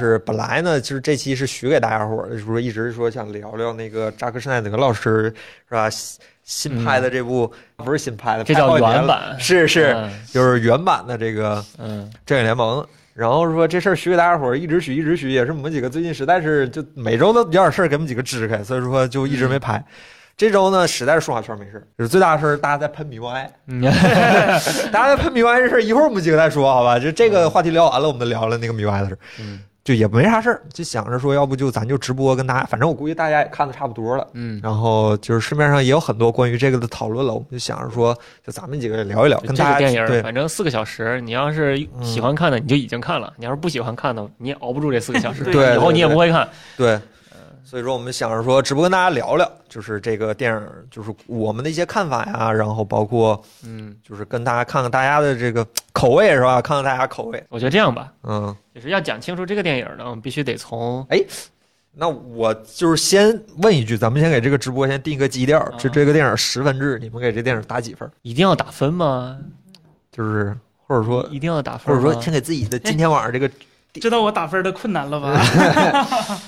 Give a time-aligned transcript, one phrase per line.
[0.00, 5.32] 就是本来呢，就是这期是许给大家伙儿的，就是说一直说想聊聊那个扎克施耐德老师
[5.68, 5.88] 是吧？
[5.90, 12.86] 新新拍的这部、不是新拍的，这叫原版是是，嗯就是原版的这个嗯，正义联盟。
[13.14, 19.84] 然后说这事儿许给大家伙儿，一直许一直许，也是我们几个最近实在是就每周都有点事儿给我们几个支开，所以说就一直没拍。
[20.36, 23.80] 这周呢，实在是说话圈没事儿，就是最大的事儿，大家在喷迷幻爱，嗯
[24.92, 26.96] 大家在喷迷幻爱这事儿，一会儿我们几个再说，好吧？
[26.96, 34.26] 就这个话题聊完了，我们就聊了那个迷幻爱的事儿，嗯就也没啥事儿，就想着说，要不就咱就直播跟大家，反正我估计大家也看的差不多了。
[34.32, 38.12] 嗯，然后就是市面上也有很多关于这个的讨论了，我们就想着说，
[38.44, 46.48] 就咱们几个聊一聊，跟大家这个电影，对反正四个小时，你要是喜欢看的，你就已经看了；你要是不喜欢看的，你也熬不住这四个小时，对以后你也不会看。
[46.76, 46.98] 对，
[47.68, 56.62] 所以说我们想着说，直播跟大家聊聊，就是这个电影，就是我们的一些看法呀，然后包括嗯，就是跟大家看看大家的这个口味是吧？
[56.62, 61.20] 看看大家口味，我觉得这样吧，嗯，就是要讲清楚这个电影呢，我们必须得从哎
[61.92, 68.08] 那我就是先问一句，咱们先给这个直播先定一个基调，就啊这个电影十分制，你们给这电影打几分？
[68.22, 69.36] 一定要打分吗？
[70.12, 73.50] 就是或者说一定要打分，或者说先给自己的今天晚上这个，
[74.00, 75.32] 知道我打分的困难了吧？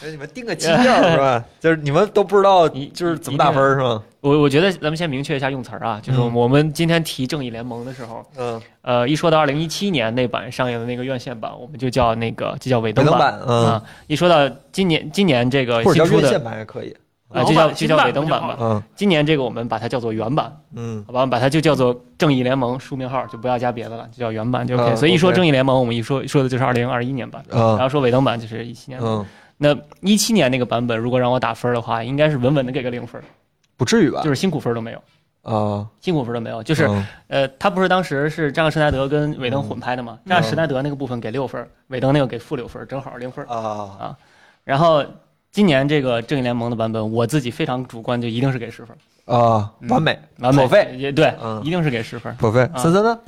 [0.00, 1.44] 给 你们定个基调是吧？
[1.60, 4.02] 就是你们都不知道你就是怎么打分是吗？
[4.20, 13.82] 我我觉得咱们先明确一下用词儿啊，就是嗯我们今天提《正义联盟》的时候，嗯，呃，一说到二零一七年那版上映的那个院线版，我们就叫那个就叫尾灯版，嗯，啊。
[14.08, 16.94] 一说到今年今年这个或者新出的叫院线版也可以，
[17.28, 18.56] 啊，就叫就叫尾灯版吧。
[18.60, 21.20] 嗯今年这个我们把它叫做原版，嗯好吧？
[21.20, 24.92] 我们把它就叫做《正义联盟》书名号，就不要加别的了，就叫原版就 OK。
[24.92, 29.10] 嗯所以一说《正义联盟》，我们一说说的就是二零二一年版，然嗯后说尾灯版就是一七年版。
[29.10, 29.26] 嗯，
[29.58, 33.22] 那一七年那个版本，如果让我打分的话，应该是稳稳的给个零分，
[33.76, 34.22] 不至于吧？
[34.22, 35.02] 就是辛苦分都没有，
[35.42, 36.62] 啊，辛苦分都没有。
[36.62, 40.19] 就是嗯呃，他不是当时是扎克施奈德跟尾灯混拍的吗？
[40.26, 43.44] 扎克施奈德那个部分给六分，尾灯那个给负六分，正好零分。
[43.47, 44.16] 啊，
[44.64, 45.04] 然后
[45.58, 52.32] 今年这个正义联盟的版本，我自己非常主观，就一定是给十分，啊，嗯完美，完美破费，也对，嗯一定是给十分。
[52.36, 52.60] 破费。
[52.72, 53.19] 啊森森呢？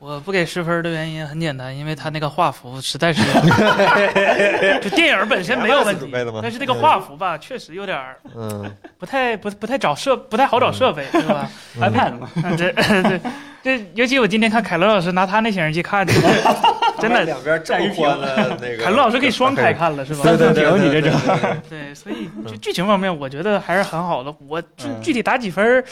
[0.00, 3.22] 我不给十分的原因很简单，因为他那个画幅实在是，
[4.82, 6.10] 就电影本身没有问题
[6.42, 11.48] 但是那个画幅吧，确实有点儿嗯不太不不太找设不太好找设备，对吧
[11.78, 13.20] ？iPad 嘛，啊这这
[13.62, 16.04] 这，尤其我今天看凯伦老师拿他那显示器看，
[17.00, 20.22] 真的，两边这么宽的那个，凯伦老师可以双开看了，是吧？
[20.24, 21.20] 对对对，三分屏你这种，
[21.68, 24.34] 对，所以就剧情方面，我觉得还是很好的。
[24.46, 25.84] 我具嗯具体打几分儿，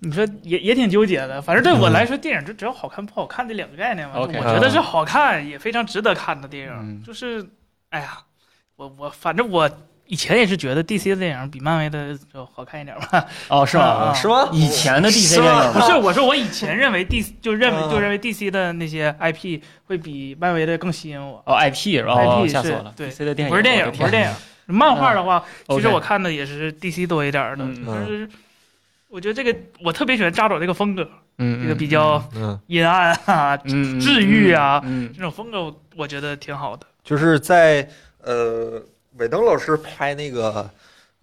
[0.00, 1.40] 你说也也挺纠结的。
[1.40, 4.14] 反正对我来说，电影就只要好看不好看这两个概念嘛。
[4.16, 6.72] OK 我觉得是好看，也非常值得看的电影。
[6.72, 7.44] 嗯就是，
[7.90, 8.18] 哎呀，
[8.76, 9.68] 我我反正我
[10.12, 13.24] 以前也是觉得 DC 的电影比漫威的就好看一点吧。
[13.48, 14.12] 哦，是啊吗？
[14.14, 14.46] 是吗？
[14.52, 21.42] 以前的 DC 电影不是，我说我以前认为 DC 就认为嗯就认为 DC 的那些 IP 会比漫威的更吸引我。
[21.46, 24.34] 哦，IP，然后 IP 是吓死我了对，DC 的电影不是电影，不是电影。
[24.66, 28.28] 漫画的话，其实我看的也是 DC 多一点儿的，嗯但是
[29.08, 31.08] 我觉得这个我特别喜欢扎导这个风格，
[31.38, 36.86] 嗯，这个比较嗯，阴暗啊，嗯治愈啊嗯，这种风格我觉得挺好的。
[37.02, 37.88] 就是在
[38.22, 38.80] 呃，
[39.18, 40.68] 韦登老师拍那个。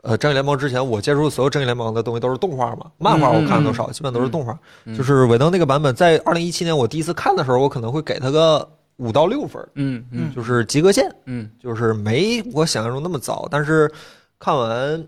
[0.01, 4.57] 呃，正义联盟之前，我接触的所有正义联盟的东西都是动画嘛，漫画我看的都少，基本都是动画。
[4.85, 13.45] 嗯就是韦登那个版本，在二零一七年我第一次看的时候，我可能会给他个五到六分，嗯嗯就是及格线，嗯就是没我想象中那么糟。
[13.51, 13.91] 但是
[14.39, 15.05] 看完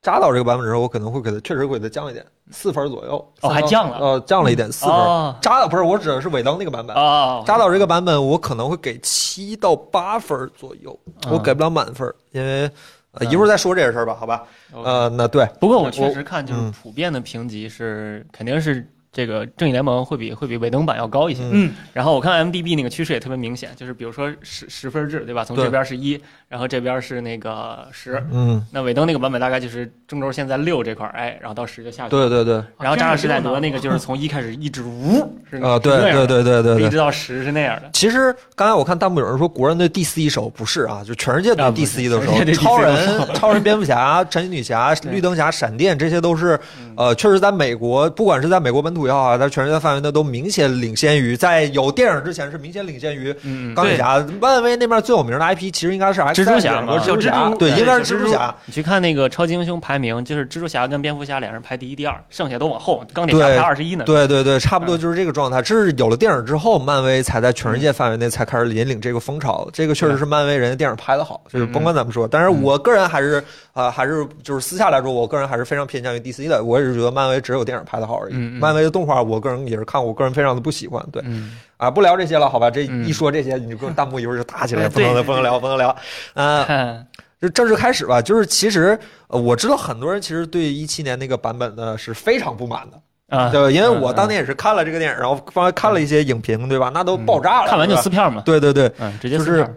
[0.00, 3.32] 扎导这个版本之后，我可能会给他确实会给他降一点，四分左右。
[3.40, 4.94] 哦还降了呃，降了一点，四分。
[4.94, 12.70] 哦扎导不是我指的是尾灯那个版本，哦，扎导这个版本我可能会给七到八分左右，嗯我给不了满分，因为
[13.12, 14.44] 呃一会儿再说这个事儿吧，好吧？
[14.72, 21.42] 呃，呃，那对，不过我确实看就是嗯普遍的评级是肯定是这个正义联盟会比会比尾灯版要高一些。
[21.44, 25.44] 嗯嗯，然后我看 MDB 那个趋势也特别明显，就是比如说十十分制，对吧？
[25.44, 28.22] 从这边是一，然后这边是那个十。
[28.30, 32.10] 嗯，那尾灯那个版本大概就是中轴线在六这块儿，哎，然后到十就下去。。
[32.10, 36.96] 对对对，然后扎克施耐德那个就是从一开始一直呜，是啊，对对对对对对一直。
[36.96, 37.90] 到十是那样的。
[37.92, 54.18] 其实刚才我看弹幕有人说国人的第四一手，不是啊，就全世界对啊不是 DC 都熟全世界对，DC 超人、超人、蝙蝠侠、 神奇女侠、绿灯侠、闪电，这些都是嗯呃，确实在美国，不管是在美国本土也好啊，在全世界范围内都明显领先于在有电影之前是明显领先于嗯，钢铁侠。
[54.40, 58.54] 漫威那边最有名的 IP 其实应该是蜘蛛侠嘛和蜘蛛侠，小蜘蛛对，对应该是蜘蛛侠。
[58.64, 64.04] 你去看那个超级英雄排名，就是蜘蛛侠跟蝙蝠侠两人排第一、第二，剩下都往后，钢铁侠排二十一呢。
[64.04, 65.60] 对对对，差不多就是这个状态。
[65.62, 69.68] 这是有了电影之后，漫威才在全世界范围内才开始引领这个风潮。
[69.72, 72.26] 这个确实是漫威人家电影拍的好，就是甭管怎么说。
[72.28, 73.42] 但是我个人还是
[73.72, 76.64] 啊、还是就是私下来说，我个人还是非常偏向于 DC 的。
[76.64, 78.34] 我也是觉得漫威只有电影拍的好而已。
[78.34, 81.04] 漫威的动画，我个人也是看，我个人非常的不喜欢。
[81.12, 82.68] 对嗯啊，不聊这些了，好吧？
[82.68, 85.94] 这嗯一说这些，你就跟弹幕一会儿就打起来，哎不能不能聊，不能聊。
[86.34, 87.06] 嗯、看
[87.40, 88.20] 就正式开始吧。
[88.20, 88.98] 就是其实
[89.28, 93.70] 呃我知道很多人其实对一七年那个版本呢是非常不满的，啊，对吧？
[93.70, 96.90] 因为我嗯当年也是看了这个电影，然后方看了一些影评，对吧？
[96.92, 99.74] 那都爆炸了，看完就撕票嘛，对对对，嗯，直接就是撕票。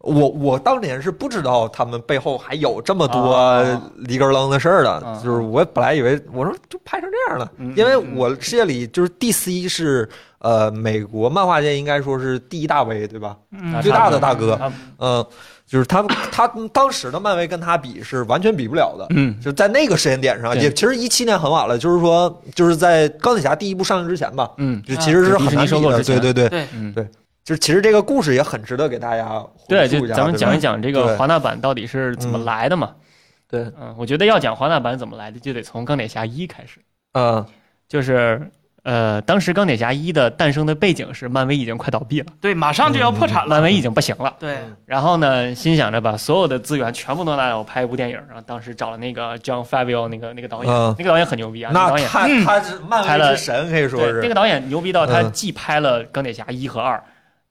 [0.00, 10.08] 我我当年是不知道他们背后还有这么多哦里根楞的事儿的，嗯就是我本来以为我说就拍成这样了，嗯因为我世界里就是 DC 是
[10.38, 13.36] 呃美国漫画界应该说是第一大 V 对吧？
[13.82, 15.26] 最大的大哥啊嗯、
[15.68, 19.06] 就是他他当时的漫威跟他比是完全比不了的。
[19.10, 25.90] 嗯就在那个时间点上，也其实一七年很晚了，就是说，就是在钢铁侠第一部上映之前吧，嗯就其实是很难收比的。
[25.92, 27.06] 购之前对对对，对，嗯对
[27.44, 32.92] 就是其实这个故事也很值得给大家对，回溯一下就咱们讲一讲这个华纳版到底是怎么嗯来的嘛。
[33.50, 36.80] 对，嗯，我觉得要讲华纳版怎么来的，就得从钢铁侠一开始，
[37.12, 37.44] 嗯
[37.88, 38.50] 就是
[38.88, 43.50] 呃，当时钢铁侠一的诞生的背景是漫威已经快倒闭了，对，马上就要破产了。
[43.50, 44.34] 漫威已经不行了。
[44.40, 44.56] 对，
[44.86, 52.08] 然后呢，心想着把所有的资源全部都拿来我拍一部电影，然后当时找了那个 John Favreau 那个那个导演，嗯那个导演很牛逼啊，那个导演。
[52.08, 52.44] 他嗯。
[52.46, 54.20] 他是漫拍了威之神，可以说对，是。
[54.22, 55.32] 那个导演牛逼到他嗯。
[55.32, 57.02] 既拍了钢铁侠一和二，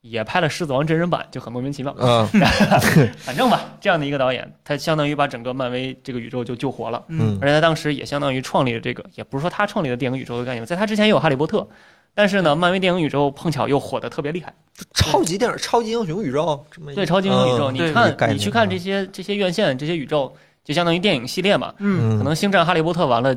[0.10, 1.96] 也拍了狮子王真人版，就很莫名其妙。
[2.00, 2.28] 嗯
[3.20, 7.04] 反正吧，这样的一个导演，他相当于把整个漫威这个宇宙就救活了。
[7.08, 11.68] 嗯，而且他当时也相当于创立了这个，也不是说他创立了电影宇宙的概念，在他之前也有哈利波特，
[12.14, 14.54] 但是呢，漫威电影宇宙碰巧又火得特别厉害。
[14.94, 16.66] 超级电影、超级英雄宇宙
[16.96, 21.74] 对，超级英雄宇宙，嗯你看，你去看这些这些院线这些宇宙，就相当于电影系列嘛。
[21.80, 23.36] 嗯，嗯可能星战、哈利波特完了，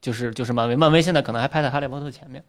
[0.00, 2.42] 就是就是漫威，漫威现在可能还拍在哈利波特前面，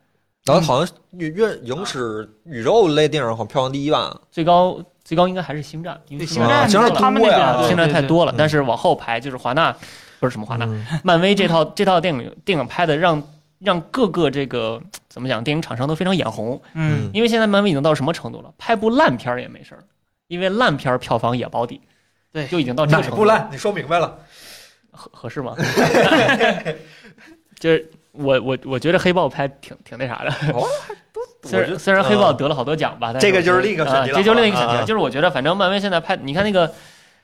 [0.46, 4.20] 然后好像越越影史宇宙类电影好像票房第一吧？
[4.32, 9.72] 最高最高应该还是星战，因为星战星战多了他们那多呀个星战太多了但是往后排就是华纳，
[10.20, 13.22] 不是什么华纳，嗯漫威这套这套电影电影拍的让
[13.60, 18.52] 让各个这个怎么讲，电影厂商都非常眼红，嗯，因为现在漫威已经到什么程度了？
[18.58, 19.84] 拍部烂片儿也没事儿，
[20.28, 21.82] 因为烂片儿票房也保底，
[22.32, 23.50] 对就已经到这哪个程度了，部烂？
[23.52, 24.18] 你说明白了。
[24.94, 25.56] 合合适吗？
[27.60, 30.68] 就是我我我觉得黑豹拍挺挺那啥的，哦，
[31.44, 34.82] 虽然虽然黑豹嗯得了好多奖吧，但这个就是另一个选题这就是另一个选题了。
[34.86, 36.74] 就是我觉得反正漫威现在拍，你看那个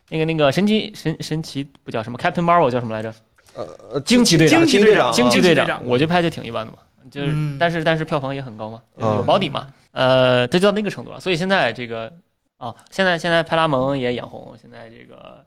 [0.09, 3.13] 那个那个神奇神神奇不叫什么 Captain Marvel 叫什么来着？
[3.55, 6.77] 呃，惊奇队长惊奇队长，惊奇队长我觉得拍的挺一般的嘛，
[7.09, 11.19] 就是、嗯但是但是票房也很高嘛，嗯有保底嘛，呃，这就到那个程度了。
[11.19, 12.13] 所以现在这个
[12.57, 15.43] 啊，现在现在派拉蒙也眼红，现在这个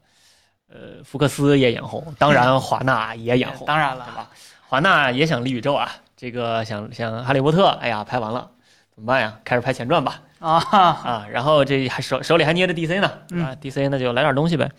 [0.69, 4.28] 呃福克斯也眼红，当然华纳也眼红，当然了，对吧？
[4.70, 8.49] 华纳也想立宇宙啊，这个想想哈利波特，哎呀，拍完了
[8.94, 9.37] 怎么办呀？
[9.44, 14.70] 开始拍前传吧啊，啊，然后这还手手里还捏着 DC 呢，嗯啊，DC 那就来点东西呗。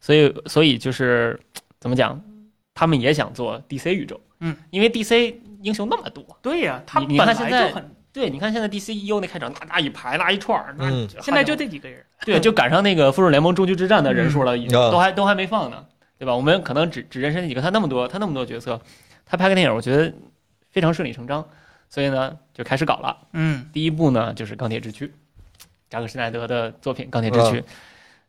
[0.00, 1.38] 所以所以就是
[1.78, 2.18] 怎么讲，
[2.72, 15.84] 他们也想做 DC 宇宙，嗯，因为 DC 英雄那么多，对呀，他本看现在来就很，对，你看现在 DCEU 那开场那那一排那一串儿，那嗯现在就这几个人，对，就赶上那个复仇联盟终局之战的人数了，已经嗯都还都还没放呢，
[16.18, 16.34] 对吧？
[16.34, 18.80] 我们可能只只认识那几个，他那么多他那么多角色，
[19.26, 20.12] 他拍个电影，我觉得
[20.70, 21.46] 非常顺理成章，
[21.88, 23.16] 所以呢就开始搞了。
[23.32, 25.06] 嗯第一部呢就是《钢铁之躯》，
[25.88, 27.60] 扎克施奈德的作品《钢铁之躯》。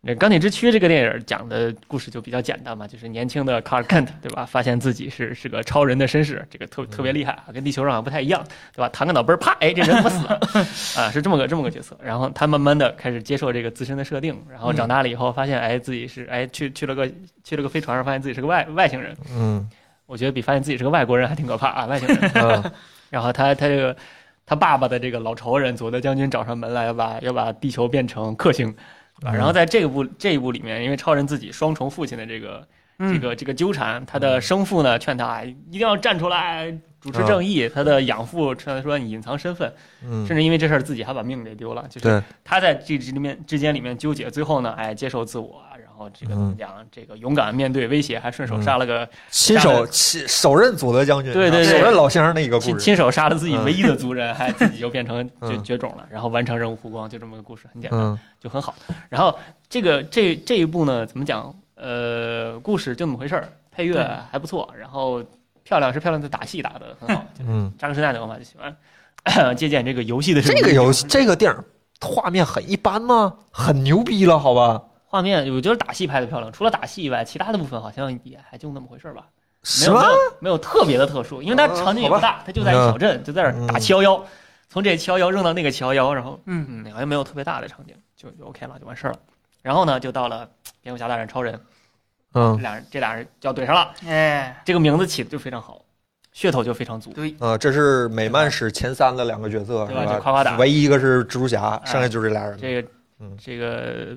[0.07, 4.45] 那《钢铁之躯》这个电影讲的故事就比较简单嘛，就是年轻的卡尔·肯特，对吧？
[4.45, 8.89] 发现自己是是个超人的身世，这个特特别厉害啊，跟地球上好像不太一样，对吧？
[8.89, 10.39] 弹个脑杯儿，啪，哎，这人不死了？
[10.95, 11.97] 啊，是这么个这么个角色。
[12.03, 17.11] 然后他慢慢的开始接受这个自身的设定，然后长大了以后发现，哎，自己是哎去去了个
[17.43, 19.17] 去了个飞船上，发现自己是个外外星人。
[19.35, 19.67] 嗯
[20.05, 22.31] 我觉得比发现自己是个外国人还挺可怕啊， 外星人。
[22.35, 22.71] 嗯。
[23.09, 23.95] 然后他他这个
[24.45, 28.71] 他爸爸的这个老仇人佐德将军找上门来，要把要把地球变成克星，
[29.19, 29.31] 对吧？
[29.31, 29.35] 嗯。
[29.35, 32.67] 然后在这一部这一部里面，因为超人自己双重父亲的这个
[32.99, 36.71] 嗯，这个这个纠缠，他的生父呢劝他哎一定要站出来
[37.01, 39.71] 主持正义，他的养父劝他说你隐藏身份，
[40.03, 45.64] 嗯，甚至因为这事儿自己还把命给丢了，就是，他在这之里面之间里面纠结，最后呢，哎接受自我，然
[45.95, 58.75] 后这个怎么嗯讲，这个勇敢面对威胁，还顺手杀了个亲手亲手刃佐德将军，对对对首任老先生的一个故事，亲亲手杀了自己嗯唯一的族人，还自己就变成 绝嗯绝种了，然后完成任务曝光，就这么个故事，很简单，嗯就很好。
[59.09, 59.37] 然后
[59.69, 61.55] 这个这这一部呢，怎么讲？
[61.75, 65.21] 呃，故事就那么回事儿，配乐还不错，然后
[65.63, 67.25] 漂亮是漂亮的，打戏打的很好。
[67.45, 71.63] 嗯，扎克施奈德嘛就喜欢借鉴这个游戏的这个游戏这个电影
[71.99, 73.33] 画面很一般吗？
[73.51, 74.81] 很牛逼了，好吧？
[75.15, 79.27] 画面，我觉得打戏拍的漂亮，除了打戏以外，其他的部分好像也还就那么回事儿吧。
[79.61, 80.13] 没是吗有没？
[80.13, 84.21] 有没有特别的特殊，因为它嗯场景也不大，它就在一小镇，就在那儿打七幺幺，
[84.67, 89.19] 从这七幺幺扔到那个七幺幺，然后嗯嗯，好像没有特别大的场景，就就 OK 了，就完事儿了。
[89.61, 90.47] 然后呢，就到了
[90.81, 91.59] 蝙蝠侠大战超人，
[92.33, 93.93] 这嗯俩人这俩人就要怼上了。
[94.05, 95.81] 哎，这个名字起的就非常好，
[96.35, 97.13] 噱头就非常足。
[97.13, 102.57] 对，啊，这是美漫史前三的两个角色，对吧就夸夸打唯一一个是蜘蛛侠，哎剩下就是这俩人。
[102.59, 102.87] 这个
[103.19, 104.15] 嗯这个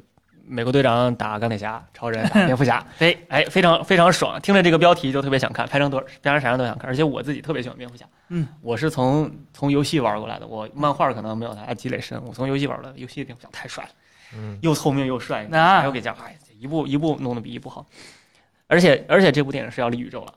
[0.49, 4.41] 美国队长打钢铁侠，超人打蝙蝠侠，对， 哎，非常非常爽。
[4.41, 6.89] 听着这个标题就特别想看，拍成多拍成啥样都想看。
[6.89, 12.93] 而且我自己特别喜欢蝙蝠侠，嗯，我是从从游戏玩过来的，我漫画可能没有他积累深，我从游戏玩的。
[12.97, 13.91] 游戏蝙蝠侠太帅了，
[14.37, 17.87] 嗯，又聪明又帅，那还有给家哎，一部一部弄得比一部好。
[18.67, 20.35] 而且而且这部电影是要立宇宙了，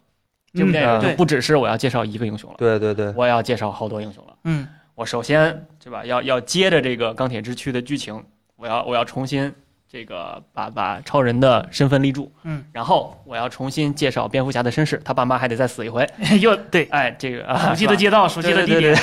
[0.54, 4.34] 这部电影就不只是我要介绍一个英雄了，对对对，我要介绍好多英雄了。
[4.44, 8.24] 嗯我首先对吧，要要接着这个钢铁之躯的剧情，
[8.56, 9.52] 我要我要重新
[9.92, 16.08] 这个把把超人的身份立住，嗯，然后我要重新介绍蝙蝠侠的身世，他爸妈还得再死一回，
[16.40, 18.96] 又对，哎，这个啊，熟悉的街道，熟悉的地点，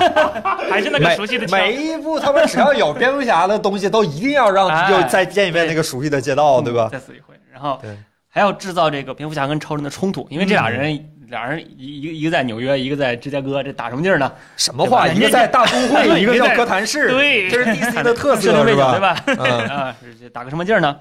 [0.70, 1.58] 还是那个熟悉的枪。
[1.58, 6.88] 每一部他们只要有蝙蝠侠的东西，都一定要让哎又再见一遍那个熟悉的街道，对吧？
[6.90, 7.94] 再死一回，然后对
[8.26, 11.11] 还要制造这个蝙蝠侠跟超人的冲突，因为这俩人。
[11.32, 14.30] 俩人一一个一个在纽约，一个在芝加哥，这打什么劲儿呢？
[14.56, 15.08] 什么话？
[15.08, 19.16] 一个在大都会， 一个在哥谭市，对这是 DC 的 特色，对吧？
[19.68, 19.96] 啊，
[20.32, 20.96] 打个什么劲儿呢？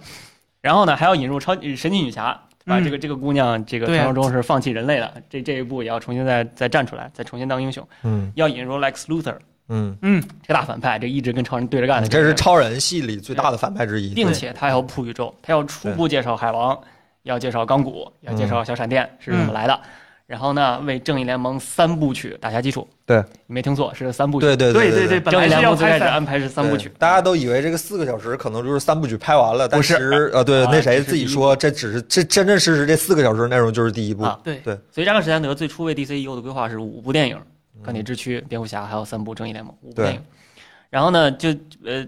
[0.62, 7.86] 然后呢，还要引入超神奇女侠，把嗯这个这个姑娘，这个传说中是放弃人类的，这这一步也要重新再再站出来，再重新当英雄。
[8.04, 9.36] 嗯要引入 Lex Luthor
[9.70, 16.80] 嗯，嗯，这个大反派，这一直跟超人对着干的，这是超人系里最大的反派之一，并且他还要铺宇宙，他要初步介绍海王，
[17.24, 19.80] 要介绍钢骨，要介绍小闪电是怎么来的。
[20.32, 22.88] 然后呢，为正义联盟三部曲打下基础。
[23.06, 24.46] 对，你没听错，是三部曲。
[24.46, 29.94] 对对对对对，本正义来是要联盟最开，始安排是三部曲，大家都以为这个四个小时可能就是三部曲拍完了，但不是。
[29.94, 34.56] 其实呃，对啊那谁自己说，这只是这真真实实这四个小时内容就是第一部，啊对。
[34.64, 34.80] 对。
[34.90, 37.36] 所以扎克施耐德最初为 DCEU 的规划是五部电影，
[37.86, 40.22] 《钢铁之躯》、蝙蝠侠，还有三部正义联盟五部电影。
[40.90, 41.50] 然后呢，就
[41.84, 42.08] 呃，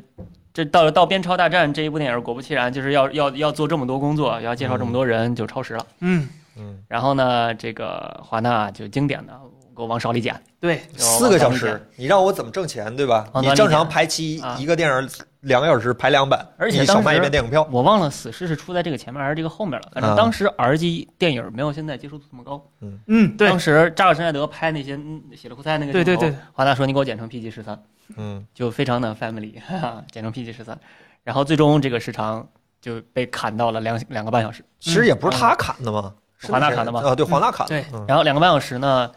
[0.53, 5.85] 这到到边超大战这一部电影，果不其然，就是要要要做这么多工作，要介绍这么多人，就超时了。
[5.99, 9.33] 嗯，嗯，然后呢，这个华纳就经典的
[9.75, 13.27] 给我往少里减，对，四个小时，你让我怎么挣钱，对吧？
[13.41, 14.55] 你正常排期啊。
[14.59, 15.09] 一个电影
[15.41, 19.89] 两个小时排两版，而且你少卖一当时遍电影票，我忘了死侍是出在这个前面还是这个后面了。
[19.91, 20.15] 反正啊。
[20.15, 22.63] 当时 R 级电影没有现在接受度这么高。
[23.07, 23.49] 嗯，对。
[23.49, 27.83] 当，时扎克施耐德拍那些嗯血里胡菜那个镜头对对对，华纳说你给我剪成 PG 十三。
[28.15, 28.45] 嗯。
[28.53, 30.77] 就非常的 family，哈哈，剪成 PG 十三，
[31.23, 32.47] 然后最终这个时长
[32.79, 36.13] 就被砍到了两两个半小时，其实也不是他砍的嘛，
[36.47, 37.01] 华纳卡的吗？
[37.03, 37.85] 啊，对，华纳卡的，对。
[37.93, 38.05] 嗯。
[38.07, 39.11] 然后两个半小时呢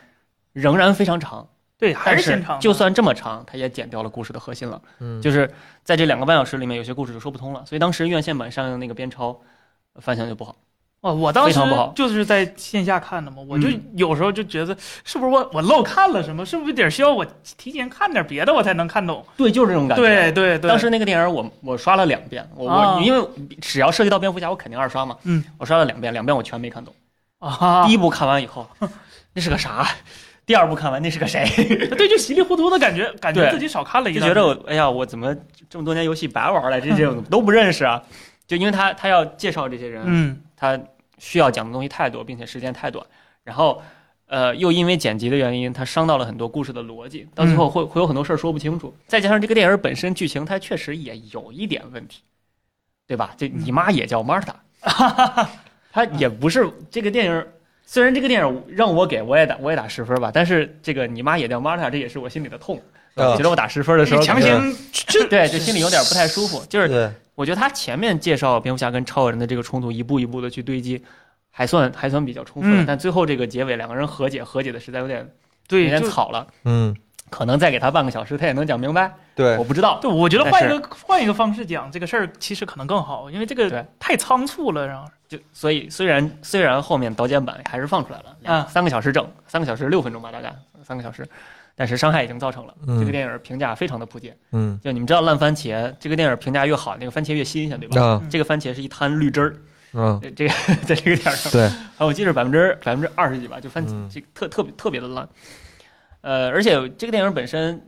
[0.52, 1.46] 仍然非常长，
[1.78, 5.50] 对，还是是现场，就算这么长，它也剪掉了故事的核心了，嗯，就是
[5.84, 9.38] 在这两个半小时里面有些故事就说不通了，所以当时院线版上映那个边超
[9.94, 10.56] 呃反响就不好，
[11.02, 11.92] 哦，我当时非常不好。
[11.94, 13.82] 就是在线下看的嘛，我就嗯。
[13.96, 17.24] 有时候就觉得是不是我我漏看了什么，是不是得需要我
[17.58, 19.24] 提前看点别的我才能看懂？
[19.36, 20.02] 对，就是这种感觉。
[20.02, 23.28] 对对对，当时那个电影我我刷了两遍，我我啊因为
[23.60, 25.16] 只要涉及到蝙蝠侠，我肯定二刷嘛。
[25.24, 26.94] 嗯，我刷了两遍，两遍我全没看懂。
[27.38, 28.68] 啊第，一部看完以后，
[29.34, 29.86] 那是个啥？
[30.44, 31.44] 第二部看完那是个谁？
[31.96, 35.34] 对，就稀里糊涂的感觉，感觉自己少看了一就档觉得我哎呀，我怎么
[35.68, 36.80] 这么多年游戏白玩了？
[36.80, 38.02] 这这种都不认识啊！
[38.46, 40.78] 就因为他他要介绍这些人，嗯他
[41.18, 43.04] 需要讲的东西太多，并且时间太短，
[43.42, 43.82] 然后
[44.28, 48.94] 呃又因为剪辑的原因，他伤到了很多故事的逻辑，到最后会会有很多事儿说不清楚。
[49.08, 52.22] 再加上这个电影本身剧情，它确实也有一点问题，
[53.08, 53.34] 对吧？
[53.36, 54.54] 这你妈也叫 Marta，
[55.96, 57.46] 他也不是这个电影。
[57.88, 62.76] 虽然这个电影让我给我也打我也打十分吧，但是这个你妈也叫 Marta，这也是我心里的痛。
[63.14, 64.76] 啊我觉得我打十分的时候，强行
[65.30, 66.62] 对，就心里有点不太舒服。
[66.68, 71.02] 就是对，我觉得他前面介绍蝙蝠侠跟超人的这个冲突，一步一步的去堆积，
[71.50, 72.82] 还算还算比较充分。
[72.82, 75.26] 嗯但最后这个结尾两个人和解，和解的实在有点
[75.70, 76.46] 有点草了。
[76.64, 76.94] 嗯，
[77.30, 79.14] 可能再给他半个小时，他也能讲明白。
[79.36, 79.98] 对我，不知道。
[80.02, 90.54] 对，我觉得换一个换一个方式讲这个事儿，其实可能更好，因为这个太仓促了，然后就所以虽然虽然后面导剪版还是放出来了，两啊三个小时整，三个小时六分钟吧，大概
[90.84, 91.26] 三个小时，
[91.74, 92.74] 但是伤害已经造成了。
[92.86, 94.36] 嗯这个电影评价非常的扑街。
[94.52, 98.00] 嗯就你们知道烂番茄，这个电影评价越好，那个番茄越新鲜，对吧？
[98.00, 99.56] 啊这个番茄是一滩绿汁儿，
[99.94, 100.54] 嗯，这这个
[100.86, 105.28] 在这个点上，对，我记得百分之百分之二十几吧，就番嗯这个特特别特别的烂。
[106.20, 107.80] 呃，而且这个电影本身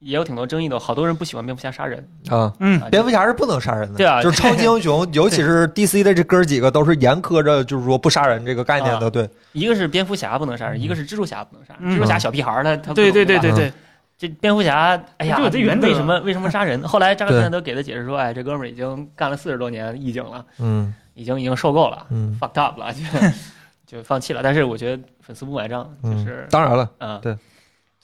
[0.00, 1.98] 也有挺多争议的，好多人不喜欢蝙蝠侠杀人。
[2.28, 2.52] 啊。
[2.58, 2.80] 嗯。
[2.80, 4.22] 啊，蝙蝠侠是不能杀人的，对啊。
[4.22, 13.72] 就是超级英雄， 尤其是 DC 的这哥儿几个都是严苛着，就是说不杀人这个概念的，对，一个是蝙蝠侠不能杀人，一个是蜘蛛侠不能杀蜘蛛侠小屁孩儿他他不对对对对对，
[14.18, 15.86] 这蝙蝠侠，哎呀，这原则。
[15.88, 16.82] 为什么为什么杀人？
[16.88, 17.38] 后来扎克对。
[17.38, 20.94] 施耐德给他解释说，哎，这哥们儿已经干了四十多年义警了，嗯。
[21.14, 23.00] 已经已经受够了嗯，fucked up 了，就
[23.98, 24.40] 就放弃了。
[24.42, 27.36] 但是我觉得粉丝不买账，就嗯是，当然了，嗯，对，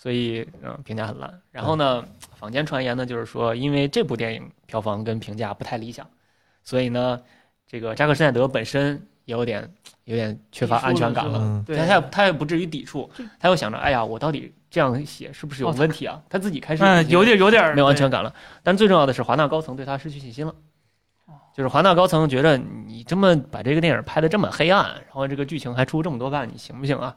[0.06, 1.28] 所以嗯评价很烂。
[1.50, 2.04] 然后呢，
[2.36, 6.08] 坊间传言呢就是说，因为这部电影票房跟评价不太理想，
[6.62, 7.20] 所以呢，
[7.66, 9.68] 这个扎克施耐德本身也有点
[10.04, 11.64] 有点缺乏安全感了。
[11.66, 13.10] 他也他也不至于抵触，
[13.40, 16.22] 他又想着，哎呀，我到底这样写是不是有问题啊？
[16.28, 18.32] 他自己开始嗯，有点有点没有安全感了。
[18.62, 20.54] 但最重要的是，华纳高层对他失去信心了。
[21.52, 27.16] 就是华纳高层觉得你这么把这个电影拍的这么黑暗，然后这个剧情还出这么多半，你行不行啊？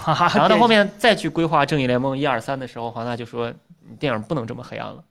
[0.00, 3.50] 哈哈，然后到后面再去规划《正义联盟》一二三的时候，华纳就说
[3.88, 5.02] 你电影不能这么黑暗了，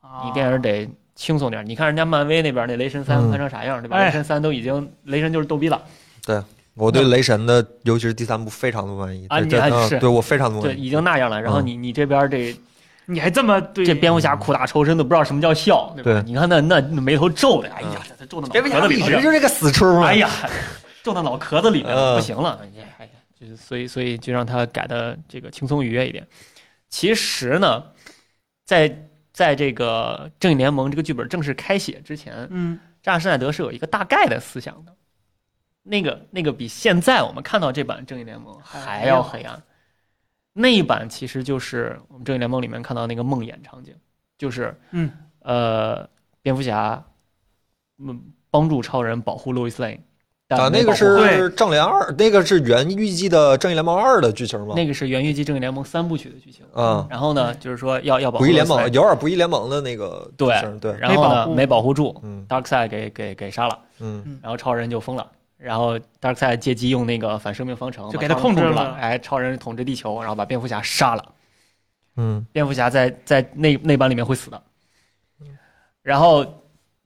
[0.00, 1.64] 啊你电影得轻松点。
[1.66, 3.96] 你看人家漫威那边那雷神三嗯拍成啥样，对吧？
[3.96, 5.80] 哎雷神三都已经雷神就是逗逼了，
[6.24, 6.40] 对
[6.74, 9.26] 我对雷神的，尤其是第三部非常的满意。
[9.28, 10.82] 啊你还是嗯对我非常的对，满意。
[10.86, 11.40] 已经那样了。
[11.40, 12.56] 然后嗯你你这边这
[13.06, 16.22] 你还这么对这蝙蝠侠苦大仇深的不知道什么叫笑，对吧？
[16.22, 19.18] 对你看那那那眉头皱的，哎呀，这他皱到脑蝙蝠侠壳子里头去了。
[19.18, 20.06] 一直就这个死出嘛。
[20.06, 20.30] 哎呀，
[21.02, 23.10] 皱到脑壳子里面了，嗯不行了，哎呀，哎呀
[23.40, 26.28] 就是所以所以就让他改的这个轻松愉悦一点。
[26.90, 27.82] 其实呢，
[28.66, 34.94] 在在这个《正义联盟》这个剧本正式开写之前，嗯扎克施奈德是有一个大概的思想的，
[35.82, 39.62] 那个那个比现在我们看到这版《正义联盟》还要黑暗。
[40.52, 43.94] 那一版其实就是我们《正义联盟》里面看到那个梦魇场景，
[44.36, 46.06] 就是嗯呃，
[46.42, 47.02] 蝙蝠侠
[47.98, 48.20] 嗯
[48.50, 50.04] 帮助超人保护路易斯莱，但
[50.50, 54.74] 啊，那个是正联二，那个是原预计的正义联盟二的剧情吗？
[54.76, 56.64] 那个是原预计《正义联盟》三部曲的剧情。
[56.74, 60.48] 啊，然后呢，就是说要要保护不义联盟有点不义联盟的那个对
[60.80, 65.26] 对，然后呢没保护没保护住嗯，Darkseid 给给给杀了，嗯然后超人就疯了。
[65.56, 71.24] 然后 Darkseid 借机用那个反生命方程就给他控控制了了，哎，超人统治地球，然后把蝙蝠侠杀了。
[72.16, 74.60] 嗯蝙蝠侠在在那那版里面会死的。
[76.02, 76.59] 然后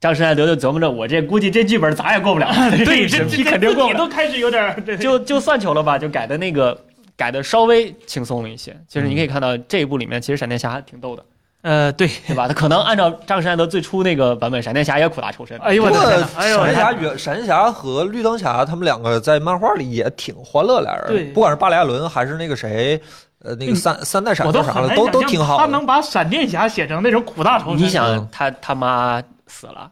[0.05, 2.53] 张施爱德就琢磨着，我这估计这剧本咋也过不了，
[2.85, 6.79] 对，这审批这肯定过不了，都开始有点就就算球了吧，就改的那个
[7.17, 8.77] 改的稍微轻松了一些。
[8.87, 11.25] 其实你可以看到这一部里面，其实闪电侠还挺逗的，
[11.63, 12.47] 呃对，对吧？
[12.47, 15.59] 他可能按照张施爱德最初那个版本，闪电侠也苦大仇深。
[15.63, 23.01] 哎呦我的天哪，哎呦闪电侠我的天原闪电侠和绿灯侠他们两个在漫画里也挺欢乐俩人，对不管是巴里艾伦还是那个谁，
[23.43, 25.57] 呃，那个嗯三三代闪电啥的，都都挺好。
[25.57, 29.91] 他能把闪电侠写成那种苦大仇深，你想嗯他他妈死了。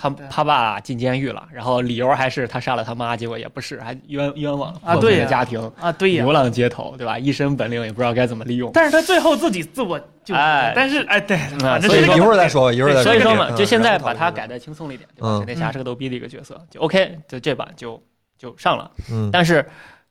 [0.00, 7.18] 他他爸进监狱了，然后理由还是他杀了他妈，结果也不是，还冤冤枉破碎啊对呀家庭，啊对呀流，浪街头，对吧？
[7.18, 8.70] 一身本领也不知道该怎么利用。
[8.74, 13.04] 但是他最后自己自我救赎哎但是哎对，反正所以一会儿再说，一会儿再说。
[13.04, 18.02] 所以说嘛，嗯就现在把然后讨论它改的轻松了一点，对闪电侠是个逗逼的一个角色，就 OK，就这版就
[18.38, 18.90] 就上了。
[19.10, 19.64] 嗯但是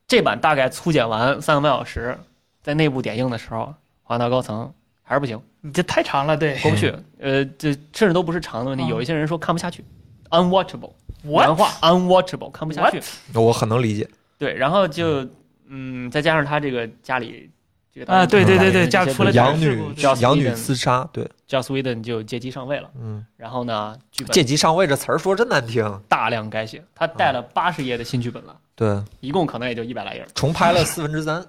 [0.06, 2.16] 这版大概粗剪完三个半小时，
[2.62, 6.94] 在内部点映的时候，华纳高层还是不行，你这太长了，对，过不去。
[7.18, 9.82] 呃，这甚至都不是长的问题，嗯有一些人说看不下去
[10.28, 10.92] ，unwatchable，
[11.24, 13.00] 我原话 unwatchable，看不下去。
[13.32, 14.06] 我很能理解。
[14.36, 15.26] 对，然后就
[15.66, 17.50] 嗯，再加上他这个家里
[17.94, 19.82] 这个啊对对对对家家出了养女
[20.20, 22.90] 养女 Sweden 自杀，对，Joss Whedon 就借机上位了。
[23.00, 25.98] 嗯，然后呢，剧本借机上位这词儿说真难听。
[26.10, 31.42] 大量改写，他带了八十页的新剧本了，对，一共可能也就一百来页，重拍了四分之三。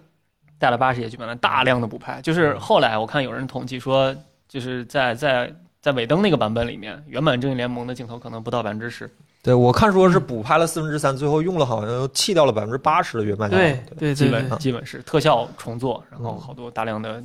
[0.65, 2.19] 带了八十页剧本了，大量的补拍。
[2.23, 4.15] 就是后来我看有人统计说，
[4.47, 9.07] 就是在在在尾灯那个版本里面，原版正义联盟的镜头可能不到百分之十。
[9.43, 13.65] 对我看说是补拍了四分之三，最后用了好像弃掉了百分之八十的原版镜头。
[13.91, 17.23] 对对基本基本是特效重做，然后嗯好多大量的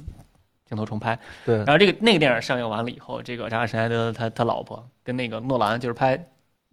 [0.68, 1.18] 镜头重拍。
[1.46, 6.22] 对然后这个那个电影上映完了以后，这个扎克施奈德他他老婆跟那个诺兰就是拍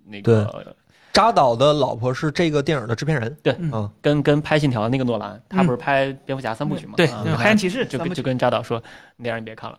[0.06, 0.76] 那个
[1.18, 3.36] 扎导的老婆是这个电影的制片人。
[3.42, 3.72] 对嗯。
[3.74, 3.90] 嗯。
[4.02, 6.94] 跟跟拍信条的那个诺兰，他不是拍蝙蝠侠三部曲吗？
[6.96, 7.86] 对，黑暗骑士。
[7.88, 8.82] 就跟就跟扎导说，
[9.16, 9.78] 那电影你别看了，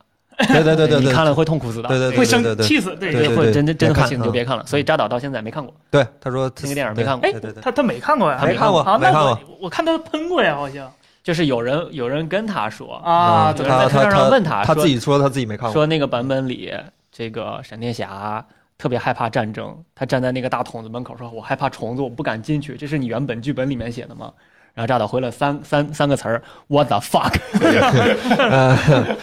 [0.49, 4.67] 对对对对对，你看了会痛苦死的，对对对会生对对气死，对对对会真真真的气，你就别看了。
[4.67, 7.29] 所以扎导到现在没看过，对，他说那个电影没看过。
[7.29, 7.53] 哎对对。
[7.53, 8.81] 对，他他没看过呀，他没看过。
[8.81, 10.43] 啊，那没看过我我看他喷过。
[10.43, 10.91] 呀，好像。
[11.23, 15.73] 就是有人有人跟他说，啊，嗯对有人在推特上他他问他说他自己说他自己没看过。
[15.73, 16.73] 说那个版本里
[17.13, 18.45] 这个闪电侠。
[18.79, 24.33] 特别害怕战争，他站在那个大筒子门口说：“我害怕虫子，我不敢进去。”这是你原本剧本里面写的吗？
[24.73, 27.35] 然后炸导回了三三三个词儿：“What the fuck？”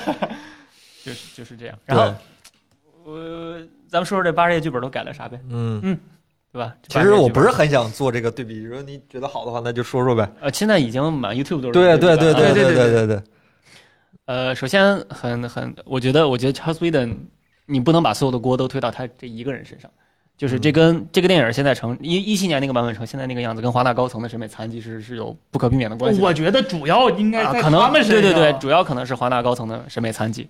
[1.06, 1.78] 就是就是这样。
[1.86, 2.14] 然后
[3.06, 5.98] 呃，咱们说说这八十页剧本都改了啥呗，嗯嗯，
[6.52, 6.76] 对吧？
[6.90, 10.30] 其实我不是很很想做这个对比，如果你觉得好的话，那就说说呗。
[10.42, 13.22] 呃，现在已经满 YouTube 都是对对对对对对对对对对，
[14.26, 17.16] 呃，首先很很，我觉得我觉得 Charles Whedon，
[17.66, 19.90] 你不能把所有的锅都推到他这一个人身上。
[20.38, 26.26] 就是这跟、这个电影现在成一一七年那个版本成现在那个样子，跟华纳高层的审美残疾是是有不可避免的关系的。
[26.26, 30.46] 我觉得主要应该可能他们身上，对对对，主要可能是华纳高层的审美残疾。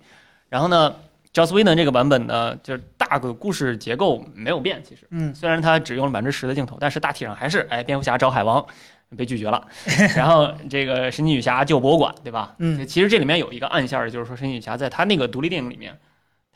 [0.48, 0.92] 然后呢
[1.32, 8.66] ，Joss Whedon 这个版本呢，就是大个故事结构没有变，其实嗯虽然他只用了百分之十的镜头，但是大体上还是哎，蝙蝠侠找海王
[9.16, 9.68] 被拒绝了，
[10.16, 12.56] 然后这个神奇女侠救博物馆，对吧？
[12.58, 15.96] 嗯其实这里面有一个暗线，就是说神奇女侠在她那个独立电影里面，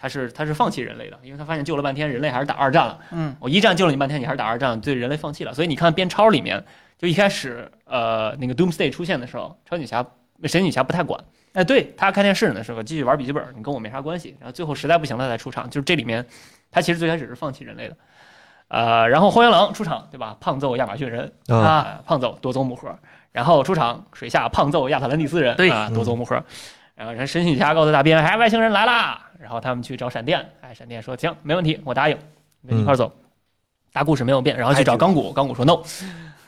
[0.01, 2.99] 他是他是放弃人类的，因为他发现救了半天，人类还是打二战了。
[3.11, 5.53] 嗯我一战救了你半天，你还是打二战，对人类放弃了。
[5.53, 6.65] 所以你看边超里面，
[6.99, 10.05] 就一开始呃那个 Doomsday 出现的时候，超级女侠
[10.45, 14.35] 神奇女侠不太管，哎对，他看电视呢，是吧继续玩笔记本，你跟我没啥关系。
[14.41, 16.25] 然后最后实在不行了才出场，就是这里面
[16.71, 17.97] 他其实最开始是放弃人类的。
[18.69, 20.37] 呃，然后荒原狼出场，对吧？
[20.41, 22.97] 胖揍亚马逊人啊，啊，胖揍夺走母盒，
[23.33, 26.43] 然后出场水下胖揍亚特兰蒂斯人，对啊，夺走母盒。
[27.01, 29.19] 然后人神奇女侠告诉大兵，哎，外星人来啦！
[29.39, 32.19] 然后他们去找闪电，哎，闪电说行，没问题，我答应，
[32.69, 33.11] 跟你一块儿走。
[33.91, 35.81] 大故事没有变，然后去找钢骨，钢骨说 no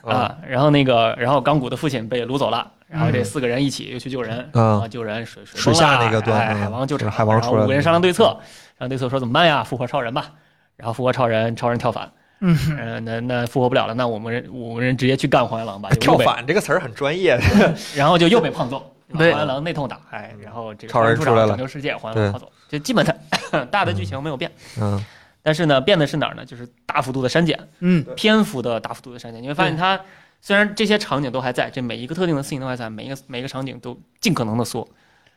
[0.02, 4.82] 啊，然后那个，然后钢骨的父亲被掳走了，然后这四个人一起又去救人，嗯。
[4.82, 9.64] 啊，救人水水水下那个段，段嗯哎海王救场，就是海王出来了然后五个人商量对策，商量对策说怎么办呀？
[9.64, 10.32] 复活超人吧，
[10.76, 17.38] 然后复活超人，超人跳反，嗯，嗯，那那复活不了了，那我们人五个人直接去干黄原狼吧，跳，反这个词儿很专业，
[17.96, 21.48] 然后就又被胖揍，对黄原狼内痛打，哎，然后这个超人出出来了。
[21.48, 25.02] 场拯救世界，黄原狼跑走，就基本的 大的剧情没有变，嗯。
[25.44, 26.44] 但是呢，变的是哪儿呢？
[26.46, 28.04] 就是大幅度的删减，嗯。
[28.14, 30.00] 篇幅的大幅度的删减，你会发现它
[30.40, 34.86] 虽然这些场景都还在，这每一个特定的 scene 都还在，每一个每一个场景都尽可能的缩，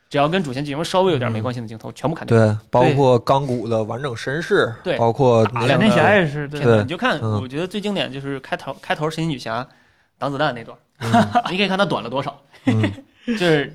[0.07, 2.38] 只要跟主线剧情稍微有点没关系的镜头，全部砍掉。
[2.38, 4.95] 对，包括钢骨的完整身世，对。
[4.97, 7.41] 包括大闪电侠也是，对，对你就看，嗯。
[7.41, 9.67] 我觉得最经典就是开头开头神奇女侠
[10.19, 11.11] 挡子弹那段，嗯。
[11.49, 12.91] 你可以看它短了多少，嗯
[13.33, 13.73] 就是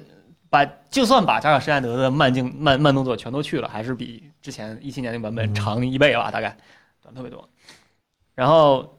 [0.48, 6.56] 把就算把扎克施奈德的慢镜慢慢动作全都去了，还是比之前一七年那个版本嗯长一倍吧，大概
[7.02, 7.48] 短特别多。
[8.34, 8.98] 然后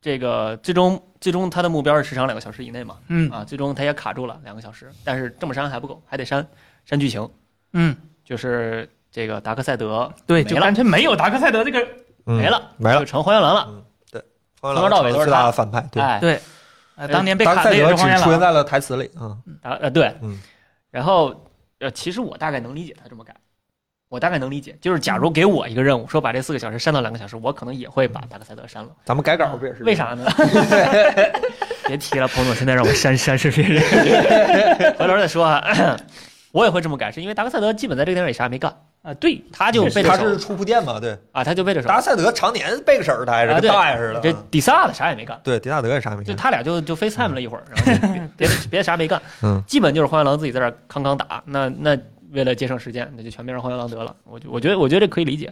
[0.00, 6.46] 这个最终最终他的目标是时长两个小时以内嘛，嗯啊，最终他也卡住了两个小时，但是这么删还不够，还得删
[6.84, 7.28] 删剧情，
[7.72, 11.78] 嗯，就是这个达克赛德对，没了就完全没有达克赛德这个，
[12.26, 13.84] 嗯没了，没了就，成荒原狼了。
[14.60, 16.40] 从从头到尾都是最大他的反派，对，哎，对，
[17.00, 20.38] 呃，当年被达克赛德砍的也是荒只出现，在了台词里啊，啊呃对，嗯
[20.90, 21.34] 然后
[21.78, 23.34] 呃，其实我大概能理解他这么改，
[24.10, 28.90] 我大概能理解，就是假如给我一个任务，说把这四个小时删到两个小时，我可能也会把达克赛德删了。
[29.04, 29.82] 咱们改稿不也是？
[29.82, 29.94] 为？
[29.94, 30.24] 啥呢？
[31.88, 33.64] 别提了，彭总，现在让我删删视频，
[34.98, 35.96] 回头再说啊。
[36.52, 41.00] 我也会这么改，是因为达克赛德基本在这个电影里啥也没干啊，对，他就背着手他是出铺垫嘛？
[41.00, 41.96] 对，啊，他就背着手达。
[41.96, 44.20] 克赛德常年背个手儿，他还是跟大爷似的。
[44.20, 46.26] 这迪萨的啥也没干，对，迪萨德也啥也没干。
[46.26, 51.42] 就他俩就就 FaceTime 了一会儿，然后 别别别啥没干，嗯，基本就是荒原狼自己在这儿康康打。
[51.46, 51.96] 那那
[52.32, 54.14] 为了节省时间，那就全变成荒原狼得了。
[54.24, 55.50] 我就我觉得我觉得这可以理解，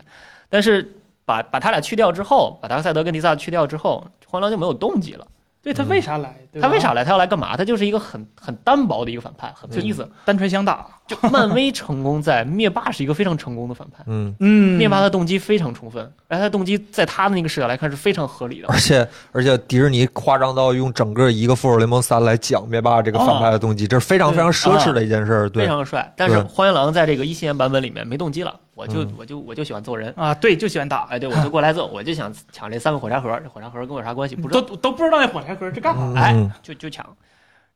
[0.51, 0.87] 但是
[1.25, 5.27] 把把他俩去掉之后，把达克赛德跟迪萨去掉之后，荒原狼就没有动机了。
[5.73, 6.35] 对他为啥来？
[6.53, 7.05] 对他为啥来？
[7.05, 7.57] 他要来干嘛？
[7.57, 10.09] 他就是一个很很单薄的一个反派，很没意思。
[10.25, 10.87] 单纯想打？
[11.07, 18.69] 就漫威成功在灭霸是一个非常成功的反派，嗯，嗯灭霸的动机非常充分，而他的动机在他的那个视角来看是非常合理的。
[18.69, 25.49] 而且而且迪士尼夸张到用整个一个复仇联盟三来讲灭霸这个反派的动机，这是非常非常奢侈的一件事儿。
[25.49, 29.15] 非对，常帅，但是荒原狼在这个一七年版本里面没动机了，我就嗯。
[29.19, 34.37] 我就我就喜欢揍人，啊，对，就喜欢打，哎，对我就过来揍，我就想抢这三个火柴盒，这火柴盒跟我有啥关系？
[34.37, 37.05] 不知都道，都不知道那火柴盒是干嘛哎嗯，就就抢，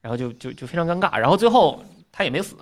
[0.01, 2.55] 然后就就就非常尴尬，然后最后他也没死，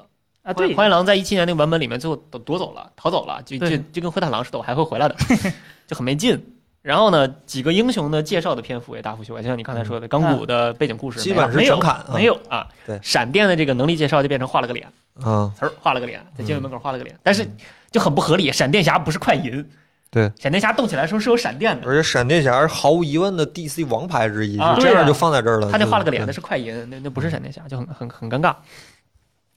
[0.42, 0.52] 啊？
[0.54, 5.14] 对，荒原狼在一七年那个版本里面最后都夺走了，逃走了，就就就跟灰太狼似的，我还会回来的，
[5.86, 6.40] 就很没劲。
[6.82, 12.98] 然后呢，几个英雄的介绍的篇幅也大幅修改，就像你刚才说的，钢骨的背景故事基本没了没有是整砍啊没有啊，对。
[13.02, 17.46] 闪电的这个能力介绍就变成画了个脸，啊，词儿画了个脸，在监狱门口画了个脸，但是
[17.90, 18.52] 就很不合理。
[18.52, 19.64] 闪电侠不是快银，
[20.10, 25.70] 对，闪电侠动起来的时候是有闪电的，而且闪电侠是毫无疑问的 DC 王牌之一，这样就放在这儿了。
[25.70, 28.54] 他那画了个脸，对那是快银，那那不是闪电侠，就很很很尴尬。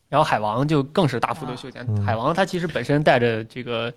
[0.09, 3.91] 然后海王就更是大幅度修剪，嗯海王他其实本身带着这个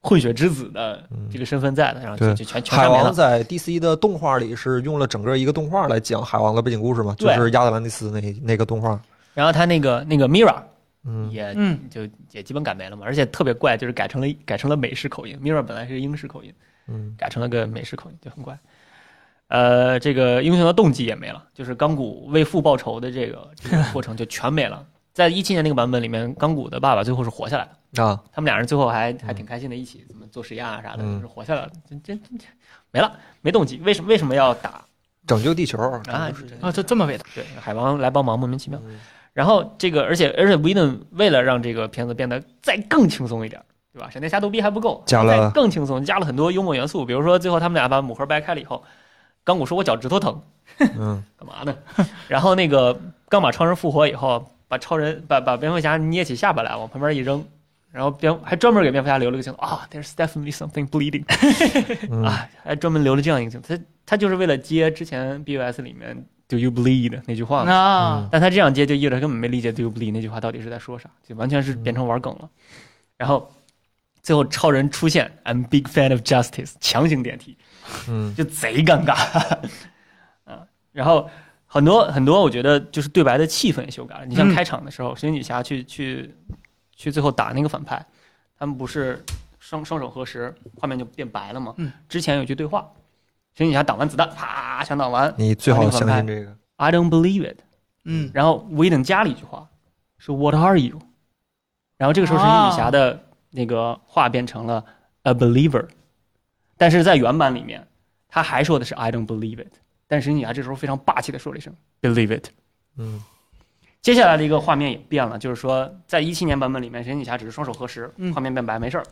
[0.00, 3.04] 混血之子的这个身份在的，然后就就全全海删没了。
[3.06, 9.00] 王在 DC 的动画里是用了整个一个动画来讲海王的背景故事嘛，就是亚特兰蒂斯那那个动画。
[9.34, 10.54] 然后他那个那个 Mira
[11.08, 16.52] 嗯，也嗯就也基本改没了嘛，而且特别怪，就是改成了改成了美式口音 Mirror 本来是英式口音，
[16.86, 18.58] 嗯改成了个美式口音，就很怪。
[19.48, 24.86] 呃，这个英雄的动机也没了，就是钢骨为父报仇的这个这个过程就全没了。
[25.14, 31.72] 在一七年那个版本里面，钢骨的爸爸最后是活下来的，啊，他们俩人最后还还挺开心的，一起怎么做实验啊啥的，嗯就是活下来了。
[31.88, 32.46] 这这这
[32.90, 33.78] 没了，没动机。
[33.78, 34.84] 为什么为什么要打
[35.26, 36.02] 拯救地球啊？
[36.60, 38.78] 啊，这这么伟大，对，海王来帮忙，莫名其妙。
[38.84, 39.00] 嗯
[39.38, 44.10] 然后这个，而且而且维顿为了让这个片子变得再更轻松一点，对吧？
[44.10, 47.04] 闪电侠逗逼还不够，加了更轻松，加了很多幽默元素。
[47.04, 48.82] 比如说最后他们俩把母盒掰开了以后，
[49.44, 50.42] 钢骨说我脚趾头疼，
[50.80, 51.76] 嗯干嘛呢？
[52.26, 57.46] 然后那个刚把超人复活以后，把超人把把蝙蝠侠捏起下巴来往旁边一扔，
[57.92, 61.22] 然后蝙还专门给蝙蝠侠留了个镜头啊，There's definitely something bleeding
[62.10, 63.68] 嗯 啊，还专门留了这样一个镜头。
[63.68, 67.72] 他他就是为了接之前 BOS 里面 Do you bleed 那句话嘛。
[67.72, 72.48] 啊，但他这样接就意味着他根本没理解 “do you bleed” 那句话到底是在说啥，就完全是变成玩梗了。
[73.18, 73.52] 然后
[74.22, 77.56] 最后超人出现，I'm big fan of justice，强行点题，
[78.08, 79.12] 嗯就贼尴尬
[80.44, 80.66] 啊。
[80.92, 81.28] 然后
[81.66, 84.24] 很多很多，我觉得就是对白的气氛也修改了。
[84.24, 86.34] 你像嗯开场的时候，神奇女侠去去
[86.96, 88.04] 去最后打那个反派，
[88.58, 89.22] 他们不是
[89.58, 91.74] 双双手合十，画面就变白了吗？
[91.76, 92.90] 嗯，之前有句对话，
[93.54, 96.56] 神奇女侠挡完子弹，啪想挡完你最好相信这个。
[96.76, 97.58] ，I don't believe it。
[98.04, 99.68] 嗯，然后威登加了一句话，
[100.18, 100.98] 说 What are you？
[101.96, 104.84] 然后这个时候神奇女侠的那个话变成了
[105.22, 105.86] a believer，
[106.76, 107.86] 但是在原版里面，
[108.28, 109.72] 他还说的是 I don't believe it，
[110.06, 112.48] 但是神奇女侠这时候非常霸气的说了一声 believe it。
[112.96, 113.22] 嗯
[114.00, 119.04] 接下来的一个画面也变了，就是说在一七年版本里面，神奇女侠只是双手合十，嗯画面变白没事儿，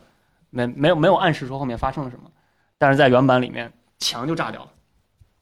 [0.49, 2.31] 没没有没有暗示说后面发生了什么，
[2.77, 4.67] 但是在原版里面墙就炸掉了。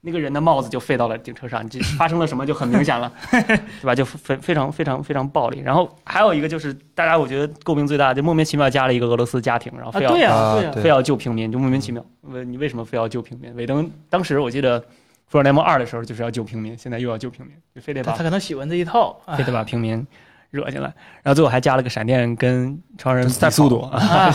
[0.01, 3.95] 那个人的帽子就飞到了警车上，这发生了什么就很明显了， 对吧？
[3.95, 5.61] 就非非常非常非常暴力。
[5.61, 12.05] 然后还有一个就是大家我觉得诟病最大，就莫名其妙加了一个俄罗斯家庭，然后啊，非要、对呀、啊对呀、对非要救平民，就莫名其妙。
[12.21, 13.51] 问你为什么非要救平民？
[13.55, 14.79] 尾灯当时我记得
[15.25, 20.05] 《复仇者联盟二》的时候就是要救平民，现在又要救平民，就非得把他他可能喜欢这一套，哎非得把平民
[20.51, 24.31] 惹进来，然后最后还加了个闪电跟超人赛比速度跑 啊，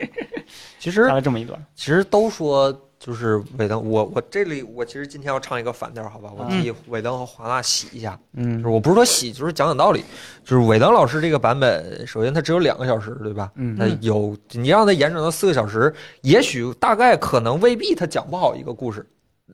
[0.78, 1.62] 其实加了这么一段。
[1.74, 2.72] 其实都说
[3.06, 6.32] 就是尾灯，我我这里我其实今天要唱一个反调，好吧？
[6.36, 10.02] 我替尾灯和华纳洗一下，嗯就嗯是我不是说洗，就是讲讲道理。
[10.44, 13.52] 就是尾灯老师这个版本，首先它只有两个小时，对吧？
[13.54, 19.06] 嗯它有你让它延长到四个小时，也许大概可能未必他讲不好一个故事。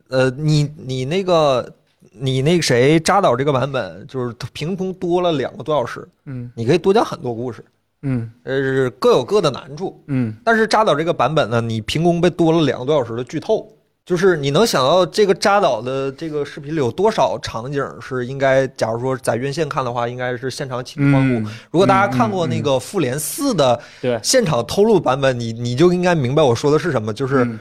[0.09, 1.71] 呃，你你那个
[2.11, 7.63] 你那个谁扎导这个版本，就是凭空多了两个多小时，嗯你可以多讲很多故事，
[8.03, 8.31] 嗯。
[8.45, 10.03] 呃，各有各的难处。
[10.07, 10.35] 嗯。
[10.45, 13.69] 但是扎导这个版本呢，你凭空被多了两个多小时的剧透，
[14.05, 21.35] 就是你能想到这个扎导的这个视频里有多少场景是应该，假如说在院线看的话，应该是现场起立欢呼。
[21.39, 27.59] 嗯，如果大家看过那个《复联四》的对，现场偷录版本，你你就应该明白我说的是什么，就是嗯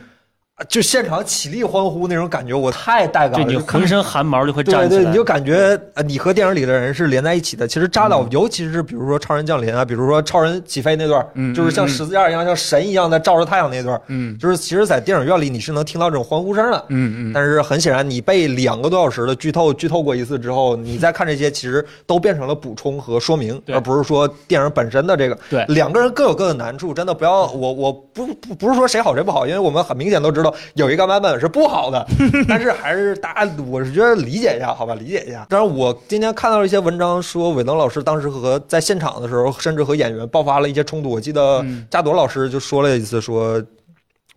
[0.69, 3.45] 就现场起立欢呼那种感觉，我太带感了。
[3.45, 7.67] 就你浑身汗毛就会对站起来，对，你就感觉呃，你和电影里的人是连在一起的。
[7.67, 16.85] 其实扎导，尤其是比如说超人降临啊，比如说超人起飞那段，嗯就是像嗯十字架一样，像神一样在照着太阳那段，嗯就是其实，在电影院里你是能听到这种欢呼声的。
[16.89, 25.37] 嗯嗯，但是很显然，你被两个多小时的剧透剧透过一次之后，你再看这些，其实都变成了补充和说明，而不是说电影本身的这个。
[25.49, 32.05] 对两个人各有各的难处，真的不要我我不不不是说谁好谁不好，因为我们很明显都知道有一个版本是不好的，
[32.47, 35.45] 但是还是大家我是觉得理解一下，好吧，理解一下。
[35.49, 41.09] 当然，我今天看到了一些文章说，韦能老师当时和在现场的时候，甚至和演员爆发了一些冲突。
[41.09, 43.61] 我记得嗯加朵老师就说了一次说。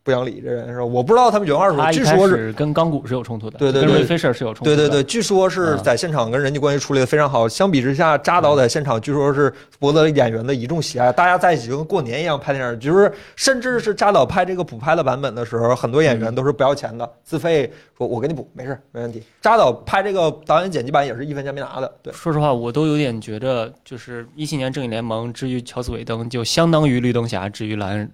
[0.04, 0.84] 不讲理，这人是吧？
[0.84, 7.48] 我不知道他们原话是什么，他一开据说是跟钢骨是有冲突的，对对对跟瑞菲舍是有冲突的，对对对，据说是嗯在现场跟人际关系处理的非常好。
[7.48, 12.78] 相比之下，扎导在现场据说是博得了演员的一众喜爱，大家在一起就跟过年一样拍电影。
[12.78, 19.22] 就是甚至是扎导拍这个补拍的版本的时候，很多演员都是不要钱的，自费说我给你补，没事没问题。
[19.40, 21.90] 扎导拍这个导演剪辑版也是一分钱没拿的。
[22.02, 28.06] 对，说实话，我都有点觉得，就是一七年正义联盟之于乔斯韦登，就相当于绿灯侠之于兰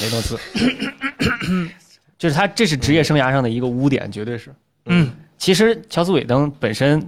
[0.00, 0.38] 雷诺兹，
[2.18, 4.54] 就是他这是职业生涯上的一个污点，绝对是。
[4.86, 7.04] 嗯，其实乔斯韦登本身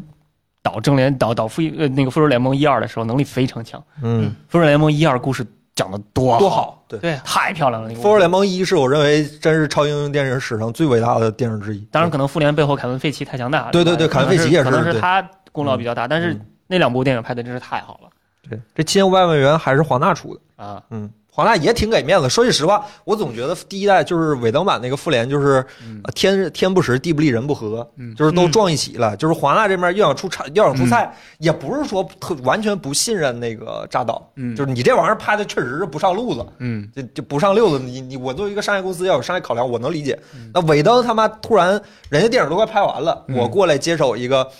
[0.62, 6.85] 导正联导导复呃那个复仇联盟一二的时候能力非常强，嗯，复仇联盟一二故事讲的多多，好。
[6.88, 7.88] 对，对，太漂亮了。
[7.88, 11.81] 那个《复仇联盟一》是我认为真是超英雄电影史上最伟大的电影之一。
[11.90, 13.72] 当然，可能复联背后凯文费奇太强大了。
[13.72, 15.22] 对对对凯文费奇也是可能是他
[15.53, 18.09] 功劳比较大，但是嗯那两部电影拍的真是太好了
[18.48, 20.40] 对，这七千五百万元还是黄纳出的。
[20.57, 20.83] 啊！
[20.90, 22.29] 嗯，华纳也挺给面子。
[22.29, 25.64] 说句实话，我总觉得第一代就是尾灯版那个复联，就是、
[26.12, 29.16] 天天不时，地不利，人不和，嗯就是都撞一起了。
[29.16, 36.44] 就是华纳这边又想出差，又想出菜，也不是说特完全不信任那个扎导，嗯就是你这玩意儿拍的确实是不上路子。
[36.59, 40.18] 嗯就就不上溜子，你你我作为一个商业公司要有商业考量，我能理解。
[40.35, 44.51] 嗯那尾灯他妈突然人家电影都快拍完了，嗯我过来接手一个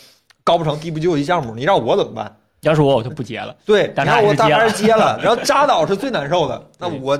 [0.45, 2.37] 高不成低不就的项目，你让我怎么办？
[2.63, 3.55] 要是我，我就不接了。
[3.65, 6.67] 对，但然后我大他还是接了 然后扎导是最难受的。
[6.79, 7.17] 那我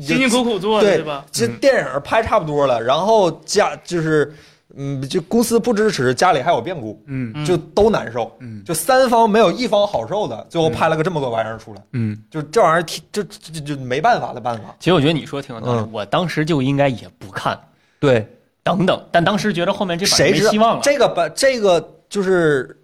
[0.00, 1.24] 辛辛苦苦做的，对对吧？
[1.30, 4.32] 这嗯电影拍差不多了，然后家就是，
[4.76, 8.30] 嗯，就公司不支持，家里还有变故，嗯嗯就都难受。
[8.40, 12.16] 嗯就三方没有一方好受的，最后拍了个这么个玩意儿出来，嗯。
[12.30, 14.74] 就这玩意儿挺，就就就就没办法的办法。
[14.78, 17.58] 其实我觉得你说挺有道理，嗯我当时就应该也不看，
[17.98, 18.26] 对，
[18.62, 19.02] 等等。
[19.10, 20.80] 但当时觉得后面这谁知道没希望了。
[20.82, 22.76] 这个把这个就是，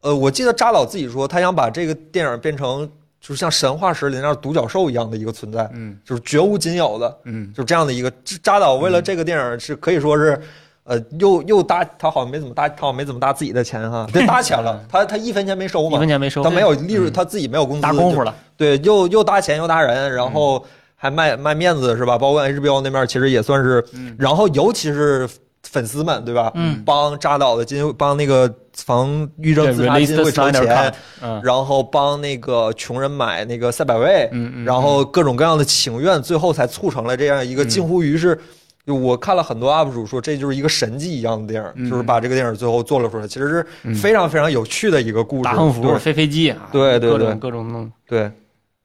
[0.00, 2.88] 呃，我记得扎导自己说，他想把这个电影变成
[3.20, 7.18] 就是像神话石里那样独角兽一样的一个存在，嗯就是绝无仅有的。
[7.24, 8.10] 嗯就是这样的一个
[8.42, 10.40] 扎导，为了这个电影是可以说是，
[10.84, 18.32] 呃，又又搭他好像没怎么搭，他好像没怎么搭自己的钱哈，对，搭钱了， 他他一分钱没收一嘛，分钱没收，他没有利润，嗯他自己没有工资，搭功夫了。
[18.56, 22.16] 对，又又搭钱又搭人，然后还卖卖面子是吧？
[22.16, 25.28] 包括 HBO 那面其实也算是，嗯然后尤其是
[25.64, 26.52] 粉丝们对吧？
[26.54, 28.52] 嗯帮扎导的基金，帮那个
[28.84, 30.94] 防抑郁症自杀基金会筹钱
[31.42, 38.38] 然后帮那个穷人买那个赛百味，嗯嗯，然后各种各样的请愿，最后才促成了这样一个嗯近乎于是。
[38.86, 41.90] 就我看了很多 UP 主说，这就是一个神迹一样的电影，嗯。
[41.90, 43.94] 就是把这个电影最后做了出来，其实是嗯。
[43.94, 45.42] 非常非常有趣的一个故事。
[45.42, 47.18] 大横幅、对飞飞机啊，对对对。
[47.18, 48.32] 各种各种弄，对，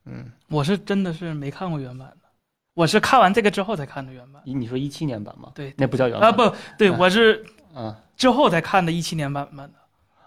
[0.05, 2.27] 嗯，我是真的是没看过原版的，
[2.73, 4.41] 我是看完这个之后才看的原版。
[4.45, 5.47] 你你说一七年版吗？
[5.55, 6.29] 对那不叫原版。
[6.29, 6.97] 啊，不对，嗯。
[6.99, 7.41] 我是
[7.73, 9.73] 啊，之后才看的一七年版本的，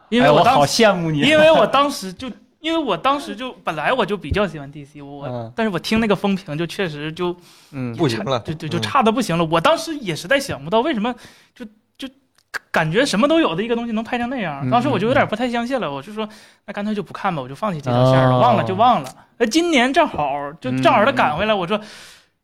[0.08, 7.36] 因哎我好为我当时，羡慕你，因为我当时 就，因为我当时就本来我就比较喜欢 DC，我，嗯但是我听那个风评就确实就
[7.72, 9.44] 嗯不行了就就就嗯差的不行了。
[9.44, 11.14] 我当时也实在想不到为什么
[11.54, 11.64] 就
[11.98, 12.08] 就
[12.70, 16.28] 感觉什么都有的一个东西能拍成那样，嗯当时我就有点不太相信了，我就说
[16.66, 19.08] 那干脆就不看吧，我就放弃这条线了，哦忘了就忘了。
[19.38, 21.78] 呃，今年正好就嗯正好的赶回来，我说，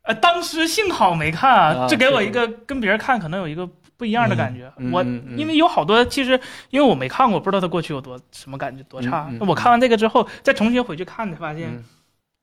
[0.03, 3.69] 呃，当时幸好没看啊啊，这给我一个跟别人看可能有一个。
[3.97, 5.23] 不一样的感觉，我嗯嗯。
[5.29, 6.39] 嗯因为有好多其实
[6.71, 9.31] 因为我没看过，不知道他过去有多什么感觉多差。
[9.41, 11.85] 我看完这个之后，再重新回去看，才发现，嗯。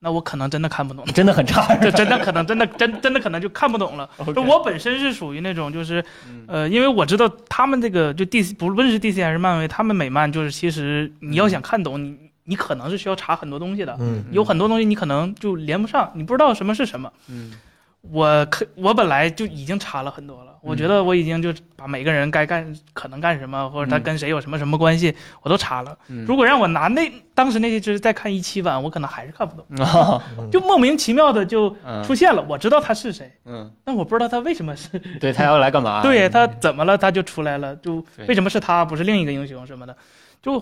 [0.01, 4.09] 那我可能真的看不懂，真的很差，这真的可能真的真真的可能就看不懂了。
[4.47, 6.45] 我本身是属于那种就是嗯。
[6.47, 14.23] 呃，因为我知道他们这个就 DC 不论是 DC 还是漫威，他们美漫就是其实你要想看懂，你你可能是需要查很多东西的，嗯。
[14.31, 17.11] 有很多东西你可能就连不上，你不知道什么是什么。
[17.27, 17.51] 嗯。
[17.99, 25.97] 我可我本来就已经查了很多了，我觉得我已经就把每个人该干可能干什么，或者他嗯跟谁有什么什么关系，我都查了。
[26.07, 32.43] 嗯如果让我拿那当时那些知识再看一期版，我可能还是看不懂， 啊就莫名其妙的就嗯出现了。
[32.49, 34.99] 我知道他是谁，嗯，但我不知道他为什么是。
[35.19, 36.01] 对他要来干嘛？
[36.03, 39.95] 对他怎么了，他就出来了，就为什么是他，不是另一个英雄什么的，
[40.41, 40.61] 就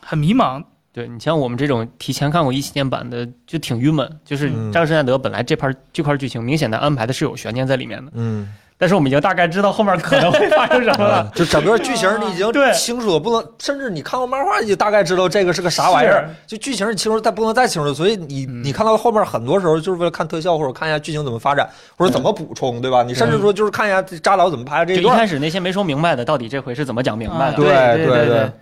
[0.00, 0.62] 很迷茫。
[0.92, 4.08] 对你像我们这种提前看过一七年版的，就挺郁闷。
[4.24, 11.30] 就是嗯扎克施耐德本来这盘这块剧情明显的安排的是有悬念在里面的，嗯，但是我们已经大概知道后面可能会发生什么了。
[11.34, 16.28] 就整个剧情你已经清楚了，不能，甚至你看过漫画，你就大概知道这个是个啥玩意儿。
[16.46, 23.02] 就剧情你清楚，但不能再清楚，所以你嗯你看到后面很多时候就是为了看特效或者看一下剧情怎么发展，或者怎么补充，对吧？
[23.02, 25.06] 你甚至说就是看一下扎导怎么拍这就一。
[25.06, 27.52] 开始那些没说明白的，到底这回是怎么讲明白的？
[27.52, 28.52] 啊对对对对对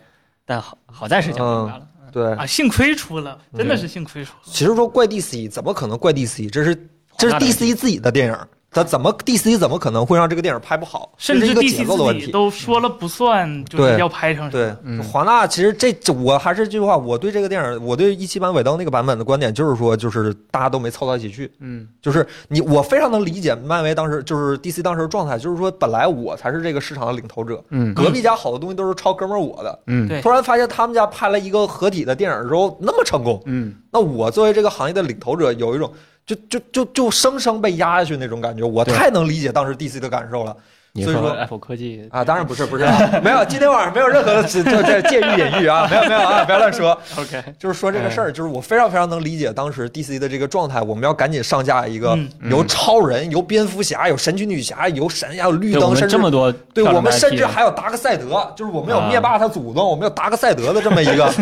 [0.44, 1.86] 但好好在是讲明白了。
[2.12, 4.38] 对啊，幸亏出了，真的是幸亏出了。
[4.44, 6.50] 其实说怪 DC，怎么可能怪 DC？
[6.50, 6.76] 这是
[7.16, 8.36] 这是 DC 自己的电影，
[8.72, 11.12] 他怎么 DC 怎么可能会让这个电影拍不好？
[11.18, 12.30] 甚至这是一个节 DC 自己奏的问题。
[12.30, 14.64] 都说了不算，就是要拍成什么。
[14.64, 35.92] 对，嗯华纳其实这这我还是这句话，我对这个电影，我对一七版尾灯那个版本的观点就是说，就是大家都没凑到一起去，嗯就是你我非常能理解漫威当时就是 DC 当时的状态，就是说本来我才是这个市场的领头者，嗯隔壁家好多东西都是抄哥们儿我的，嗯对突然发现他们家拍了一个合体的电影之后那么成功，嗯那我作为这个行业的领头者，有一种
[36.26, 40.56] 就就就就生生被压下去那种感觉，我太能理解当时 DC 的感受了。
[40.94, 42.84] 你说所以说 Apple 科技啊，当然不是不是，
[43.24, 46.90] 没有，今天晚上没有任何的这这介入隐喻啊，没有没有啊，不要乱说。
[47.16, 61.32] OK 就是说这个事儿，就是我非常非常能理解当时 DC 的这个状态，我们要赶紧上架一个嗯有超人、有蝙蝠侠、有神奇女侠、有神呀、有绿灯，甚至这么多对我们甚至还有达克赛德，就是我们有啊灭霸他祖宗，我们有达克赛德的这么一个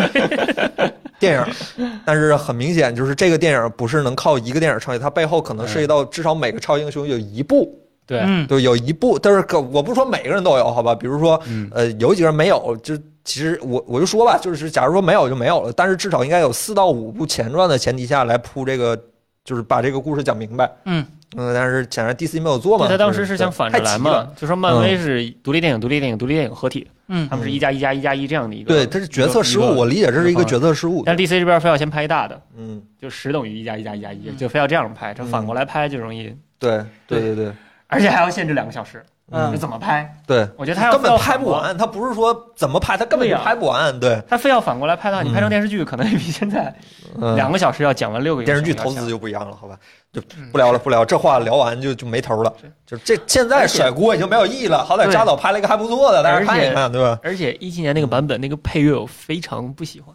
[1.20, 2.00] 电影。
[2.04, 10.94] 但是很明显，就是这个电影不是能靠一个电影撑起，它背后可能涉及到至少每个超英雄有一部，对有一部，但是可我不是说每个人都有，好吧？
[10.94, 18.98] 比如说，嗯呃，有几个人没有，就其实我我就说吧，就是假如说没有就没有了，但是至少应该有四到五部前传的前提下来铺这个，
[19.44, 20.68] 就是把这个故事讲明白。
[20.87, 28.74] 嗯嗯，但是显然 DC 没有做嘛，对他当时是想反着来嘛，就说漫威是独立电影、独立电影、独立电影合体，嗯他们是一加一加一加一这样的一个。
[28.74, 31.02] 对，他是决策失误，我理解这是一个决策失误。
[31.04, 37.52] 但 DC 这边非要先拍一大的，嗯，就十等于一加一加一加一，嗯就非要这样拍，这反过来拍就容易，对对对对
[37.86, 40.16] 而且还要限制两个小时，嗯这怎么拍？
[40.26, 43.98] 对，我觉得他要根本拍不完，他不是说怎么拍，他根本就拍不完。
[44.00, 46.74] 对，他非要反过来拍的话，你拍成电视剧可能也比现在
[47.20, 49.78] 嗯两个小时要讲完六个电视剧投资就不一样了，好吧？
[50.12, 52.52] 就不聊了，不聊，这话聊完就就没头了。
[52.84, 57.16] 就这现在甩锅已经没有意义了，好歹对扎导拍了一个还不错的，大家看一看，对吧？
[57.22, 60.12] 而且一七年那个版本那个配乐我非常不喜欢，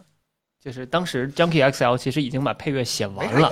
[0.62, 3.50] 就是当时 Junkie XL 其实已经把配乐写完了。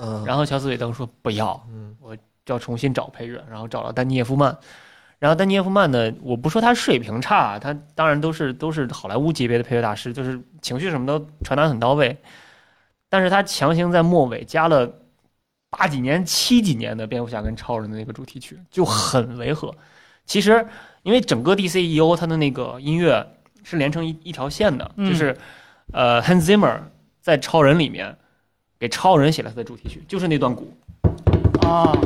[0.00, 2.16] 嗯，然后乔斯韦登说不要，嗯我
[2.46, 4.56] 就要重新找配乐，然后找了丹尼耶夫曼。
[5.22, 12.18] 然后丹尼耶夫曼呢，我不说他水平差，他当然都是都是好莱坞级别的配乐大师，就是情绪什么都传达很到位。
[13.08, 14.92] 但是他强行在末尾加了
[15.70, 19.72] 八几年、七几年的蝙蝠侠跟超人的那个主题曲，就很违和。
[20.26, 20.66] 其实
[21.04, 23.24] 因为整个 DCEO 它的那个音乐
[23.62, 25.36] 是连成一一条线的，嗯就是
[25.92, 26.80] 呃 Hans Zimmer
[27.20, 28.16] 在超人里面
[28.76, 30.76] 给超人写了他的主题曲，就是那段鼓。
[31.60, 31.96] 啊，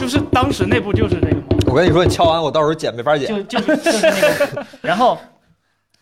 [0.00, 1.41] 就是当时那部就是这个吗？
[1.72, 3.28] 我跟你说，你敲完我到时候剪没法剪。
[3.28, 5.18] 就就就是那个，然后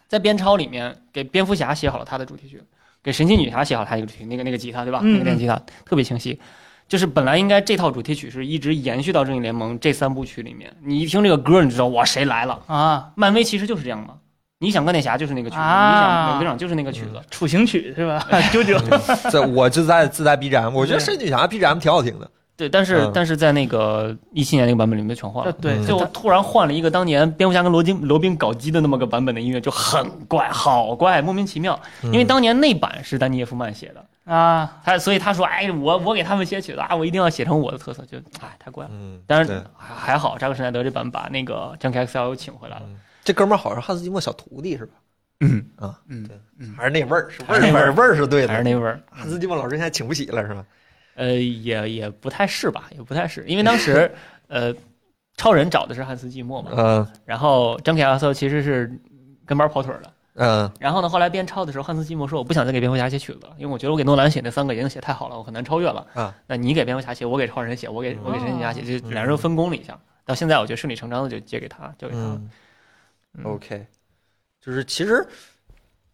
[0.08, 2.60] 在编抄里面给蝙蝠侠写好了他的主题曲，
[3.02, 4.98] 给神奇女侠写好他一个主题曲，那个那个吉他对吧？
[5.02, 5.54] 嗯那个电吉他
[5.84, 6.40] 特别清晰。
[6.88, 12.58] 就是本来应该这套主题曲是一直延续到正义联盟这三部曲里面，你一听这个歌，你知道哇谁来了。
[12.66, 14.14] 啊，漫威其实就是这样嘛，
[14.58, 17.22] 你想钢铁侠就是那个曲子，啊你想美国队长就是那个曲子。
[17.30, 18.18] 处刑曲是吧？
[18.50, 22.28] 啾啾，这我就在自带 BGM，我觉得神奇女侠 BGM 挺好听的。
[22.60, 25.52] 对，但是、嗯但是在那个一七年那个版本里面全换了。
[25.52, 31.78] 对，嗯就突然换了一个当年蝙蝠侠跟罗宾罗宾搞基的那么个版本的音乐，就很怪，好怪，莫名其妙。
[32.02, 38.90] 因为当年那版是丹尼耶夫曼写的，啊，他所以他说，哎，我我给他们写曲子啊，我一定要写成我的特色，就哎太怪了。
[38.92, 42.82] 嗯，但是还还好，扎克施耐德这版把那个 j a n k XL 又请回来了。
[43.24, 44.92] 这哥们儿好像是汉斯季默小徒弟是吧？
[45.40, 48.48] 嗯啊，嗯对嗯，还是那味儿，是味儿味儿儿味儿是对的。
[48.48, 49.00] 还是那味儿。
[49.10, 50.64] 汉斯季默老师现在请不起了是吧？
[51.20, 54.10] 呃，也也不太是吧，也不太是，因为当时
[54.48, 54.74] 呃，
[55.36, 58.90] 超人找的是汉斯季默嘛，嗯然后张凯阿瑟其实是
[59.44, 60.12] 跟班跑腿儿的。
[60.36, 66.06] 嗯然后呢，后来编超的时候，汉斯季默说我不想再给蝙蝠侠写曲子了，因为我觉得我给诺兰写那三个已经写太好了，我很难超越了。
[66.14, 69.98] 啊，那你给蝙蝠侠写，我给超人写，我给我给神奇女侠写，就两人分工了一下。
[70.24, 72.34] 到现在我觉得顺理成章的就借给他，交给他了。
[72.36, 72.50] 嗯
[73.34, 73.86] 嗯，OK，
[74.58, 75.26] 就是其实。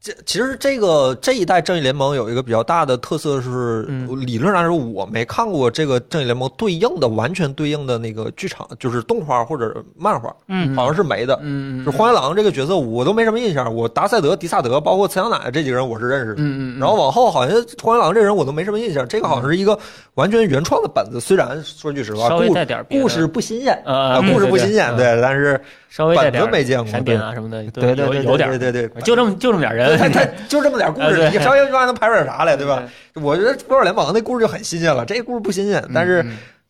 [0.07, 11.37] 这其实这个这一代正义联盟有一个比较大的特色是，嗯理论上来说我没看过这个正义联盟对应的完全对应的那个剧场，就是动画或者漫画，嗯好像是没的。
[11.43, 16.35] 嗯，就荒原狼这个角色我都没什么印象，我达赛德、迪萨德，包括慈祥奶这几个人我是认识的。
[16.39, 19.77] 嗯嗯，然后往后好像荒原狼这人我都没什么印象，这个好像是一个
[20.15, 22.55] 完全原创的本子，虽然说句实话，稍微故
[23.01, 32.83] 故事不新鲜，呃啊，故事不新鲜，嗯对，但是本稍微带点子没见过，闪点啊什么的，对对对有点，对对对，就这么就这么点人，他他就这么点故事，你稍微就还能拍出点啥来，对吧？？
[33.15, 36.25] 我觉得《怪兽联盟》那故事就很新鲜了，这故事不新鲜，但是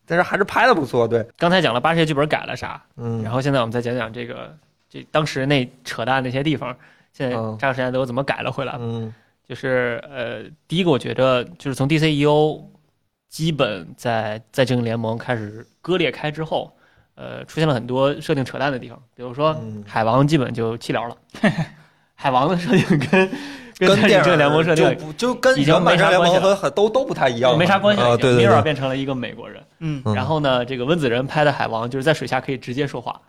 [0.07, 4.55] 但是还是拍的不错，对，刚才讲了八十页剧本改了啥，嗯，然后现在我们再讲讲这个
[4.89, 6.77] 这当时那扯淡那些地方，
[7.13, 8.75] 现在嗯扎克施耐德怎么改了回来。
[8.79, 9.13] 嗯
[9.49, 12.65] 就是呃，第一个我觉得就是从 DCEO
[13.29, 16.77] 基本在在正义联盟开始割裂开之后，
[17.15, 21.17] 呃，出现了很多设定扯淡的地方，比如说嗯海王基本就弃疗了，
[22.17, 23.31] 海王的设定跟
[23.79, 26.55] 跟电影联盟设定就不就跟已经原版没啥联盟关系了。
[26.55, 30.03] 和和都都不太一样了，没啥关系了啊，已经对对 Mira 对，变成了一个美国人，嗯。
[30.05, 30.15] 嗯。
[30.15, 33.21] 然后呢，这个温子仁拍的海王就是在水下可以直接说话，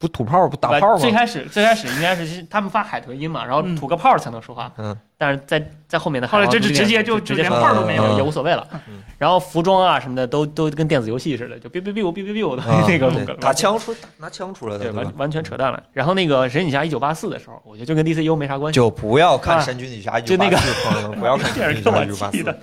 [0.00, 0.98] 不吐泡不打泡吗？
[0.98, 4.72] 最开始最开始应该是他们发海豚音嘛，然后嗯吐个泡才能说话。
[4.78, 9.02] 嗯，但是在在后面的海后来就是直接就直接连泡都没有嗯也无所谓了嗯。
[9.18, 15.18] 然后服装啊什么的都都跟电子游戏似的，就 biu biu biu biu biu biu 的啊那个对打枪出拿枪出来的，对，完？
[15.18, 15.82] 完全扯淡了。
[15.92, 18.76] 然后那个神奇女侠一九八四的时候，我觉得就跟 DCU 没啥关系。
[18.76, 22.58] 就不要看啊神奇女侠一就那个朋友们 不要看神奇侠一九八四。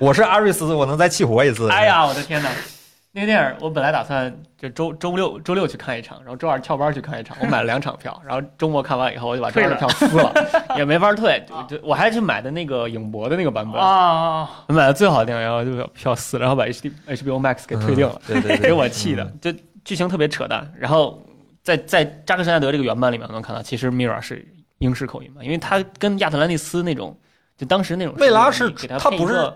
[0.00, 1.70] 我是阿瑞斯，我能再气活一次。
[1.70, 2.50] 哎，呀，我的天哪！
[3.16, 7.34] 那个电影我本来打算就周周六周六去看一场，然后周二翘班去看一场。
[7.40, 10.34] 我买了两场票，然后周末看完以后，我就把周二的票撕了，
[10.76, 11.42] 也没法退。
[11.48, 18.20] 就就我还去买的那个影博的那个版本，啊，我买的最好的电影，然后就把票撕了，然后把 H D HBO Max 给退订了。
[18.28, 18.34] 嗯。
[18.34, 19.50] 对对对， 给我气的嗯，就
[19.82, 20.70] 剧情特别扯淡。
[20.78, 21.18] 然后
[21.62, 24.46] 在在扎克施奈德这个原版里面，我能看到，其实 Mira 是
[24.80, 27.18] 英式口音嘛，因为他跟亚特兰蒂斯那种，
[27.56, 29.50] 就当时那种贝拉是给他他不是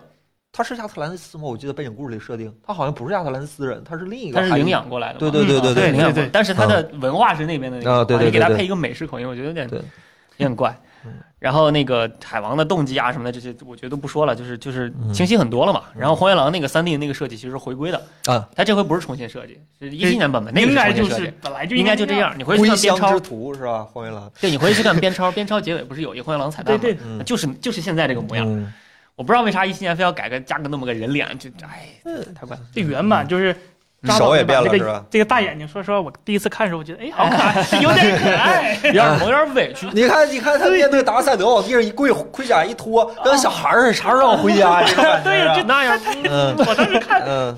[0.52, 1.44] 他是亚特兰蒂斯吗？
[1.44, 4.40] 我记得背景故事里设定，他好像不是亚特兰蒂斯人，他是另一个。
[4.40, 9.78] 他是领养过来的嘛，对对对对对领养过对对但是他的文化是那边的那个，啊对对对对你给他配一个美式口音，我觉得有点有
[10.36, 10.76] 点怪
[11.06, 11.12] 嗯。
[11.38, 15.84] 然后那个海王的动机啊什么的，这些我觉得都不说了，就是就是嗯清晰很多了嘛。
[15.96, 21.34] 然后荒原狼那个三 D 那个设计其实是回归的啊，他这回不是重新设计，是一七年版本，那个应该重新设计就是。
[21.40, 23.14] 本来就应该就这样，你回去归看边超
[23.54, 23.84] 是吧？
[23.84, 24.30] 荒原狼。
[24.40, 26.80] 对你回去看边超，边超结尾不是有一个荒原狼彩蛋吗？
[26.82, 28.72] 对对，嗯就是就是现在这个模样。
[29.10, 31.90] 嗯我不知道为啥一七年非要改个加个那么个人脸，就哎
[32.34, 32.62] 太怪了。
[32.74, 33.54] 这原版就是
[34.16, 38.78] 手也宝这把这变了是吧个这个大眼睛，说实话，我第一次看的时候，我觉得哎，好可爱， 有点可爱。
[38.82, 39.86] 有点萌，有点委屈。
[39.92, 44.82] 你看，你看他面对达克赛德往地上一跪，盔甲一脱，跟小孩儿似的，啥时候让我回家？
[44.84, 47.54] 这种感觉对呀，那样，嗯我当时看嗯。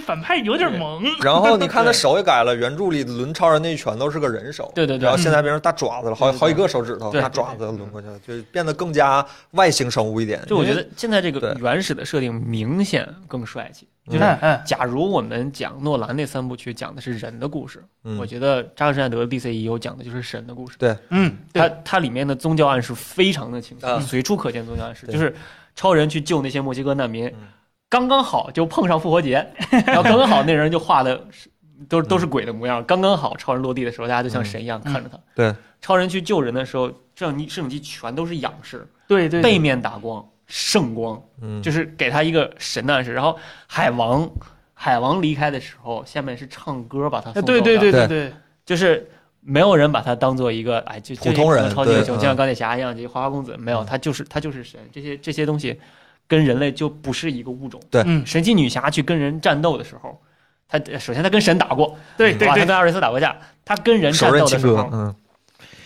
[0.00, 1.02] 反派有点萌。
[1.22, 10.40] 然后你看他手也改了，原著里抡超人那一拳头是个人手，对对对然后现在变成大爪子了，好好几个手指头，大爪子抡过去了，就变得更加外星生物一点。
[10.46, 13.86] 就我觉得现在这个原始的设定明显更帅气。
[14.10, 14.20] 就是
[14.64, 20.76] 假如我们讲诺兰那三部曲讲的是人的故事，嗯我觉得扎克施耐德的 DCEU 讲的就是神的故事。
[20.78, 25.36] 对嗯，它对，它里面的宗教暗示非常的清晰，啊随处可见宗教暗示，就是
[25.76, 27.48] 超人去救那些墨西哥难民嗯，
[27.88, 29.46] 刚刚好就碰上复活节，
[29.86, 31.48] 然后刚刚好那人就画的是
[31.88, 35.18] 都都是鬼的模样，刚刚好超人落地的时候，大家就像神一样看着他。
[35.34, 36.94] 对，超人去救人的时候，摄
[37.26, 43.12] 像机摄影机全都是仰视，对对，背面打光，圣光，嗯，就是给他一个神的暗示。
[43.12, 44.28] 然后海王，
[44.74, 48.32] 海王离开的时候，下面是唱歌把他送走的，哎对对对对对对，
[48.66, 49.08] 就是
[49.40, 53.86] 没有人把他当做一个哎，就就普通人超级英雄，就像钢铁侠一样，就花花公子，没有，嗯。
[53.86, 54.78] 他就是他就是神。
[54.92, 55.80] 这些这些东西
[56.28, 57.82] 跟人类就不是一个物种。
[57.90, 58.04] 对。
[58.06, 60.22] 嗯，神奇女侠去跟人战斗的时候，
[60.68, 62.34] 她首先她跟神打过，对？
[62.34, 65.14] 对对她跟艾瑞斯打过架，她跟人战斗的时候嗯，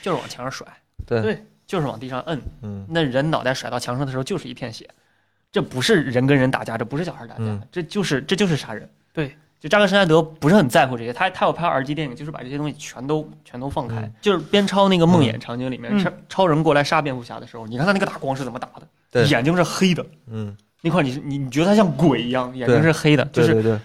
[0.02, 0.66] 就是往墙上甩，
[1.06, 1.22] 对。
[1.22, 2.38] 对就是往地上摁。
[2.60, 2.84] 嗯。
[2.90, 4.86] 那人脑袋甩到墙上的时候就是一片血，
[5.50, 7.62] 这不是人跟人打架，这不是小孩打架，嗯。
[7.70, 8.86] 这就是这就是杀人。
[9.14, 14.00] 对，就扎克施奈德不是很在乎这些，他他要拍 R 级电影，就是把这些东西全都全都放开。
[14.00, 18.82] 嗯就是边超那个梦魇场景里面，嗯超超人过来杀蝙蝠侠的时候，你看他那个打光是怎么打的，
[19.12, 23.78] 对眼睛是黑的，嗯，那块你你你觉得他像鬼一样，眼睛是黑的，就是对对对，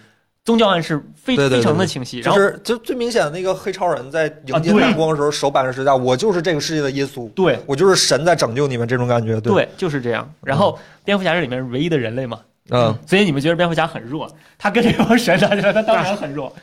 [0.43, 2.21] 宗教暗示非对对对非常的清晰。
[2.21, 10.27] 然后就是就最明显的那个黑超人在迎接啊对大光的时候，手摆着十字架，我就是这个世界的耶稣，对我就是神在拯救你们这种感觉，对，对，就是这样。
[10.41, 12.39] 然后蝙蝠侠是里面唯一的人类嘛，
[12.69, 16.53] 嗯，所以你们觉得蝙蝠侠很弱，他跟这帮神打起来，他当然很弱。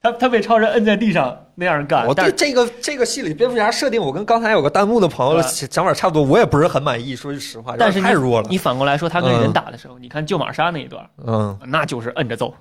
[0.00, 9.52] 他他被超人摁在地上那样干，我这个这个戏里蝙蝠侠设定，我跟刚才有个弹幕的朋友啊想法差不多，我也不是很满意，说句实话，但是太弱了，你反过来说，他跟人嗯。
[9.52, 12.54] 打的时候，你看救玛莎那一段，嗯，那就是摁着揍。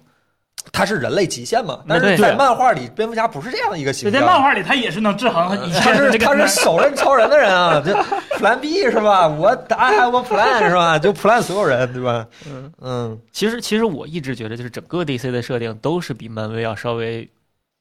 [0.71, 7.93] 他是人类极限嘛，但是在漫画里，蝙蝠侠不是这样的一个形对，象，在漫画里他也是能制衡一切他是他是手刃超人的人啊， 这
[8.37, 9.27] Plan B 是吧？
[9.27, 10.99] 我 I have a plan 是吧？
[10.99, 12.27] 就 plan 所有人对吧？
[12.47, 17.27] 嗯，嗯，其实其实我一直觉得，就是整个 DC 的设定都是比漫威要稍微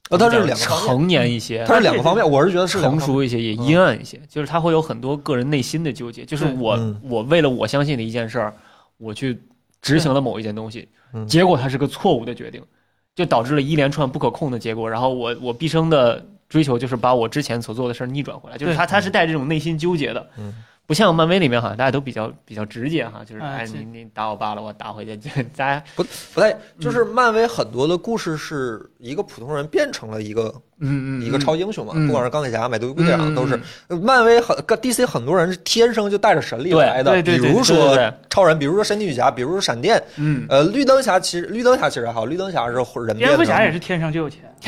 [0.08, 4.20] 呃，它是两个，成年一些，它是两个方面，我是觉得是成熟一些，也阴暗一些。
[4.28, 7.00] 就是他会有很多个人内心的纠结，就是我嗯。
[7.02, 8.54] 我为了我相信的一件事儿，
[8.98, 9.38] 我去
[9.82, 11.26] 执行了某一件东西，嗯。
[11.26, 12.62] 结果它是个错误的决定，
[13.16, 14.88] 就导致了一连串不可控的结果。
[14.88, 20.24] 然后我我毕生的追求就是把我之前所做的事儿逆转回来，就是他他是带这种内心纠结的。
[20.38, 20.54] 嗯
[20.88, 32.06] 不像漫威里面好像大家都比较比较直接哈，就是哎你你打我爸了，我打回去，就 大家不不太，就是漫威很多的故事是一个普通人变成了一个嗯嗯一个超英雄嘛，嗯。
[32.06, 33.58] 不管是钢铁侠、美队队长嗯嗯都是。
[34.02, 37.96] 漫威很跟 DC 很多人是天生就带着神力来的，对对对比如说
[38.28, 42.84] 超人，比如说神奇女侠，比如说闪电，嗯，呃，绿灯侠其实绿灯侠其实还好，绿灯侠是人
[43.16, 43.26] 变的。
[43.26, 44.40] 蝙蝠侠也是天生就有钱，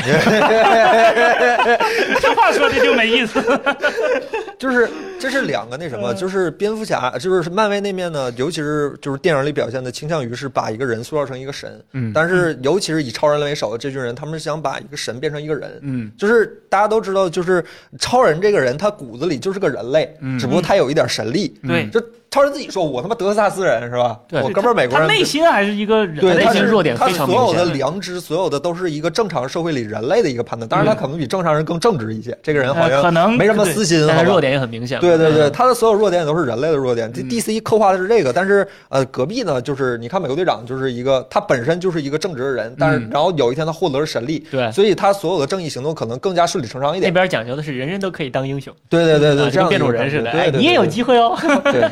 [2.21, 3.43] 这话说的就没意思。
[4.59, 4.89] 就是
[5.21, 6.17] 这是两个那什么，嗯。
[6.17, 12.13] 就是蝙蝠侠，就是漫威那面呢，尤其是就是电影里表现的，倾向于是把一个人塑造成一个神，嗯。
[12.13, 15.79] 但是尤其是以超人为首的这群人，他们是想把一个神变成一个人。
[15.83, 17.65] 嗯就是大家都知道，就是
[17.99, 20.39] 超人这个人，他骨子里就是个人类，嗯。
[20.39, 21.49] 只不过他有一点神力。
[21.67, 21.85] 对。
[21.85, 22.01] 嗯就
[22.31, 24.19] 超人自己说：“我他妈德克萨斯人是吧？
[24.29, 30.69] 对我哥们儿美国他人。”内心还是一个人，对，他是内心弱点非常他所有的良知，所有的都是一个正常社会里人类的一个判断。
[30.69, 32.37] 当然，他可能比正常人更正直一些。
[32.43, 35.01] 这个人好像呃可能没什么私心，好吧但是弱点也很明显。
[35.01, 37.11] 对对对，嗯他的所有弱点也都是人类的弱点。
[37.13, 47.15] 这嗯 DC 刻画的是这个，但是呃，隔壁呢，就是你看美国队长就是一个，他本身就是一个正直的人，但是嗯然后有一天他获得了神力，对，所以他所有的正义行动可能更加顺理成章一点那。
[47.19, 51.37] 边讲究的是人人都可以当英雄，对对对对，啊就跟变种人似的，你也有机会哦。
[51.65, 51.89] 对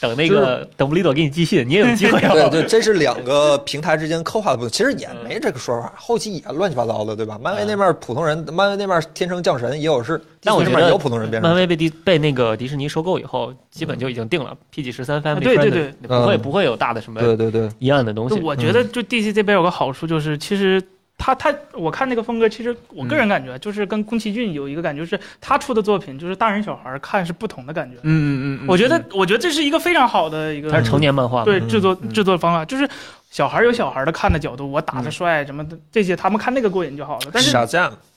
[0.00, 2.48] 等那个等布里多给你寄信，你也有机会哦。
[2.50, 4.70] 对 对，这是两个平台之间刻画的不同。
[4.70, 7.38] 其实也没这个说法，后期也乱七八糟的，对吧？
[7.42, 11.50] 漫威那边普通人，漫威那边天生降神也有是，但我 DC 觉得那边也有普通人变成。
[11.50, 18.40] 漫威被迪被那个迪士尼收购以后，基本就已经定了 PG 十三 Family 对对对不会嗯不会有大的什么对对对，一样的东西。
[18.40, 20.82] 我觉得，就 DC 这边有个好处就是，其实
[21.18, 27.96] 他他我看那个风格，其实我个人感觉就是跟宫崎骏有一个感觉，就是他出的作品，就是大人小孩看是不同的感觉。
[28.02, 32.08] 嗯嗯嗯，我觉得，我觉得这是一个非常好的一个他是成年漫画对制作嗯。
[32.08, 32.88] 制作方法，就是
[33.30, 35.12] 小孩有小孩的看的角度，我打的嗯。
[35.12, 37.30] 帅什么的这些，他们看那个过瘾就好了。
[37.32, 37.50] 但是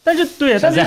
[0.04, 0.84] 但是对，但是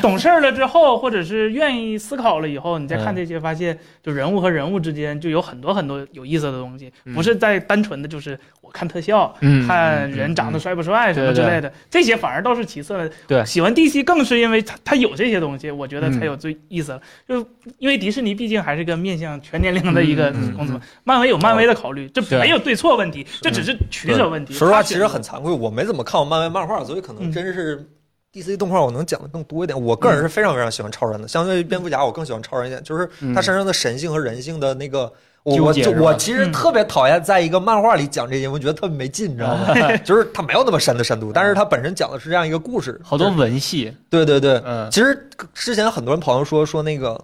[0.00, 13.08] 懂事儿了之后，或者是愿意思考了以后，你再看嗯这些，发现就人物和人物之间就有很多很多有意思的东西，嗯不是在单纯的就是我看特效，嗯看人长得帅不帅什么之类的，这些反而倒是其次了。
[13.28, 17.00] 对喜欢 DC 更是因为它它有这些东西，我觉得才嗯有最意思了。
[17.28, 17.46] 就
[17.78, 24.52] 因为迪士尼毕竟还是个面向全年龄的一个公司嘛，漫威有漫威的考虑，这没有对错问题，这只是取舍问题。
[24.54, 27.86] 说实话，其实很惭愧，我没怎么看过漫威漫画，所以可能嗯真是
[28.34, 29.80] DC 动画我能讲的更多一点。
[29.80, 35.12] 我个人是非常非常喜欢超人的，相对于蝙蝠侠，我更喜欢超人一点，就是他身上的神性和人性的那个。
[35.44, 39.74] 我我就我其实特别讨厌在一个漫画里讲这些，我觉得特别没劲，你知道吗？
[40.02, 44.58] 就是他没有那么深的深度，但是他本身讲的是这样一个故事，好多文戏，对对对。
[44.64, 47.22] 嗯其实之前很多人朋友说说那个，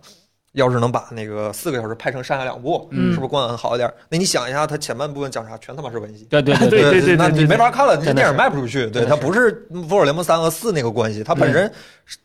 [0.52, 3.10] 要是能把那个四个小时拍成上下两部，嗯。
[3.12, 3.92] 是不是观感好一点？
[4.08, 6.26] 那你想一下，它前半部分讲啥，全他妈是文戏。
[6.30, 8.88] 对对对对对对那你没法看了，你这电影卖不出去。
[8.90, 11.68] 对，它不是《复仇者联盟三》和四那个关系，它本身《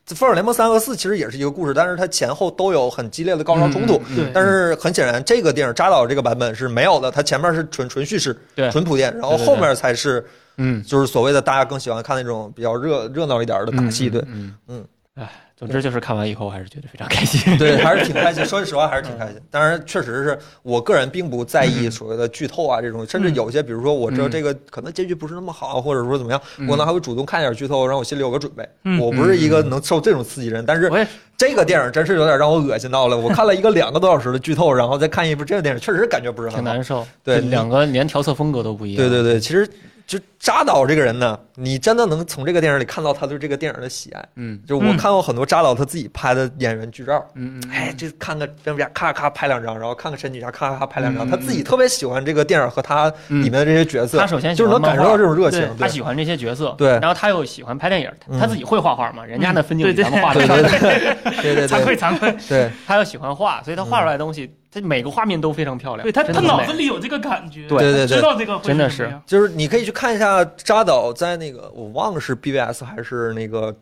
[0.08, 4.02] 复仇者联盟三》和四其实也是一个故事，但是它前后都有很激烈的高潮冲突。
[4.10, 8.72] 嗯但是很显然，这个电影扎导这个版本是没有的，它前面是纯纯叙事、对。
[8.72, 10.26] 纯铺垫，然后后面才是
[10.58, 10.84] 嗯。
[10.84, 14.10] 就是所谓的大家更喜欢看那种比较热热闹一点的打戏。
[14.10, 14.56] 对，嗯。
[14.68, 17.58] 嗯，哎，总之就是看完以后还是觉得非常开心。
[17.58, 18.44] 对，还是挺开心。
[18.46, 19.38] 说句实话，还是挺开心。
[19.50, 28.68] 当然，确实是我个人并不在意所谓的剧透啊这种，甚至有些，比如说我知道嗯这个可能结局不是那么好，或者说怎么样，嗯我可能还会主动看一点剧透，让我心里有个准备。
[28.84, 30.92] 嗯我不是一个能受这种刺激人，但是
[31.38, 33.18] 这个电影真是有点让我恶心到了。
[33.18, 36.62] 我看了一个两个多小时的剧透，然后再看一部这个电影，确实感觉不是很好。
[36.62, 38.98] 挺难受，对两个连调色风格都不一样。
[38.98, 39.66] 对对对，其实
[40.08, 44.24] 就扎导这个人呢，你真的能从这个电影里看到他对这个电影的喜爱。
[44.36, 44.62] 嗯。
[44.68, 51.28] 就我嗯看过很多扎导他自己拍的演员剧照，嗯嗯，哎，这看个蝙蝠侠，咔咔拍两张，然后看个神奇侠，咔咔拍两张。
[51.28, 55.68] 嗯他自己特别喜欢这个电影和他嗯里面的这些角色，他首先就是能感受到这种热情对。
[55.70, 55.78] 对。
[55.80, 56.90] 他喜欢这些角色，对。
[57.00, 58.40] 然后他又喜欢拍电影，嗯。
[58.40, 66.04] 他自己会画画嘛，人家那分镜对对比咱们画的对对对对 惭对愧惭愧，对，他又喜欢画，所以他画出来的东西，他每个画面都非常漂亮。
[66.04, 69.12] 对他他脑子里有这个感觉，对对对对知道这个会真的是。
[69.26, 73.74] 就是你可以去看一下扎导在那个我忘了是 BVS 还是那个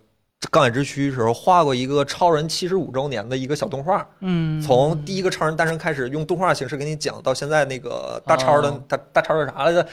[0.52, 8.84] 钢铁之躯时候画过一个超人七十五周年的一个小动画，嗯，从第一个超人诞生开始，用动画形式给你讲到现在那个大超的哦。
[8.88, 9.88] 大大超是啥来着？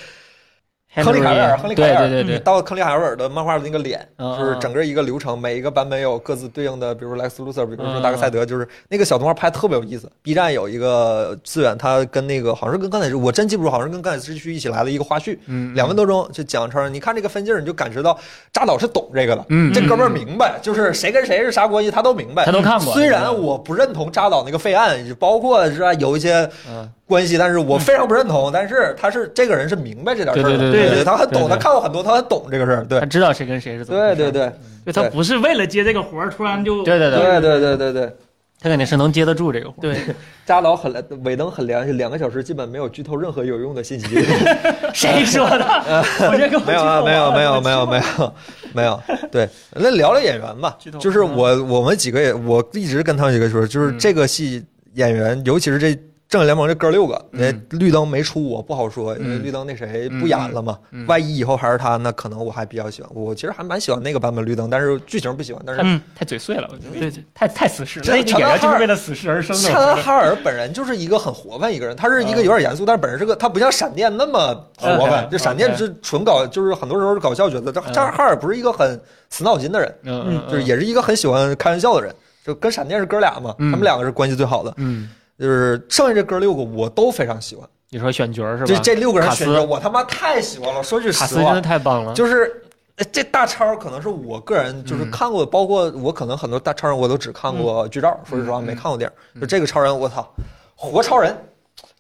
[0.93, 10.11] 亨利凯维尔，亨利凯维尔，对对对对，到亨利凯维尔的漫画的那个脸，嗯就是整个一个流程，每一个版本有各自对应的，比如说 Lex Luthor，比如说嗯达克赛德，就是那个小动画拍得特别有意思。
[10.21, 16.93] B 站有一个资源，它跟那个好像是跟钢铁之，我真记不住，好像是跟钢铁之躯一起来的一个花絮，嗯，两分多钟就讲超人。
[16.93, 18.19] 你看这个分镜，你就感觉到
[18.53, 22.93] 扎导是懂这个的，嗯这哥们儿明白，就是谁跟谁是啥关系，他都明白，他都看过。
[22.93, 28.51] 虽然我不认同扎导那个废案，包括是吧有一些嗯关系，但是我非常不认同。
[28.53, 34.01] 但是他是这个人是明白这点事儿的，对对对对他很懂，对对他看过很多，他很懂这个事儿，对他，知道谁跟谁是怎么。
[34.01, 34.53] 对对对
[34.85, 38.17] 对他不是为了接这个活儿，突然就对对对，对对对对对。
[38.63, 39.81] 他肯定是能接得住这个活。
[39.81, 39.97] 对，
[40.45, 40.93] 扎导很
[41.25, 44.07] 尾灯很良心，两个小时基本没有剧透任何有用的信息。
[44.93, 45.65] 谁说的？
[46.31, 48.35] 我这个没有啊，没有没有没有没有
[48.75, 49.01] 没有。
[49.33, 55.99] 对，那聊聊演员吧剧透，就是我我们几个也，我一直跟他们几个说，就是嗯这个戏演员，尤其是这。
[56.31, 60.79] 正义联盟这哥六个，嗯那绿灯没出，我不好说，因为嗯绿灯那谁不演了嘛。
[60.93, 63.11] 嗯嗯万一以后还是他，那可能我还比较喜欢。
[63.13, 65.61] 我其实还蛮喜欢那个版本绿灯，但是剧情不喜欢。
[65.67, 68.07] 但是嗯，太嘴碎了，我觉得对对，太太死侍了。
[68.07, 69.97] 这那个演员就是为了死侍而生查的。
[69.97, 77.73] 德哈尔本人就是一一个很活泛一个人，他是一个有点严肃，但是本人是个他不像闪电那么活泛，嗯就闪电是纯搞，就是很多时候是搞笑角色。
[77.73, 79.01] 这嗯查德哈尔不是一个很
[79.31, 82.15] 死脑筋的人，嗯嗯，就是也是一个很喜欢开玩笑的人，
[82.45, 84.73] 就跟闪电是哥俩嘛，嗯他们两个是关系最好的。
[84.77, 85.09] 嗯，
[85.41, 88.67] 就是剩下这哥六个我都非常喜欢，你说选角是吧？
[88.67, 90.83] 这这六个人选角我他妈太喜欢了。
[90.83, 92.13] 说句实话卡斯真的，太棒了。
[92.13, 92.63] 就是
[92.97, 99.17] 呃这大超可能是我个人就是嗯看过，包括我可能很多大超人我都只看过剧照，说实话嗯没看过电影。
[99.37, 100.31] 嗯就这个超人，我操，
[100.77, 101.35] 活超人，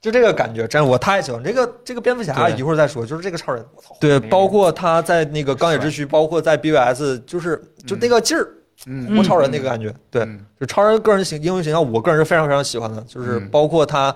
[0.03, 8.47] 就这个感觉，真我太喜欢这个这个蝙蝠侠，一会儿再说，就是这个超人，我操，对，包括他在那个钢铁之躯，包括在 BVS，就是就那个劲儿，
[8.87, 14.14] 嗯活超人那个感觉，对，嗯就超人个人形英雄形象，我个人是非常非常喜欢的，就是嗯包括他。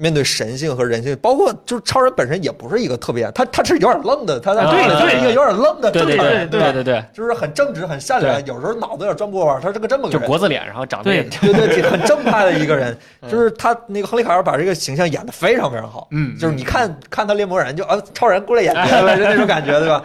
[0.00, 6.84] 面对神性和人性，包括就是超人本身也不是一个特别，他他是有点愣的，他在啊这里对是一个有点愣的对对正常人，对对？
[6.84, 10.20] 对，就是很正直、很善良，有时候脑子有点转不过弯，他是个这么个人。
[10.20, 18.72] 就国字脸，然后长得也对对对，挺很正派的一个人， 嗯就是他那个亨利卡尔把这个形象演得非常非常好，嗯就是你看看他猎魔人就啊，超人过来演
[19.18, 20.00] 就那种感觉，对吧？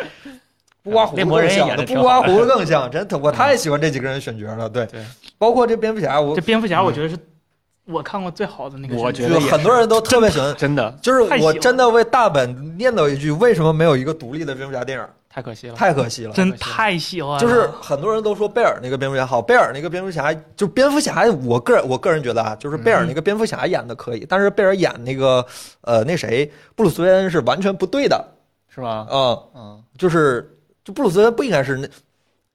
[0.83, 5.01] 不刮胡子不刮胡子更像，真的，我 太喜欢这几个人选角了，对对，
[5.37, 7.17] 包括这蝙蝠侠，我这蝙蝠侠我觉得是
[7.85, 15.05] 我看过最好的那个，我觉得很多人都特别喜欢，真的就是我真的为大本念叨一句，为什么没有一个独立的蝙蝠侠电影？
[15.29, 15.73] 太可惜了。
[15.73, 25.43] 太可惜了，真太喜欢了，就是很多人都说贝尔那个蝙蝠侠好，贝尔那个蝙蝠侠就蝙蝠侠，我个人我个人觉得啊，就是贝尔那个蝙蝠侠演的可以，但是贝尔演那个
[25.81, 28.23] 呃那谁布鲁斯韦恩是完全不对的，
[28.69, 29.07] 是吧？
[29.09, 31.87] 嗯，嗯，就是就布鲁斯韦恩不应该是那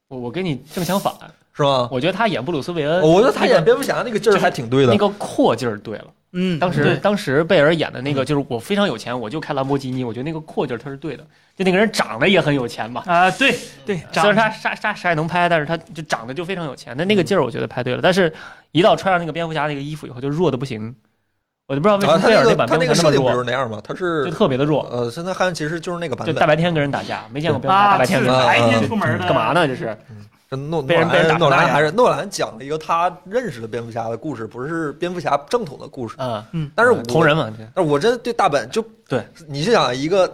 [0.09, 1.13] 我我跟你正相反，
[1.53, 1.89] 是吗？
[1.91, 6.07] 我觉得他演布鲁斯韦恩，我觉得他演蝙蝠侠那个劲儿还挺对的那，个阔劲儿对了。
[6.33, 11.27] 嗯，当时对当时贝尔演的那个就是我非常有钱，我就开兰博基尼，我觉得那个阔劲儿他是对的。
[11.57, 18.01] 就那个人长得也很有钱嘛，啊，对对，虽长然他啥啥啥也能拍，但是他就长得就非常有钱，那那个劲儿我觉得拍对了。
[18.03, 18.33] 但是，
[18.73, 20.95] 一到穿上那个蝙蝠侠那个衣服以后，就弱的不行。
[21.69, 23.79] 我就不知道为什啊，么贝尔他那个版蝙蝠他那个设定不侠那么弱，是那样吗？
[23.85, 29.53] 他就是特别的弱，呃，现在汉其实就是那个版本就大，白天跟人打架，没见过蝙蝠侠大啊，白天跟人打是白天出门的，干嘛？
[29.53, 29.69] 呢？
[29.69, 29.97] 这是
[30.51, 36.17] 这诺被诺人被人打成那样兰诺兰还是诺兰讲了一个他认识的蝙蝠侠的故事，不是蝙蝠侠正统的故事。
[36.53, 40.27] 嗯，但是我同人嘛，对但是我真的对大本就对，你是想一个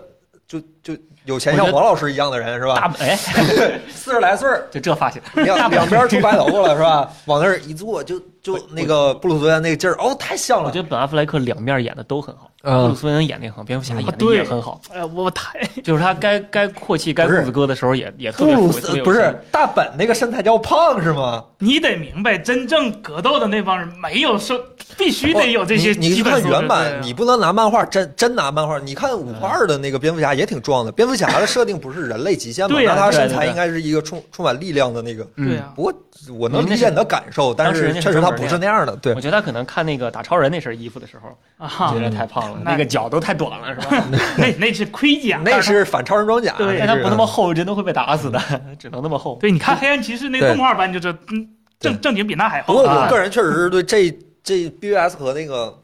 [0.46, 2.74] 就就有钱像王老师一样的人是吧？
[2.76, 3.16] 大哎，
[3.90, 7.10] 四十来岁儿，就这发型，两两边出白头发了是吧？
[7.24, 10.66] 往那儿一坐，就就那个布鲁斯韦恩那个劲儿，哦，太像了。
[10.68, 21.42] 我觉得本阿弗莱克两面演的都很好，布嗯鲁斯韦恩演的也很好，蝙蝠侠演的对也很好，哎呀，我太 就是他该该阔气、该公子哥的时候也也特布鲁别特别有斯不是大本那个身材叫胖是吗？
[21.58, 24.62] 你得明白，真正格斗的那帮人没有说
[24.98, 28.78] 必须得有这些哦你你看原版，啊你不能拿漫画真真拿漫画。
[28.78, 32.76] 你看五画二的那个蝙蝠侠也挺壮的，蝙蝠侠的设定不是人类极限吗？
[32.84, 35.24] 那他身材应该是一个充充满力量的那个。
[35.34, 35.92] 对啊，不过
[36.38, 38.94] 我能理解你的感受，但是确实他不是那样的。
[38.96, 44.04] 对我，觉得他可能看那个打超人那身衣服的时候，啊觉，得太胖了，那那个脚都太短了，是吧？
[44.38, 46.54] 那那是盔甲，那是反超人装甲。
[46.58, 48.40] 对但他不那么么厚，人都会被打死的，
[48.78, 49.36] 只能那么厚。
[49.40, 51.48] 对，你看黑暗骑士那个动画版，就这嗯
[51.80, 52.72] 正正经比那还厚。
[52.72, 54.10] 不过我啊个人确实是对这
[54.42, 55.82] 这 BVS 和那个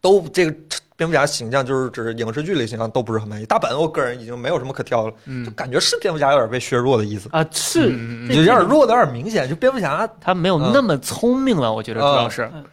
[0.00, 0.54] 都这个
[0.98, 3.46] 蝙蝠侠形象，就是指影视剧里形象都不是很满意。
[3.46, 7.92] 大本我个人已经没有什么可挑了，就嗯，感觉是蝙蝠侠有点被削弱的意思，啊，是
[8.30, 9.48] 有点弱的有点明显。
[9.48, 12.64] 就蝙蝠侠他没有那么聪明了，我觉得主要是嗯，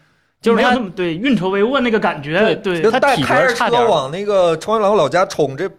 [0.42, 5.70] 就是他没有那么对运筹帷幄那个感觉，对对就带他体格开着车差点儿往那个冲阳老老家冲，这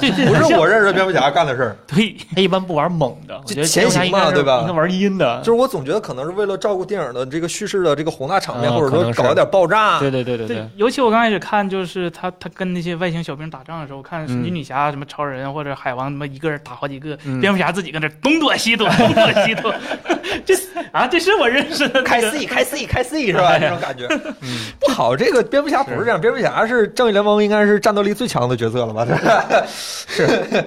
[0.00, 1.76] 对对，不是我认识的蝙蝠侠干的事儿。
[1.86, 9.98] 对，他一般不玩猛的，我觉得前行嘛对吧应该玩阴的，就是我总觉得可能是为了照顾电影的这个叙事的这个宏大场面，嗯或者说搞一点爆炸。
[9.98, 19.74] 对对对对对，尤其我刚开始看，就是他他跟那些外星小兵打仗的时候，我看神奇女侠、什么超人或者海王，他妈一个人打好几个，嗯蝙蝠侠自己跟那东躲西躲，东躲西躲，
[20.46, 20.54] 这
[20.92, 23.56] 啊，这是我认识的开那个 C 开 C 开 C 是吧？
[23.60, 24.08] 这种感觉，
[24.80, 25.16] 不好。
[25.16, 29.06] 这个蝙蝠侠不是这样，蝙蝠侠是正义联盟应该是战斗力最强的角色了吧？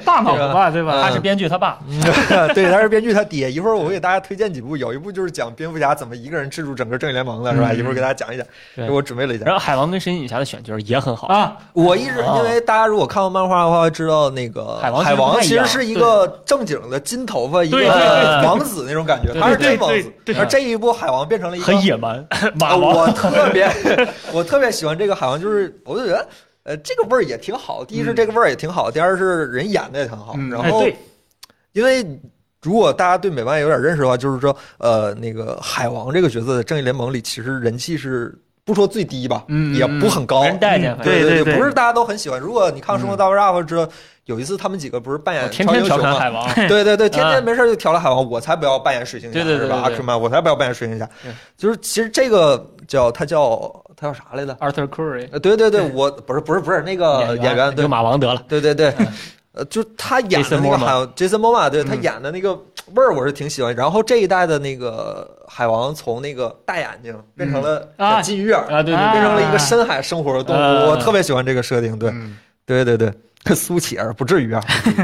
[0.03, 1.01] 大脑子吧，对吧？
[1.03, 1.80] 他是编剧他爸，
[2.53, 3.51] 对，他是编剧他爹。
[3.51, 7.70] 一会儿我会给大家推荐几部，有一部就是讲蝙蝠侠怎么一个人制住整个正义联盟的，是吧？
[7.72, 8.45] 嗯一会儿给大家讲一讲。
[8.76, 9.53] 对我准备了一下然。
[9.53, 17.78] 后海王跟神奇女侠的选角也很好，啊，我一直哦因为大家如果看过漫画的话，知道那个海王海王其其实是一个正经的金头发一个
[18.43, 20.11] 王子那种感觉，他是真王子。
[20.24, 23.70] 对而这一部海王变成了一个很野蛮，啊， 马王我特别
[24.32, 26.28] 我特别喜欢这个海王，就是我就觉得
[26.66, 27.86] 呃这个味儿也挺好。
[27.86, 30.34] 第一是这个味儿也挺好，第二是人演的也挺好。
[30.38, 30.86] 嗯然后
[31.72, 32.05] 因为
[32.61, 40.41] 如果大家对美漫有点认识的话，就是说呃那个海王这个角色在正义联盟里其实人气是不说最低吧，嗯也不很高。
[40.59, 42.39] 对对对不是大家都很喜欢。
[42.39, 43.88] 如果你看《生活大爆炸》，会知道
[44.26, 46.18] 有一次他们几个不是扮演天天调超英雄吗？
[46.18, 49.82] 侃海王，对对对，天啊天没事就调了海王，我才不要扮演水行侠，对对对是吧？
[49.84, 51.07] 阿克曼，我才不要扮演水行侠。
[51.55, 57.84] 就是其实这个叫他叫他叫啥来着？Arthur Curry 呃，对对对对，我不是不是不是那个演员，对。
[57.84, 58.93] 就马王得了，对对对。
[58.98, 59.08] 嗯，
[59.54, 62.04] 呃，就他演的那个海王 Jason Momoa，对他嗯。
[62.04, 62.54] 演的那个
[62.93, 63.76] 味儿，我是挺喜欢。
[63.76, 68.22] 然后这一代的那个海王从那个大眼睛变成了啊。
[68.22, 71.98] 金鱼眼儿，啊，对对变成了一个深海生活的动啊物，我特别喜欢这个设定。
[71.98, 72.10] 对。
[72.10, 72.38] 嗯。
[72.68, 73.14] 对对对，
[73.54, 74.64] 苏乞儿不至于啊，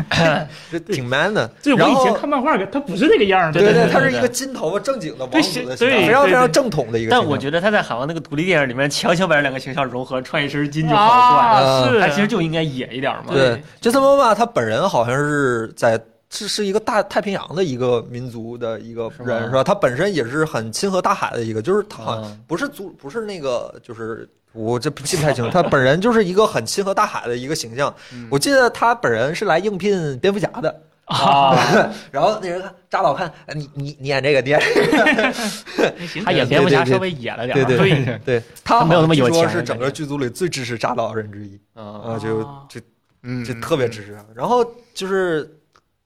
[0.71, 1.47] 这挺 man 的。
[1.61, 7.11] 对我以前看漫画，他不是这个样儿的，对对他是一个金头发正经的王子的形象，对非常非常正统的一个。
[7.11, 13.33] 但我觉得他在海王那个独立电影里面强行把这两个形象融合，穿一身金就好是，帅，他其实就应该野一点嘛。
[13.33, 19.63] 对，杰森·莫玛他本人好像是在是是一个大太平洋的一个民族的一个人是吧？
[19.63, 24.27] 他本身也是很亲和大海的一个，就是他好像嗯不是族不是那个就是。
[24.53, 27.93] 我这不记不太清楚，他本人就是一个很亲和大海的一个形象。
[28.13, 28.27] 嗯。
[28.29, 31.55] 我记得他本人是来应聘蝙蝠侠的，啊，
[32.11, 42.81] 然后那人看扎导看，哎你你你演这个，你演这个， 他演蝙蝠侠稍微野了点，对对对对， 他他没有那么有好像据说钱是整个剧组里最支持扎导的人之一啊，啊，就啊就
[43.23, 44.25] 嗯，就特别支持他。
[44.33, 45.49] 然后就是，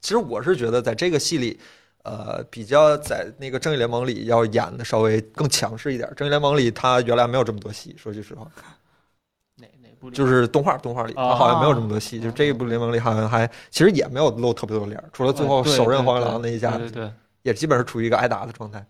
[0.02, 1.58] 其实我是觉得在这个戏里，
[2.06, 6.08] 呃，比较在那个正义联盟里要演的稍微更强势一点。
[6.16, 8.48] 正义联盟里他原来没有这么多戏，说句实话，
[9.56, 12.20] 哪哪部就是动画动画里啊他好像没有这么多戏。
[12.20, 18.86] 就这一部联盟里好像还其实也没有露特别多脸儿，除了最后对手刃黄对鼠狼那一下，对对对，也基本是处于一个挨打的状态。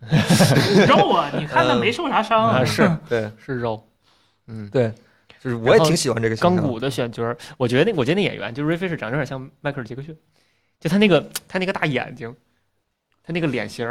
[0.87, 1.31] 肉啊！
[1.33, 3.83] 你看他没受啥伤啊是 对是肉，
[4.45, 4.69] 嗯。
[4.69, 4.93] 对，
[5.41, 6.35] 就是我也挺喜欢这个。
[6.35, 10.15] 钢骨的选角，我觉得那我觉得那演员就是瑞菲是长得有点像迈克尔杰克逊，
[10.79, 12.35] 就他那个他那个大眼睛，
[13.27, 13.85] 他那个脸型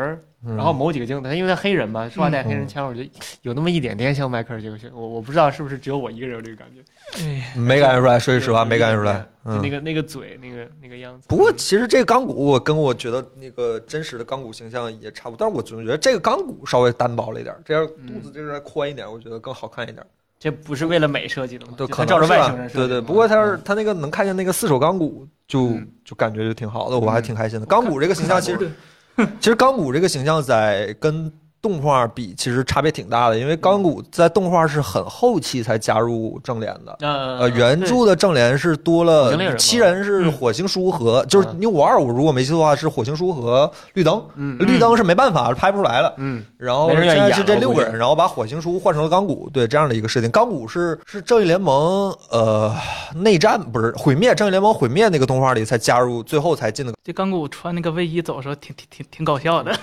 [0.46, 3.10] 然后某几个镜头，他因为他黑人嘛，说话带黑人嗯腔，我觉得
[3.42, 4.90] 有那么一点点像迈克尔杰克逊。
[4.94, 9.26] 我我不知道是不是只有我一个人有这个感觉，哎，没感觉出来，说句实话没感觉出来。
[9.44, 11.26] 嗯就那，个那个嘴，那个那个样子。
[11.28, 20.04] 不过其实这个钢骨，我跟我觉得那个真实的钢骨形象也差不多，但是我总觉得这个钢骨稍微单薄了一点，这样肚子这边宽一点，我觉得更好看一点。
[20.38, 21.74] 这不是为了美设计的吗？
[21.76, 27.66] 就就他照着可能是外形人设计对对，不过他是他那个能看见那个四手钢骨，就嗯就感觉就挺好的，我还挺开心的。
[27.66, 28.70] 钢骨这个形象其实
[29.40, 31.32] 其实钢骨这个形象在跟
[31.66, 36.96] 动画比，其实差别挺大的，因为钢骨在动画是很后期才加入正联的。
[37.00, 46.14] 呃呃，原著的正联是多了七人是火星叔和，就是嗯你五二五如果没记错的话是火星叔和绿灯，嗯绿灯是没办法拍不出来了。
[46.18, 50.30] 嗯然后现在是这六个人，然后把火星叔换成了钢骨，对这样的一个设定。
[50.30, 52.72] 钢骨是是正义联盟呃
[53.12, 56.92] 内战不是毁灭正义联盟毁灭那个动画里才加入，最后才进的。
[57.02, 59.76] 这钢骨穿那个卫衣走的时候挺挺挺挺搞笑的，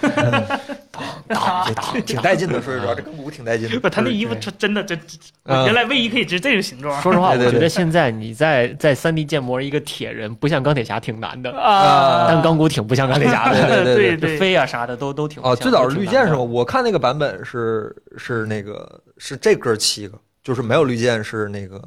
[1.92, 3.80] 挺挺带劲的，说实话，这钢骨挺带劲的。
[3.80, 5.00] 不，他那衣服真真的真，
[5.46, 12.28] 嗯原来卫衣可以是这种形状说实话，对对对我觉得现在你在在三 D 建模一个铁人，不像钢铁侠挺难的，啊！
[12.28, 16.40] 但钢骨挺不像钢铁侠 对的，对对就飞啊啥的都都挺不哦，最早是绿箭是吗？
[16.40, 21.82] 我看那个版本是是那个是这哥七个，就是没有绿箭，是那个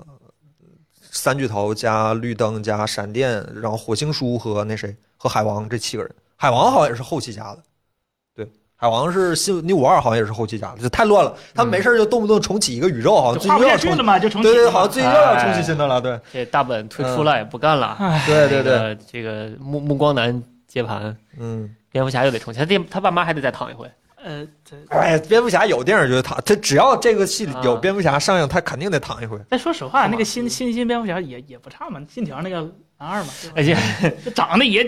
[1.01, 6.13] 三巨头加绿灯加闪电，然后火星叔和那谁和海王这七个人。
[6.39, 7.63] 海王好像也是后期加的，对，
[8.77, 11.35] 海王是新你五二好像也是后期加的，就太乱了。
[11.55, 13.99] 他们没事儿就动不动重启一个宇宙，好像最近又要重启。
[13.99, 21.75] 了嘛，就重启对对，好像最近又要重启新的了，对这大本退出了也不干了，哎，对对对，这个这个目目光男接盘，嗯。
[21.91, 23.91] 蝙蝠侠又得重启，他爹他爸妈还得再躺一回。
[24.23, 29.39] 呃，这哎，蝙蝠侠有电影就得躺，他只要这个戏里有啊蝙蝠侠上映，他肯定得躺一回。
[29.49, 32.57] 但说实话，那个新新新蝙蝠侠也也不差嘛，信条那个
[32.99, 33.75] 男二嘛，而且，
[34.35, 34.87] 长得也，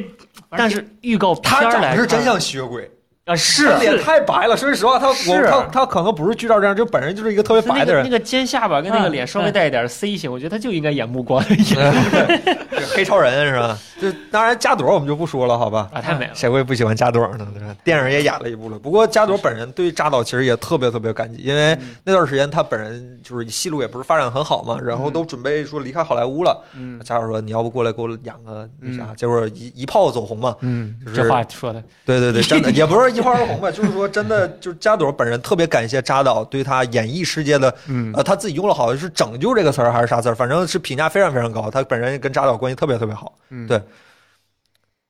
[0.51, 2.91] 但是预告片他长儿来看得是真像吸血鬼，
[3.29, 4.57] 啊，是他脸太白了。
[4.57, 11.93] 说实话，他我他他可能不是剧照这样，就本人就是一个特别白的人，那个尖下巴跟那个嗯脸稍微带一点 C 型，我觉得他就应该演目光 演
[12.95, 13.79] 黑超人是吧？
[14.01, 15.89] 就当然加朵我们就不说了，好吧？
[15.93, 16.31] 啊，太美了。
[16.35, 17.47] 谁会不喜欢加朵呢？
[17.53, 17.75] 对吧？
[17.85, 18.79] 电影也演了一部了。
[18.79, 26.57] 不过加朵本人对扎导其实也特别特别感激，因为嗯那段时间他本人就是戏路也不是发展很好嘛，然后都准备说离开好莱坞了。
[26.75, 30.55] 嗯加朵说：“你要不过来给我演个那啥？”嗯结果一一炮走红嘛。
[30.61, 41.71] 嗯这话说的，对对对， 真的也不是一炮而红吧，就是说真的，就是加朵本人特别感谢扎导对他演艺世界的嗯呃，他自己用了好像是“拯救”这个词儿还是啥词儿，反正是评价非常非常高。
[41.71, 43.37] 他本人跟扎导关系特别特别好。
[43.51, 43.79] 嗯对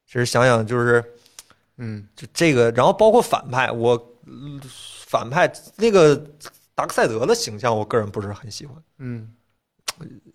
[0.06, 1.04] 其实想想就是
[1.76, 3.94] 嗯就这个，然后包括反派，我
[4.26, 4.58] 嗯
[5.06, 6.16] 反派那个
[6.74, 9.28] 达克赛德的形象，我个人不是很喜欢，嗯，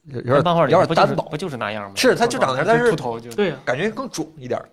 [0.06, 1.94] 有有点漫画里有不就是点单薄，不就是那样吗？
[1.96, 4.70] 是他就长那样但是秃头就对呀，感觉更肿一点儿。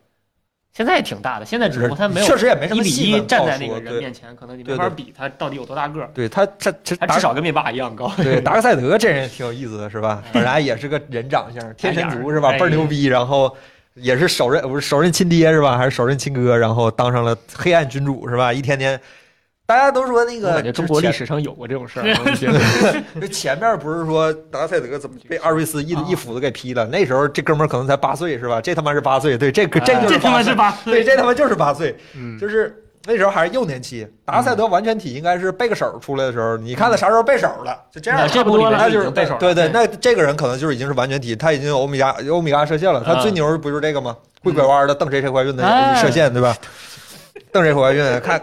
[0.72, 8.10] 现在也挺大的，现在只不过他没有确实也没什一比么戏份一站在那个人面前，可能你没法比他到底有多大个儿，对他，这这达他至少跟灭霸一样高。
[8.16, 10.22] 对， 达克赛德这人挺有意思的，是吧？
[10.32, 12.50] 本来也是个人长相，天神族是吧？
[12.50, 13.54] 哎倍儿牛逼，然后
[13.94, 15.76] 也是手刃不是手刃亲爹是吧？
[15.76, 16.56] 还是手刃亲哥？
[16.56, 18.52] 然后当上了黑暗君主是吧？
[18.52, 18.98] 一天天，
[19.70, 26.84] 大家都说那个感觉中国历史上有过这种事儿， 我觉得前 就前面不是说达克赛德怎么被阿瑞斯一啊一斧子给劈了？
[26.86, 28.60] 那时候这哥们儿可能才八岁是吧？
[28.60, 34.04] 这他妈是八岁，对，这个这哎就是这他妈八岁是八对，这他妈就是八岁，嗯就是那时候还是幼年期。
[34.24, 37.80] 达克赛德完全体应该是背个手出来的时候，你看他啥时候背手了？
[37.92, 38.28] 就这样那了。
[38.32, 43.00] 这部里面那就是背手，对对，那这个人可能就是已经是完全体，他已经有欧米伽欧米伽射线了。
[43.06, 44.16] 他啊最牛不就是这个吗？
[44.42, 46.56] 会拐弯的，瞪谁谁怀孕的哎射线，对吧？
[47.52, 48.42] 瞪谁怀孕，看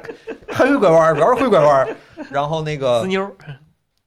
[0.50, 1.88] 还会拐弯，主要是会拐弯。
[2.32, 3.30] 然后那个 滋妞，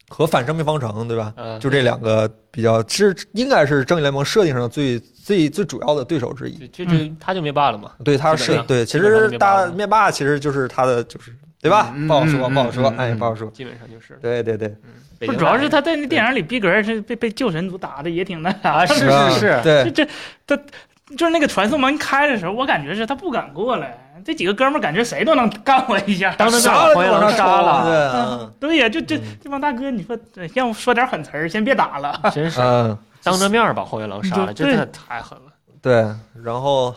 [0.09, 1.32] 和反生命方程，对吧？
[1.36, 6.66] 嗯，就这两个比较，是应该是正义联盟设定上最最最主要的对手之一。
[6.68, 11.32] 就就就他就灭霸了嘛，对，他是对，其实大灭霸其实就是他的，就是
[11.62, 11.93] 对吧？
[11.95, 13.49] 嗯不好说，嗯不好说嗯，哎，嗯不好说。
[13.51, 14.74] 基本上就是，对对对，
[15.26, 20.05] 不主要是他在那电影里逼格是被被救神族打的也挺那啥啊，是是是，对这
[20.47, 20.62] 这他
[21.16, 26.34] 就是那个传送门开的时候，我感觉是他不敢过来，这几个哥们儿感觉谁都能干我一下。
[26.36, 32.20] 当着面杀把黄眼了就往上狼杀了， 对，呀，就这嗯这帮大哥，你说呃要不说点狠词儿，先别打了。
[32.32, 35.44] 真是嗯， 当着面把荒原狼杀了，这真的太狠了。
[35.82, 36.06] 对，
[36.42, 36.94] 然后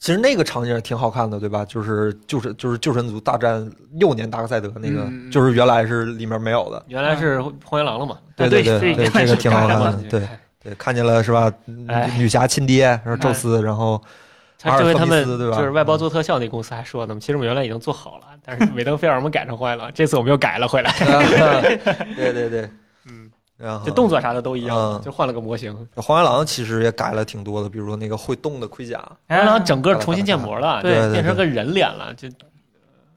[0.00, 1.64] 其实那个场景挺好看的，对吧？
[1.64, 6.82] 就是就是就是救神族大战幼年达克赛德那个就是原来是里面没有的。
[6.88, 8.18] 原来是荒原狼了嘛？
[8.36, 10.02] 对对对对，对这个挺好看的嘛。
[10.10, 10.28] 对
[10.60, 11.52] 对，看见了是吧？
[11.86, 14.02] 哎女侠亲爹，然后宙斯，然后
[14.62, 20.92] 他这回他们就是外包做特效那公司还说呢，其实我们原来已经做好了，但是韦登菲尔我们改成坏了，这次我们又改了回来，
[22.16, 22.70] 对对对，
[23.06, 25.74] 嗯，然后就动作啥的都一样嗯，就换了个模型。
[25.96, 28.98] 荒原狼其实也改了挺多的，比如说那个会动的盔甲，
[29.28, 32.28] 荒原狼整个重新建模了，对变成个人脸了，就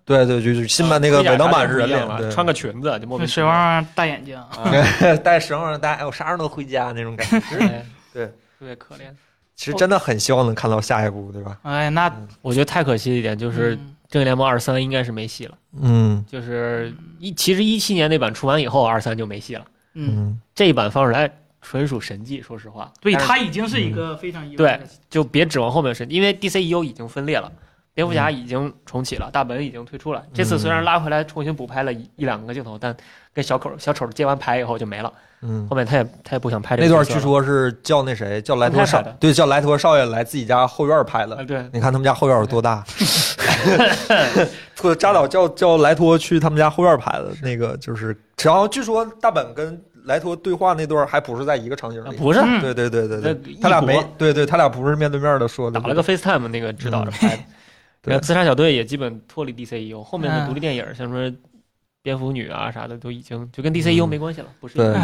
[0.04, 3.52] 对对，就是新版那个尾灯版是人脸了，穿个裙子就莫名其水妙。
[3.52, 4.72] 汪汪大眼睛， 啊
[5.24, 7.86] 戴绳上戴，哎我啥时候能回家那种感觉。
[8.14, 8.26] 对
[8.58, 9.02] 特别可怜。
[9.56, 11.58] 其实真的很希望能看到下一部，对吧？
[11.64, 19.66] 哎，那我觉得太可惜的一点就是《嗯正义联盟二三》应该是没戏了，嗯就是一其实一七年那版出完以后，二三就没戏了。
[19.94, 21.30] 嗯，嗯，这一版放出来
[21.62, 22.92] 纯属神迹，说实话。
[23.02, 24.80] 对，但是他已经是一个非常意外对。
[25.10, 27.52] 就别指望后面神，因为 DCEU 已经分裂了，
[27.96, 30.22] 蝙蝠侠已经重启了，大本已经退出了。
[30.34, 32.96] 这次虽然拉回来重新补拍了一一两个镜头，但
[33.34, 35.12] 跟小丑小丑接完牌以后就没了。
[35.42, 37.22] 嗯，后面他也他也不想拍这那段个角色了。
[37.22, 41.44] 据说是叫那谁叫莱托少对，叫莱托少爷来自己家后院拍的啊，。
[41.44, 42.84] 对，你看他们家后院有多大？
[44.76, 57.44] 托扎导叫叫莱托去他们家后院拍的那个，就是，然后据说大本跟莱托对话那段还不是在一个场景里，啊不是嗯对对对对对，他俩没对对，他俩不是面对面的说的，打了个 FaceTime 那个指导着拍的。
[58.06, 61.32] 然后自杀小队也基本脱离 DCEU，后面的嗯独立电影像什么
[62.02, 65.02] 蝙蝠女啊啥的都已经就跟 DCEU 嗯没关系了，不是一个对。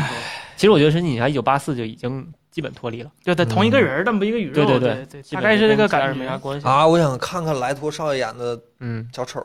[0.56, 4.66] 其实我觉得神奇女侠一九八四就已经基本脱离了，对对，同一个人儿，但不一个宇宙。
[4.66, 6.38] 对对对对大概是这个感其他人没啥。
[6.38, 6.68] 关系。
[6.68, 9.44] 啊，我想看看莱托少爷演的嗯，小丑，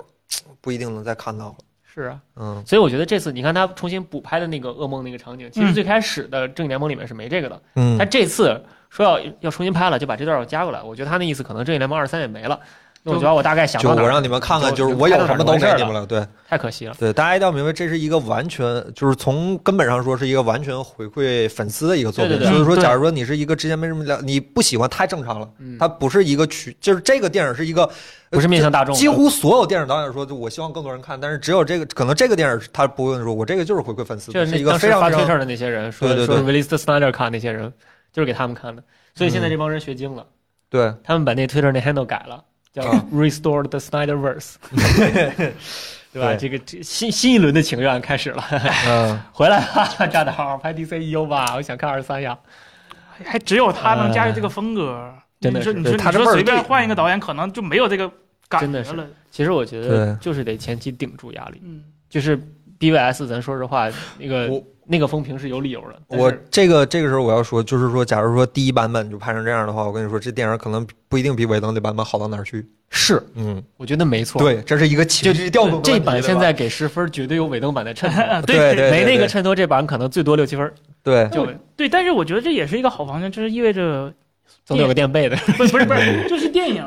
[0.60, 1.54] 不一定能再看到了。
[1.84, 10.82] 是啊，嗯所以我觉得这次你看他重新补拍的那个噩梦那个场景，其实嗯最开始的正义联盟里面是没这个的，嗯他这次说要要重新拍了，就把这段要加过来。
[10.82, 12.60] 我觉得他那意思可能正义联盟二三也没了。
[13.08, 16.94] 那我觉得我大概想就到哪我让你们看看，就就是我有什么都给你们了，对太可惜了。
[16.98, 18.64] 对，大家一定要明白，这是一个完全
[18.96, 22.36] 就是从根本上说是一个完全回馈粉丝的一个作品。
[22.36, 27.88] 对以说，嗯对假如说你是一个之前没什么了，你不喜欢太正常了，嗯，它不是一个曲，就是这个电影是一个
[28.30, 37.72] 不是面向大众，几乎所有电影导演说，就我希望更多人看，但是只有这个，可能这个电影他不会说，我这个就是回馈粉丝的，就是是一个非常非常 Twitter 的那些人说对对对说 release the Snyder Cut 那些人，
[38.12, 38.82] 就是给他们看的。
[39.14, 40.26] 所以现在嗯这帮人学精了，
[40.68, 42.44] 对他们把那 Twitter 那 handle 改了，
[42.82, 43.04] 叫啊。
[43.12, 44.54] Restore the Snyderverse，
[46.12, 46.32] 对吧？
[46.32, 46.36] 对。
[46.36, 48.44] 这个这新新一轮的情愿开始了，
[48.86, 52.38] 嗯， 回来吧， 扎导拍 DCEU 吧，我想看二三呀。
[53.24, 55.12] 还只有他能驾驭这个风格。
[55.40, 55.72] 真的是。
[55.72, 58.10] 你说你说你说随便换一个导演，可能就没有这个
[58.48, 58.90] 感真的是。
[58.90, 59.06] 觉了。
[59.30, 62.38] 其实我觉得就是得前期顶住压力，嗯，就是
[62.78, 66.16] BVS，咱说实话，那个我那个风评是有理由的。
[66.16, 72.64] 我这个这个时候我要说，就是说，假如说第一版本就拍成这样的话，我跟你说，这电影可能不一定比尾灯的版本好到哪儿去。
[72.88, 78.22] 是，嗯，我觉得没错。，对，这是一个情绪调动这版现在给十分，绝对有尾灯版的衬托。
[78.46, 80.72] 对对没那个衬托，这版可能最多六七分，
[81.02, 81.44] 对就
[81.76, 84.12] 对，但是我觉得这也是一个好方向，就是意味着
[84.64, 85.36] 总得有个垫背的。
[85.58, 86.84] 不是不是不是，就是电影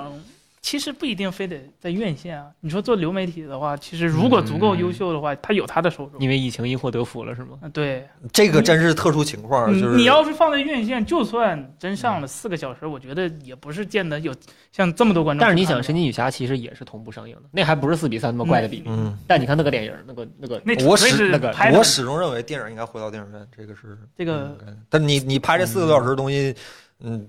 [0.62, 2.47] 其实不一定非得在院线啊。
[2.60, 6.20] 你说做流媒体的话，其实如果足够优秀的话，它有他的受众。
[6.20, 7.57] 因为疫情因祸得福了是吗？
[7.62, 14.34] 啊，对，这个真是特殊情况，你就是你要是放在院线，就算真上了四个小时，我觉得也不是见得有
[14.72, 15.41] 像这么多观众。
[15.41, 18.84] 但是你想，神奇女侠其实也是同步上映的，那还不是四比三那么怪的比例。
[18.88, 26.53] 嗯，但你看那个电影，那个那个那我纯粹是是那个我始终认为电影应该回到电影院，这个是这个嗯但你你拍这四个多小时的东西，
[26.99, 27.28] 嗯，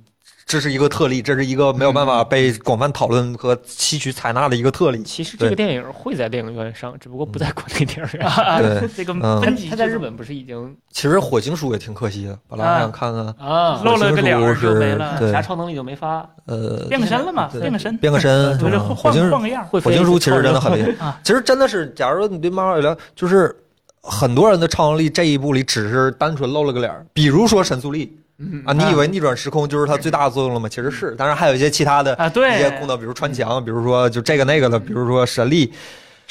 [0.51, 5.01] 这是一个特例，这是一个没有办法被广泛讨论和吸取采纳的一个特例。
[5.05, 8.29] 其实这个电影会在电影院上，只不过不在国内电影院。
[8.97, 9.41] 这个嗯。
[9.41, 13.81] 分级他在日本不是已经其实火星书也挺可惜的，本来还想看看，啊。
[13.85, 15.31] 露了个脸儿就没了，对。
[15.31, 19.67] 侠超能力就没发，呃，变个身了嘛，变个身，变个身， 就是嗯火星换换个样儿。
[19.67, 23.55] 会飞火星书其实真的很厉害啊，其实真的是，假如说你对漫画有了，就是
[24.03, 28.63] 很多人的超能力这一部里只是单纯露了个脸，比如说神速力嗯。
[28.65, 30.69] 啊，你以为逆转时空就是它最大的作用了吗？
[30.69, 35.73] 其实是，当然还有一些其他的啊，一些功能，比如穿墙，比如说就这个那个的，比如说神力，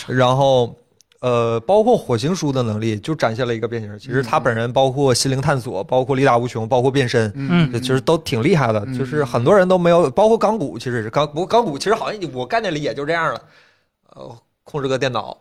[0.07, 0.75] 然后
[1.21, 3.99] 呃，包括火星书的能力就展现了一个变形。
[3.99, 7.31] 其实他本人包括心灵探索，包括力大无穷，包括变身。
[7.35, 7.71] 嗯。
[7.81, 8.97] 其实都挺厉害的，嗯。
[8.97, 13.41] 就是很多人都没有，包括钢骨，其实也是钢，不过钢骨其实好像我概念里也就这样了，
[14.15, 15.37] 呃，控制个电脑，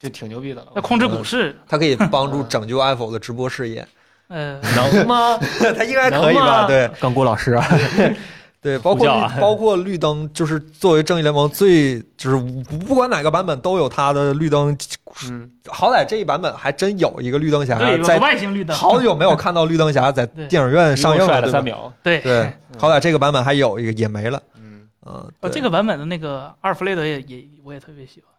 [0.00, 0.72] 就挺牛逼的了。
[0.74, 3.86] 那控制股市，它可以帮助拯救 Apple 的直播事业，
[4.28, 5.38] 呃， 能吗？
[5.76, 6.66] 他应该可以吧？
[6.66, 7.66] 对，钢骨老师啊，
[8.60, 9.06] 对，包括
[9.40, 12.36] 包括绿灯，就是作为正义联盟最就是
[12.68, 14.76] 不不管哪个版本都有它的绿灯，
[15.30, 18.18] 嗯，好歹这一版本还真有一个绿灯侠在。
[18.18, 21.92] 外星绿灯，好久没有看到绿灯侠在 电影院上映了，三秒。
[22.02, 22.18] 对。
[22.20, 24.82] 对，好歹这个版本还有一个也没了，嗯。
[25.06, 25.50] 嗯，哦，对。
[25.50, 28.37] 这个版本的那个阿尔弗雷德也也我也特别喜欢。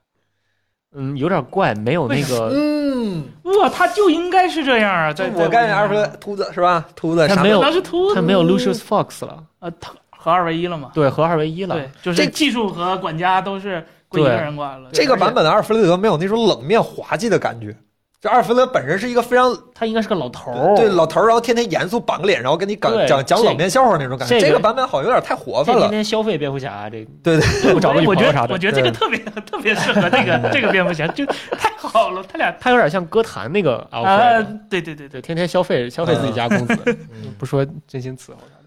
[0.96, 5.14] 嗯，有点怪，没有那个，嗯，哇，他就应该是这样啊！
[5.14, 6.84] 在我概念阿尔弗雷秃子是吧？
[6.96, 10.92] 秃子他没有当时秃子他没有 Lucius Fox 了，呃，他合二为一了嘛？
[10.94, 11.76] 对，合二为一了。
[11.76, 14.90] 对，就是这技术和管家都是归一个人管了。
[14.92, 17.76] 这个版本的阿尔弗雷德没有那种冷面滑稽的感觉。
[18.22, 20.76] 这阿尔弗雷德本身是一个非常他应该是个老头儿。
[20.76, 24.38] 对老头儿，然后天天严肃板个脸，然后跟你讲讲讲冷面笑话那种感觉。
[24.40, 25.84] 这个版本好像有点太活泛了。
[25.84, 38.60] 这天天消费蝙蝠侠，这对对，不找个女我觉朋友啥的，得我觉得这个特别特别适合这个这个蝙蝠侠，就太好了，他俩他有点像歌坛那个啊 Alfred，，对对对对，天天消费消费自己家公子，嗯不说真心伺候他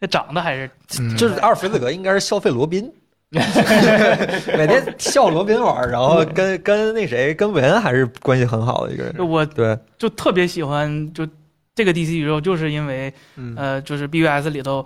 [0.00, 0.70] 这长得还是。
[1.18, 2.90] 就是阿尔弗雷德应该是消费罗宾，
[4.56, 9.14] 每天笑罗宾玩，然后跟跟那谁跟韦恩还是关系很好的一个人。
[9.16, 11.26] 就我对，就特别喜欢就
[11.74, 13.54] 这个 DC 宇宙，就是因为嗯。
[13.56, 14.84] 呃，就是 BVS 里头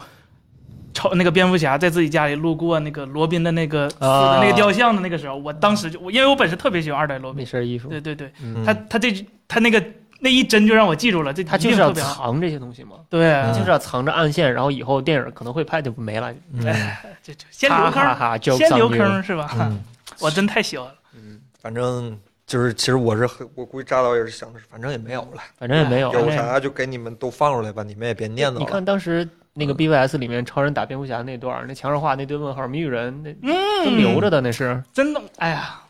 [0.94, 8.64] 超那个蝙蝠侠在自己家里路过那个罗宾的那个死的那个雕像的那个时候，我当时就我因为我本身特别喜欢二代罗那宾，身衣服，对对对，嗯。
[8.64, 9.12] 他他这
[9.46, 9.82] 他那个
[10.20, 11.92] 那一帧就让我记住了，这他就是要。
[11.92, 16.62] 藏这些东西嘛，对，嗯就是要藏着暗线，然后以后电影可能会拍就没了，嗯
[17.22, 19.50] 这这先留哈哈坑，哈，先留坑是吧？
[19.58, 19.82] 嗯，
[20.20, 20.94] 我真太喜欢了。
[21.14, 26.12] 嗯，反正就是，其实我是很我估计扎导也是想的是，反正也没有了，反正也没有。
[26.12, 28.64] 有啥就给你们都放出来吧，你们也别念叨你。
[28.66, 34.82] 看当时那个嗯 BVS 里面超人打蝙蝠侠那段，那墙上画那堆问号，谜语人那嗯，都留着的，那是。
[34.92, 35.80] 真的，哎呀，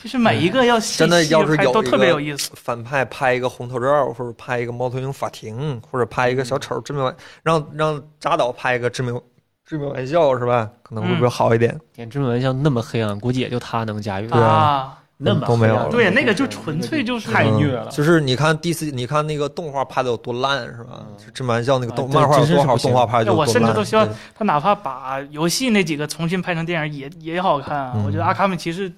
[0.00, 2.52] 其实每一个要细真的要是有都特别有一个有意思。
[2.54, 9.20] 反派拍一个红头罩，或者拍一个猫头鹰法庭，或者拍一个小丑致命玩，让让扎导拍一个致命
[9.66, 10.70] 致命玩笑是吧？
[10.84, 11.76] 可能会不会好一点？
[11.92, 14.28] 点致命玩笑那么黑暗，估计也就他能驾驭。
[14.28, 21.04] 对啊啊，那么都没有了对，那个就纯粹就是太虐了嗯就是你看 DC，你看那个动画拍的有多烂是吧？
[21.34, 23.62] 致命玩笑那个动漫画有多好，真是不行动画拍就有我多烂。
[23.62, 28.92] 甚至都希望他哪怕把游戏那几个重新拍成电影也也好看我觉得阿卡姆骑士，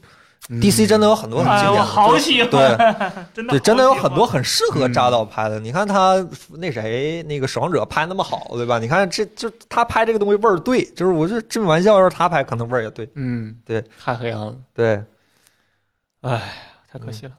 [0.48, 2.60] DC 真的有很多很经典的，好喜欢，对
[3.32, 5.60] 真的对，真的有很多很适合扎导拍的。
[5.60, 6.16] 你看他
[6.48, 8.78] 那谁那个守望者拍那么好，对吧？
[8.78, 13.08] 你看这就他拍这个东西味儿对，就是我觉得致命玩笑要是他拍，可能味儿也对。
[13.14, 15.04] 嗯，对，太黑暗了，对，
[16.22, 16.52] 唉，
[16.90, 17.32] 太可惜了，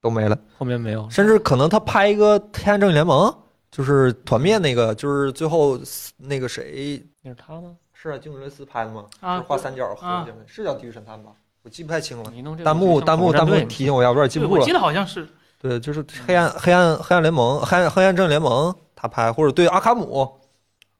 [0.00, 0.38] 都没了。
[0.56, 1.10] 后面没有。
[1.10, 3.28] 甚至可能他拍一个《黑暗正义联盟》，
[3.70, 5.78] 就是团灭那个，就是最后
[6.16, 7.74] 那个谁那是他吗？
[7.92, 9.04] 是啊，金·雷斯拍的吗？
[9.20, 11.32] 啊就是画三角合啊的，是叫《地狱神探》吧？
[11.64, 12.30] 我记不太清了。
[12.32, 14.72] 你弄这个弹幕弹幕弹幕提醒我一下，我有点记，不住了我记。
[14.72, 15.26] 得好像是
[15.60, 20.30] 对，就是黑暗黑暗黑暗联盟，黑暗黑暗正义联盟他拍，或者对阿卡姆，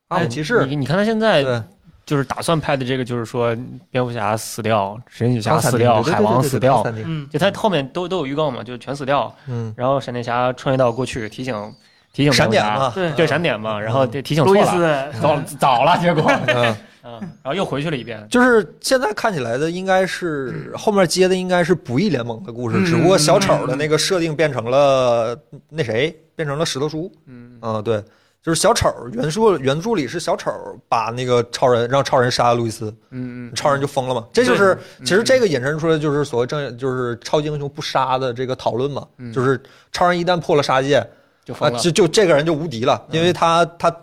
[0.09, 1.63] 阿姆哎骑士，你你看他现在对，
[2.07, 3.55] 就是打算拍的这个，就是说
[3.91, 6.83] 蝙蝠侠死掉，神奇侠死掉，海王死掉
[7.31, 9.31] 就他后面都都有预告嘛，就全死掉。
[9.47, 11.55] 嗯，然后闪电侠穿越到过去，提醒
[12.15, 16.33] 提醒闪点嘛，对对闪点嘛，然后嗯提提醒错了，早早了，结果
[17.05, 18.27] 嗯，嗯，然后又回去了一遍。
[18.31, 22.85] 就是现在看起来的应该是后面接的应该是不义联盟的故事，嗯。
[22.85, 25.39] 只不过小丑的那个设定变成了
[25.69, 27.59] 那谁，变成了石头叔，嗯。
[27.61, 28.03] 嗯，对，
[28.43, 30.51] 就是小丑原著原著里是小丑
[30.89, 34.27] 把那个超人让超人杀了路易斯，嗯嗯，超人就疯了嘛。
[34.33, 39.33] 这就是嗯其实这个引申出来就是所谓正就是超级英雄不杀的这个讨论嘛，嗯。
[39.33, 39.61] 就是
[39.93, 41.07] 超人一旦破了杀戒啊，
[41.45, 41.79] 就疯了。
[41.79, 43.95] 就就这个人就无敌了，因为他他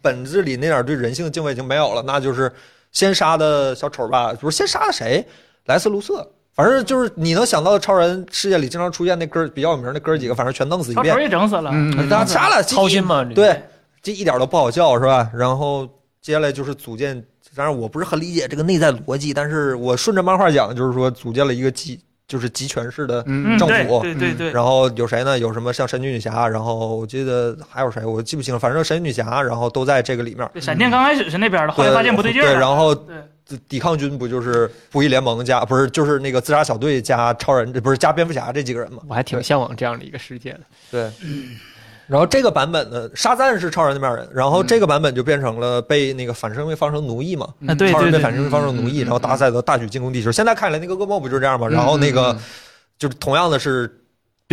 [0.00, 2.52] 本质里那点对人性的敬畏已经没有了，那就是
[2.92, 5.26] 先杀的小丑吧，不是先杀的谁？
[5.66, 6.30] 莱斯卢瑟。
[6.54, 11.20] 反正就是你能想到的超人世界里经常出现那哥比较有名的哥几个，反正全弄死一小丑遍。
[11.20, 13.24] 也整死了，嗯，大家杀了操心嘛？
[13.24, 13.60] 对，
[14.00, 15.28] 这一点都不好笑，是吧？
[15.34, 15.84] 然后
[16.22, 17.20] 接下来就是组建，
[17.56, 23.22] 当然我不是很理解这个内在逻辑，但是我顺着漫画讲，就是说组建了一个集，就是集权式的。
[23.26, 25.38] 嗯嗯，对政府对对对，然后有谁呢？
[25.38, 28.58] 有什么像神奇女侠，然后我记得还有谁，我记不清了。
[28.58, 30.48] 反正神奇女侠，然后都在这个里面。
[30.52, 39.02] 对闪电刚开始是那边的，后来发现不对劲儿对，然后对抵抗军不就是不义联盟加不是就是那个自杀小队加超人，不是加蝙蝠侠这几个人吗？
[39.08, 40.60] 我还挺向往这样的一个世界的。
[40.90, 41.10] 对。
[42.06, 47.48] 然后这个版本呢，沙赞是超人那边人，然后这个版本就变成了被那个反生命方成奴役嘛，
[47.90, 50.30] 超人被反生命方成奴役，嗯然后大赛德大举进攻地球。
[50.30, 51.66] 现在看来那个噩梦不就是这样吗？
[51.68, 52.38] 然后那个嗯
[52.98, 54.03] 就是同样的是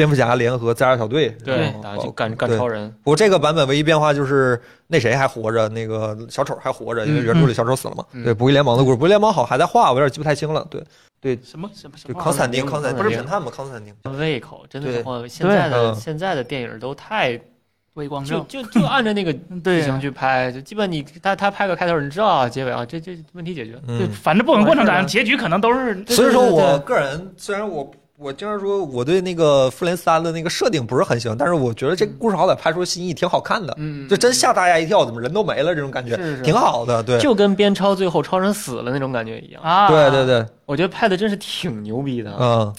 [0.02, 1.72] 蝙蝠侠联合自杀小队，对
[2.02, 2.91] 就干干超人。
[3.04, 8.04] 不过这个版本唯一变化就是那谁还活着，那个小丑还活着，因为原著里小丑死了嘛。
[8.14, 10.66] 嗯对，不义联盟的故事，不义联盟好还在画，我有点记不太清了。
[10.72, 10.84] 对
[11.22, 13.52] 对，什么什么什么康斯坦丁，康斯坦丁不是神探吗？
[13.56, 13.93] 康斯坦丁。
[14.18, 17.39] 胃口真的是现在的嗯现在的电影都太
[17.93, 19.32] 微光正，就就按照那个
[19.64, 23.74] 剧情去拍，就基本你他他拍个开头，你知道啊结尾啊，这这问题解决。
[23.86, 27.91] 对，嗯，反正不管过程咋样，结局可能都是所以说我个人虽然我。
[28.22, 37.02] 我经常说我对那个复联三的那个设定不是很喜欢，但是我觉得这个故事好歹拍出新意，挺好看的，嗯，就真吓大家一跳，怎么人都没了这种感觉，是是挺好的。
[37.02, 39.64] 对，就跟边超最后超人死了那种感觉一样。
[39.64, 42.72] 啊，对对，对，我觉得拍的真是挺牛逼的，嗯，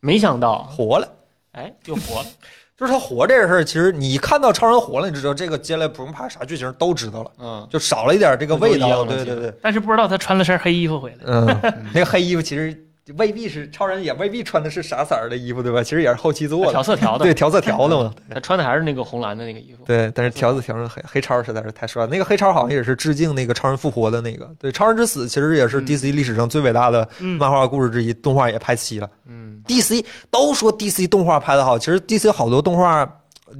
[0.00, 1.06] 没想到，活了。
[1.52, 2.26] 哎，又活了。
[2.78, 9.04] 就是他活这个事儿，其实你一看到超人活了，你就知道这个接下来不用拍啥剧情都知道了，嗯，就少了一点这个味道。
[9.04, 11.46] 对对对，但是不知道他穿了身黑衣服回来，嗯，
[11.94, 12.85] 那个黑衣服其实
[13.16, 15.82] 未必是超人，也未必穿的是啥色儿的衣服，对吧？
[15.82, 18.12] 其实也是后期做的，调色调的，对，调色调的嘛。
[18.28, 19.84] 他穿的还是那个红蓝的那个衣服。
[19.84, 22.08] 对，但是调色调成黑黑超实在是太帅了。
[22.08, 24.50] 那个黑超好像也是致敬那个超人复活的那个。
[24.58, 29.08] 对，超人之死其实也是嗯 DC 历史上最伟大的嗯，漫画故事之一，动画也拍齐了。
[29.26, 33.08] 嗯，DC 都说 DC 动画拍的好，其实 DC 好多动画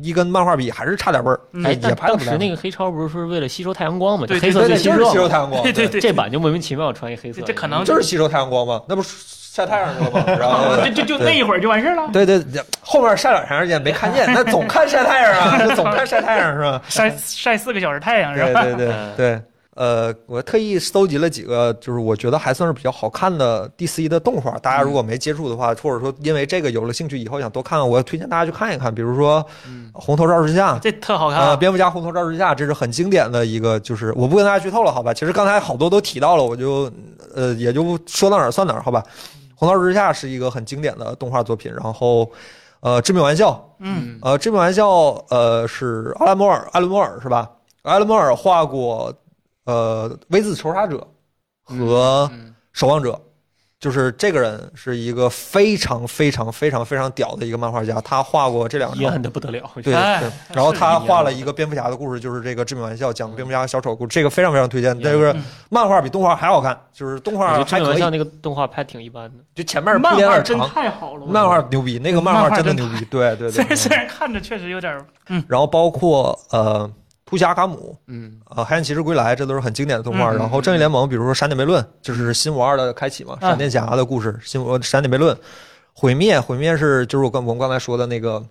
[0.03, 1.39] 一跟漫画比还是差点味儿。
[1.53, 10.25] 嗯哎，也拍得不赖当时那个黑超不是说是为了吸收太阳光嘛，就对黑色对对，就是最吸收，吸收太阳光，对对对，这版就莫名其妙穿一黑色，这可能就是吸收太阳光嘛，那不是晒太阳去了吗？
[10.39, 16.83] 然后就就就那一会儿就完事儿了，对对对，后面晒了长时间没看见，那总看晒太阳啊， 就总看晒太阳是吧？
[16.89, 18.63] 晒晒四个小时太阳是吧？
[18.63, 19.41] 对对对。
[19.77, 24.53] 呃，我特意搜集了几个，就是我觉得还算是比较好看的 DC 的动画。
[24.59, 28.93] 大家如果没接触的话，或者说因为这个有了兴趣，以后想多看，我推荐大家去看一看。
[28.93, 31.57] 比如说嗯《红头罩之下》，这特好看呃，啊。
[31.57, 35.13] 蝙蝠侠红头罩之下，这是很经典的一个，就是我不跟大家剧透了，好吧？
[35.13, 36.91] 其实刚才好多都提到了，我就
[37.35, 39.03] 呃也就说到哪儿算哪儿，好吧？
[39.55, 42.31] 红头罩之下是一个很经典的动画作品，然后
[42.81, 44.89] 呃，致命玩笑，嗯，呃，致命玩笑，
[45.29, 47.51] 呃，是阿拉摩尔，阿伦摩尔是吧？
[47.83, 49.13] 阿伦摩尔画过
[49.67, 50.97] 呃《V 字仇杀者》
[51.63, 53.13] 和嗯《守望者》，
[53.79, 59.71] 就是这个人是一个非常非常非常非常屌的一个漫画家，他画过这两阴张暗的不得了。
[59.83, 64.99] 对然后他画了一个蝙蝠侠的故事，就是这个致命玩笑，讲蝙蝠侠和小丑故事，这个非常非常推荐。
[65.01, 69.45] 这个嗯漫画比动画还好看，就是动画还可以得这个玩笑，那个动画拍挺一般的。
[69.55, 73.53] 就前面铺漫画真垫有点长，太好了，漫画牛逼，那个漫画真的牛逼，对对对。
[73.53, 76.91] 虽然虽嗯然看着确实有点儿，嗯，然后包括呃，
[77.27, 80.31] 突袭阿卡姆，嗯呃，黑暗骑士归来，这都是很经典的动画。
[80.33, 85.37] 嗯然后正义联盟，比如说闪电悖论，就是新五二的开启嘛，嗯闪电侠的故事，新五闪电悖论，
[85.93, 88.43] 毁灭，毁灭是就是我刚我们刚才说的那个。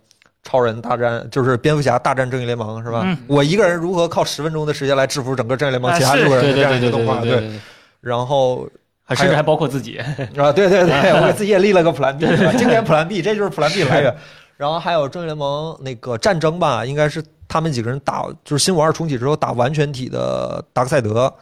[0.48, 3.02] 超人大战就是蝙蝠侠大战正义联盟是吧？
[3.04, 7.20] 嗯我一个人如何靠十分钟的时间来制服整个正义联盟啊其他是六个人的这样对对对对一个动画？
[7.20, 7.60] 对对，
[8.00, 8.70] 然后
[9.04, 9.98] 还甚至还包括自己。
[9.98, 10.06] 啊，
[10.54, 14.16] 对对对， 我给自己也立了个 Plan B，是吧经典 Plan B，这就是 Plan B 来源。
[14.56, 21.34] 然后还有正义联盟那个战争吧，应该是他们几个人打，就是新五二重启之后打完全体的达克赛德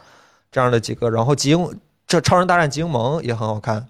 [0.50, 1.10] 这样的几个。
[1.10, 3.86] 然后极英这超人大战极英盟也很好看，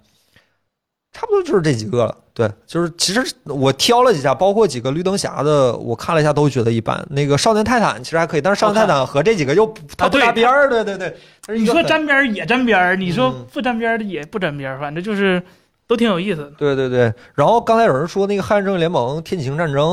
[1.11, 2.17] 差不多就是这几个了。
[2.33, 7.01] 对，就是其实我挑了几下，包括几个绿灯侠的，我看了一下都觉得一般。
[7.09, 11.15] 那个少年泰坦其实还可以，但是少年泰坦和这几个又不它不对搭边儿，对对对。
[11.57, 15.41] 你说沾边儿也沾边儿，你说嗯不沾边儿的也不沾边儿，反正就是
[15.87, 16.51] 都挺有意思的。
[16.57, 19.83] 对对对，然后刚才有人说那个《汉正义联盟：天启星战争》，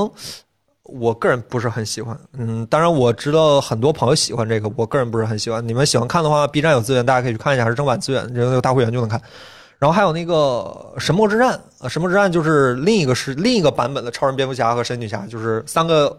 [0.85, 2.19] 我个人不是很喜欢。
[2.33, 5.67] 嗯，当然我知道很多朋友喜欢这个，我个人不是很喜欢。
[5.67, 9.21] 你们喜欢看的话，B 站有资源，大家可以去看一下，还是正版资源，人有大会员就能看。
[9.79, 10.35] 然后还有那个
[10.99, 16.17] 《神魔之战》，呃，《神魔之战》就是另一个是另一个版本的超人、蝙蝠侠和神女侠，就是三个。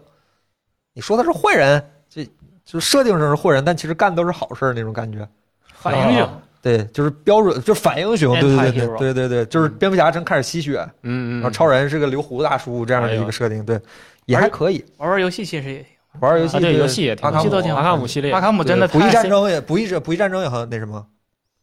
[0.94, 2.23] 你说他是坏人，这
[2.65, 5.27] 就设定上是坏人，但其实干的都是好事儿那种感觉。
[5.73, 6.30] 反英雄，
[6.61, 13.80] 对，就是标准，就是反英雄，对对对对对对对，就是蝙蝠侠正开始吸血，嗯然后超人是个留胡子大叔这样的一个设定，对，
[14.26, 14.84] 也还可以。
[14.98, 15.88] 玩玩游戏其实也行。
[16.20, 18.32] 玩儿游戏啊对游戏也挺阿卡姆游戏都挺好阿卡姆系列。
[18.32, 21.04] 阿，卡姆真的不义战争也不义战不义战争也很那什么，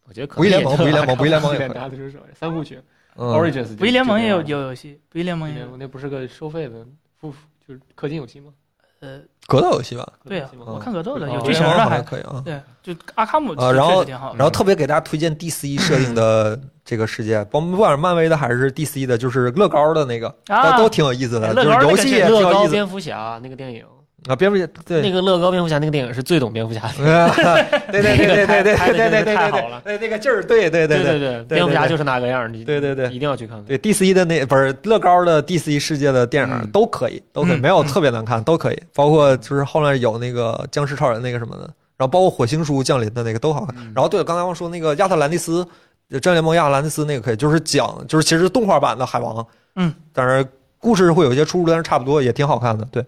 [0.07, 1.79] 我觉得可不义联盟不义联盟不义联盟也也可以。
[1.79, 2.81] 拿得出手三部曲。
[3.17, 5.77] 嗯，Origins，不义联盟也有有游戏，不义联盟也有。
[5.77, 6.85] 那不是个收费的
[7.21, 7.33] 付
[7.67, 8.53] 就是氪金游戏吗？
[9.01, 12.43] 呃，格斗游戏吧，对啊我看格斗的哦有剧情的还可以啊。
[12.45, 14.37] 对，就阿卡姆啊然后确实挺好的。
[14.39, 23.85] 然后特别给大家推荐 DC 设定的 这个世界，不不管是漫威的还是 DC 的，就是乐高的那个，啊都都挺有意思的，就是游戏也挺有意思高蝙蝠侠那个电影，
[24.29, 24.37] 啊。
[24.37, 26.95] 蝙蝠侠对那个乐高蝙蝠侠那个电影是最懂蝙蝠侠的。
[27.91, 33.65] 对对对对对对对对对对太好了对，那个劲儿，对对对对对对，蝙蝠侠就是那个样儿，你对对对一定要去看看。
[33.65, 41.63] 对 DC 的那不是乐高的 DC 世界的电影嗯都可以，都可以，嗯没有特别难看，都可以，包括就是后来有那个僵尸超人那个什么的，
[41.97, 43.75] 然后包括火星叔降临的那个都好看。
[43.79, 45.67] 嗯然后对了，刚才我说那个亚特兰蒂斯，
[46.11, 49.45] 呃正义联盟亚特兰蒂斯那个可以，就是讲就是其实动画版的海王，
[49.77, 50.47] 嗯，但是
[50.79, 53.05] 故事会有一些出入，但是差不多也挺好看的，对，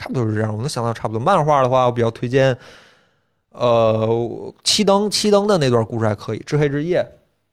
[0.00, 0.50] 差不多是这样。
[0.50, 1.20] 我能想到差不多。
[1.20, 2.56] 漫画的话，我比较推荐，
[3.50, 7.00] 呃，七灯七灯的那段故事还可以，《至黑之夜》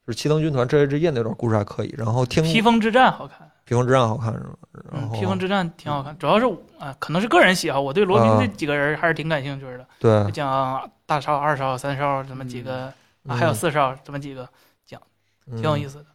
[0.07, 1.93] 就是七灯军团至黑之夜那段故事还可以。
[1.97, 4.55] 然后听披风之战好看，披风之战好看是吗？
[4.71, 6.45] 然嗯，后披风之战挺好看，主要是
[6.79, 12.93] 啊，可能是个人喜好，我对罗宾啊这几个人还是挺感兴趣的，对讲大少、二少、三少这么几个，
[13.27, 14.47] 啊还有四少这么几个
[14.85, 15.01] 讲，
[15.51, 15.89] 挺有意思。
[15.89, 16.05] 思的。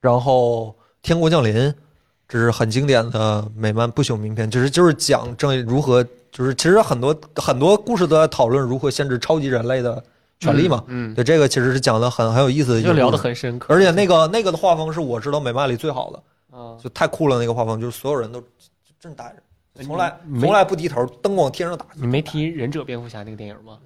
[0.00, 1.74] 然后天国降临，
[2.28, 10.02] 这是很经典的美漫不朽名篇，就是就是讲正义如何，就是其实很多很多故事都在讨论如何限制超级人类的
[10.38, 10.84] 权利嘛。
[10.88, 17.38] 嗯，对，这个其实是讲的很很有意思的一个就聊得很深刻，而且那个那个的画风是我知道美漫里最好的，啊，就太酷了。
[17.38, 18.42] 那个画风就是所有人都
[19.00, 19.34] 正呆
[19.74, 21.86] 着，从来从来不低头，灯光天上打。
[21.94, 23.78] 你没提忍者蝙蝠侠那个电影吗？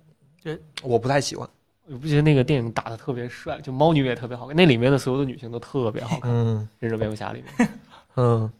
[0.42, 1.48] 这我不太喜欢。
[1.86, 6.30] 我不觉得那个电影打的特别帅，就猫女也特别好看，那里面的所有的女性都特别好看。
[6.30, 7.68] 嗯忍者蝙蝠侠里面，
[8.16, 8.50] 嗯，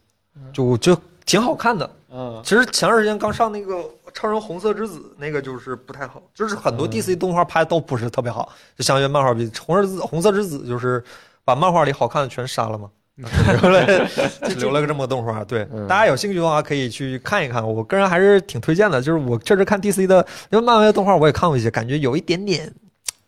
[0.52, 1.88] 就就挺好看的。
[2.14, 3.74] 嗯，其实前段时间刚上那个
[4.12, 11.02] 《超人红色之子》，那个就是不太好，就是很多嗯 DC 动画拍的都不是特别好，就相当于漫画比红色之子红色之子就是
[11.44, 14.08] 把漫画里好看的全删了嘛，留了
[14.48, 15.42] 就留了个这么个动画。
[15.42, 19.00] 对，嗯大家有兴趣的话可以去看一看，我个人还是挺推荐的。
[19.00, 22.70] 就是我确实看 DC 的，因为漫威的动画我也看过一些，感觉有一点点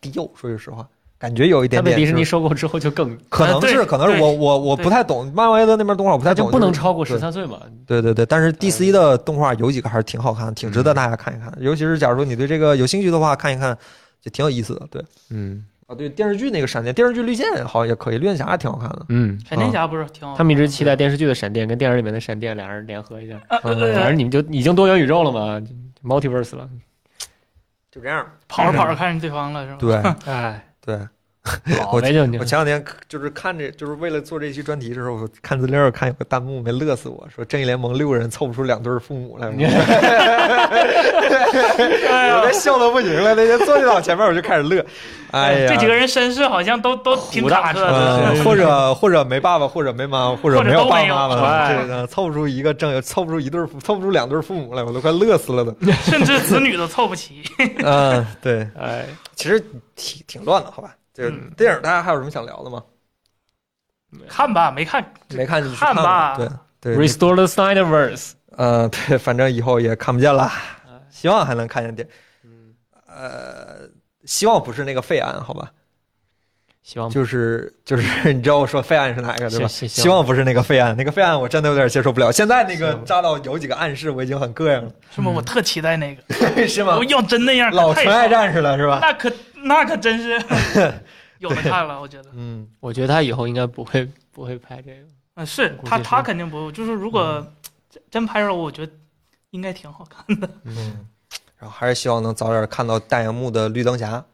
[0.00, 0.86] 低幼，说句实话，
[1.24, 1.96] 感觉有一点点。
[1.96, 7.58] 就是迪士尼收购之后就更，可能是，可能是我我我不太懂漫威的那边动画，我不太懂，就不能超过对十三岁嘛。
[7.86, 11.50] 对对对，但是 DC 的动画有几个还是挺好看，挺值得大家看一看。
[11.60, 13.76] 尤其是假如说你对这个有兴趣的话，看一看。
[14.20, 14.86] 就挺有意思的。
[14.90, 19.04] 对嗯啊，对电视剧那个闪电电视剧绿箭好像也可以，绿箭侠也挺好看的。
[19.10, 20.34] 嗯，闪电侠不是挺好？
[20.34, 25.60] 他们一直期待电视剧的闪电跟电影里面的闪电俩人联合一下，反正你们就已经多元宇宙了嘛
[26.02, 26.66] ，multiverse 了。
[27.92, 28.26] 就这样。
[28.48, 30.16] 跑着跑着看见对方了是吧？
[30.24, 30.98] 对 哎，对，
[31.78, 39.48] 好呗就你我前两天就是看着，就是为了做这期专题的时候，我看资料看有个弹幕没乐死我，说正义联盟六个人凑不出两对父母来。
[42.40, 44.84] 我这 笑的不行了，那天坐电脑前面我就开始乐。
[45.32, 48.32] 哎呀，这几个人身世好像都都挺虎大坎坷的。
[48.32, 55.74] 嗯，或者或者没爸爸，或者没妈妈，或者没有爸爸妈妈，这个凑不出一个正，凑不出一对父，凑不出两对父母来，我都快乐死了都。
[56.04, 57.42] 甚至子女都凑不齐。
[57.84, 59.04] 嗯，对，哎，
[59.36, 59.60] 其实
[59.94, 60.94] 挺挺乱的，好吧？
[61.14, 62.82] 这嗯电影大家还有什么想聊的吗？
[64.28, 66.48] 看吧，没看，没看就去看吧对
[66.80, 68.32] 对，Restore the Snyderverse。
[68.56, 70.50] 呃，对，反正以后也看不见了，
[71.10, 72.08] 希望还能看见电。
[72.44, 72.74] 嗯，
[73.08, 73.88] 呃，
[74.24, 75.70] 希望不是那个废案，好吧？
[76.84, 79.66] 希望就是就是，你知道我说废案是哪个对吧？
[79.66, 82.30] 希望不是那个废案，那个废案我真的有点接受不了。
[82.30, 85.32] 现在那个扎导有几个暗示，我已经很膈应了，是吗？
[85.34, 86.22] 我特期待那个，
[86.68, 87.04] 是吗我？
[87.06, 88.98] 要真那样，老太纯爱战士了是吧？
[89.00, 89.32] 那可
[89.64, 90.40] 那可真是
[91.40, 92.30] 有的看了，我觉得。
[92.34, 95.06] 嗯，我觉得他以后应该不会不会拍这个。
[95.34, 97.44] 嗯，是他他肯定不会，就是如果
[97.90, 98.92] 真真拍着，我觉得
[99.50, 100.48] 应该挺好看的。
[100.64, 101.06] 嗯，
[101.58, 104.24] 然后还是希望能早点看到大荧幕的绿灯侠。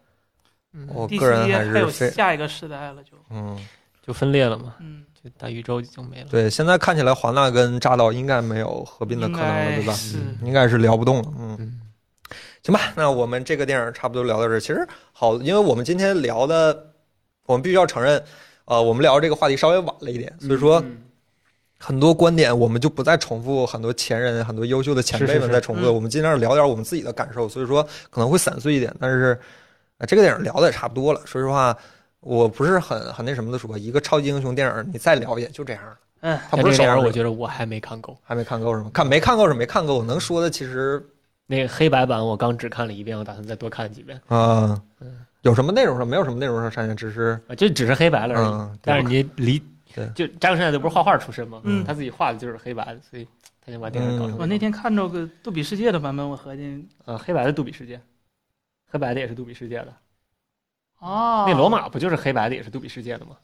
[0.72, 3.58] 嗯，我个人还是非下一个时代了，就嗯，
[4.06, 6.28] 就分裂了嘛，嗯，就大宇宙已经没了。
[6.30, 9.84] 对，现在看起来华纳跟扎导应该没有合并的可能了，对吧？
[9.84, 11.32] 应该是应该是聊不动了。
[11.38, 11.80] 嗯，嗯，
[12.62, 14.60] 行吧，那我们这个电影差不多聊到这儿。
[14.60, 16.92] 其实好，因为我们今天聊的，
[17.46, 18.22] 我们必须要承认，
[18.64, 20.98] 呃，我们聊这个话题稍微晚了一点，所以说嗯
[21.78, 29.38] 很多观点我们就不再重复很多前人、很多优秀的前辈们在重复我们尽量聊点我们自己的感受，所以说可能会散碎一点，但是。
[29.98, 31.20] 啊，这个电影聊的也差不多了。
[31.26, 31.76] 说实话，
[32.20, 35.98] 我不是很很那什么的说，一个超级英雄电影你再聊也就这样了。
[36.22, 38.16] 嗯，他不是像这电影，我觉得我还没看够。
[38.22, 38.90] 还没看够是吗？
[38.94, 40.02] 看没看够是没看够。
[40.02, 41.06] 能说的其实
[41.50, 44.16] 那个黑白版我刚只看了一遍，我打算再多看几遍。
[44.28, 48.46] 啊、嗯有什么内容上没有什么内容上删减，只是啊，就只是黑白了而已。
[48.46, 49.60] 嗯，但是你离
[49.94, 53.26] 对就张山都不是画画出身吗，嗯他自己画的就是黑白的，所以
[53.64, 57.98] 他想把电影搞成我那天看着个杜比世界的版本，我合计啊黑白的杜比世界，
[58.90, 59.94] 黑白的也是杜比世界的。
[60.98, 63.34] 哦，那罗马不就是黑白的也是杜比世界的吗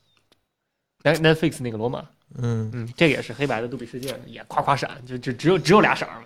[1.02, 2.04] ？Net Netflix 那个罗马，
[2.36, 6.20] 嗯嗯，这个也是黑白的杜比世界的，也夸夸闪，就就只有只有俩色儿，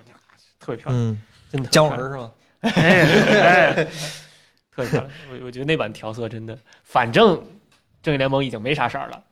[0.59, 2.31] 特别漂亮，嗯，真的姜文是吗？
[2.61, 2.73] 哎
[3.75, 3.85] 哎，
[4.75, 5.07] 特别漂亮。
[5.33, 7.43] 我我觉得那版调色真的，反正
[8.03, 9.23] 正义联盟已经没啥色儿了，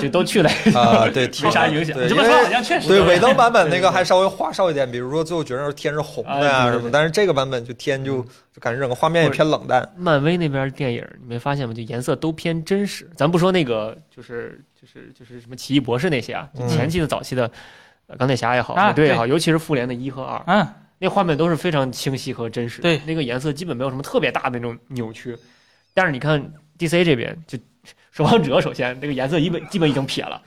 [0.00, 1.96] 就都去了，啊，对， 没啥影响。
[1.96, 9.86] 对这么说好像确实对尾灯版本那个还稍微花哨一点，比如说最后决胜时候天是红的啊呀什么，对对对但是这个版本就天就就感觉整个画面也偏冷淡。
[9.96, 11.72] 漫威那边电影，你没发现吗？
[11.74, 13.08] 就颜色都偏真实。
[13.16, 17.50] 咱不说那个，就是就是就是什么奇异博士那些啊，就嗯前期的、早期的，
[18.08, 20.66] 呃钢铁侠也好，啊美队也好，尤其是复联的一和二，嗯，
[21.02, 22.80] 那画面都是非常清晰和真实。
[22.80, 25.36] 对那个颜色基本没有什么特别大的那种扭曲。
[25.92, 26.40] 但是你看
[26.78, 27.58] DC 这边，就
[28.12, 30.40] 守望者，首先那个颜色基本基本已经撇了，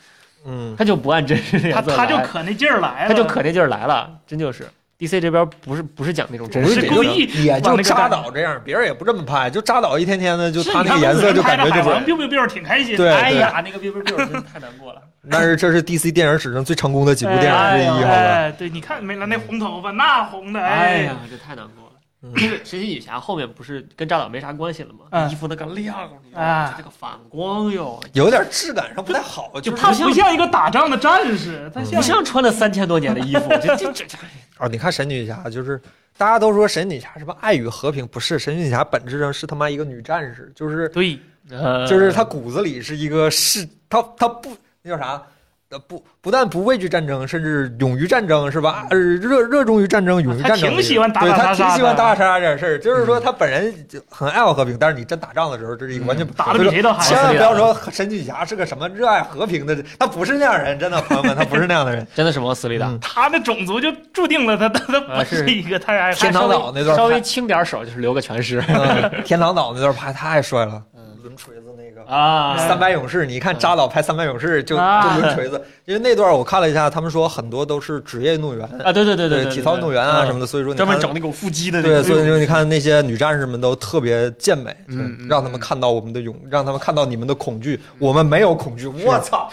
[0.45, 4.65] 嗯，他就不按真实颜色他他就可那劲儿来了，他就可那劲儿来了，真就是
[4.97, 15.01] DC 这边不是不是讲那种真实是故意也就那个扎导这样，别人也不这么拍，就扎导一天天的就他那个颜色就感觉就是海王 biu biu biu 挺开心，对对哎呀，那个 biu biu biu 真太难过了。
[15.29, 18.07] 但是这是 DC 电影史上最成功的几部电影之一，好吧？
[18.07, 21.91] 哎，对，你看没了那红头发，那红的，哎哎呀，这太难过了。
[22.23, 25.05] 嗯那个 神奇女侠后面不是跟扎导没啥关系了吗？
[25.11, 25.95] 嗯衣服那个亮，
[26.33, 34.17] 啊这个反光哟，有点质感上不太好，就他不像一个打仗的战士，他像不像穿了三千多年的衣服， 这这这这，
[34.59, 35.81] 哦，你看神女侠，就是
[36.17, 41.19] 大家都说神女侠什么爱与和平，不是神女侠本质上是他妈一个女战士，就是对，
[41.49, 45.21] 呃就是她骨子里是一个是她她不那叫啥？
[45.69, 48.87] 呃不不但不畏惧战争，甚至勇于战争，是吧？
[48.89, 50.81] 呃，热热衷于战争，勇于战争的一个。
[50.81, 62.07] 挺喜欢打对他打杀杀挺喜欢打打杀杀这点事儿，就是说他本人就很爱好和平，但是你真打仗的时候，这是一个完全打的比谁都嗨千万不要说神女侠是个什么热爱和平的人，他不是那样人，真的朋友们，他不是那样的人。
[62.15, 62.87] 真的是往死里打。
[62.87, 68.63] 嗯他的种族就注定了他他他不是一个太爱天 堂岛那段稍微，轻点手就是留个全尸。
[68.67, 71.95] 嗯 天堂岛那段拍太帅了，嗯抡锤子那个。
[72.11, 88.87] 啊，三百勇士，你看扎导拍三百勇士就就啊抡锤子，因为那段我看了一下，他们说很多都是职业运动员，啊，对对对对，体操运动员啊什么的，所以说你专门整那种腹肌的对，所以说你看那些女战士们都特别健美，嗯嗯让他们看到我们的勇，让他们看到你们的恐惧，我们没有恐惧。
[88.87, 89.49] 我操，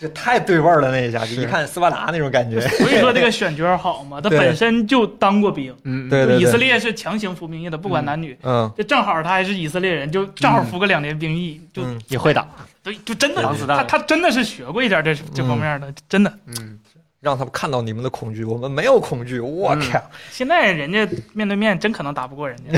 [0.00, 2.60] 这太对味儿了那一下，就一看斯巴达那种感觉。
[2.78, 8.36] 所以说这个选角好嘛，他本身就当过兵，嗯，对对以色列是强行服兵役的，不管男女。
[8.42, 8.70] 嗯。
[8.76, 12.46] 这正好他还是以色列人，就正好服个两年兵役，就嗯，也会打，
[12.86, 16.32] 对，就真的他他真的是学过一点这这方面的，真的。
[16.46, 16.78] 嗯，
[17.18, 19.40] 让他们看到你们的恐惧，我们没有恐惧。
[19.40, 20.00] 我嗯靠，
[20.30, 22.70] 现在人家面对面真可能打不过人家，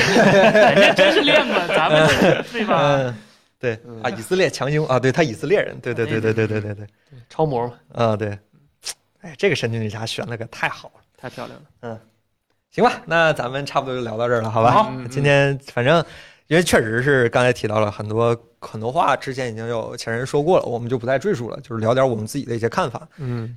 [0.72, 2.08] 人家真是练过，咱们
[2.50, 2.80] 对吧？
[2.96, 3.14] 嗯，
[3.60, 6.86] 对啊，以色列强行啊，对他以色列人，对对对对对对对对，
[7.28, 8.38] 超模嘛，啊对，
[9.20, 11.00] 哎，这个神奇女侠选了个太好了。
[11.20, 12.00] 太漂亮了，嗯
[12.70, 14.70] 行吧，那咱们差不多就聊到这儿了，好吧？
[14.70, 16.02] 好嗯今天反正
[16.48, 23.06] 因为确实是刚才提到了很多很多话，之前已经有前人说过了，我们就不再赘述了，就是聊点我们自己的一些看法。
[23.18, 23.54] 嗯，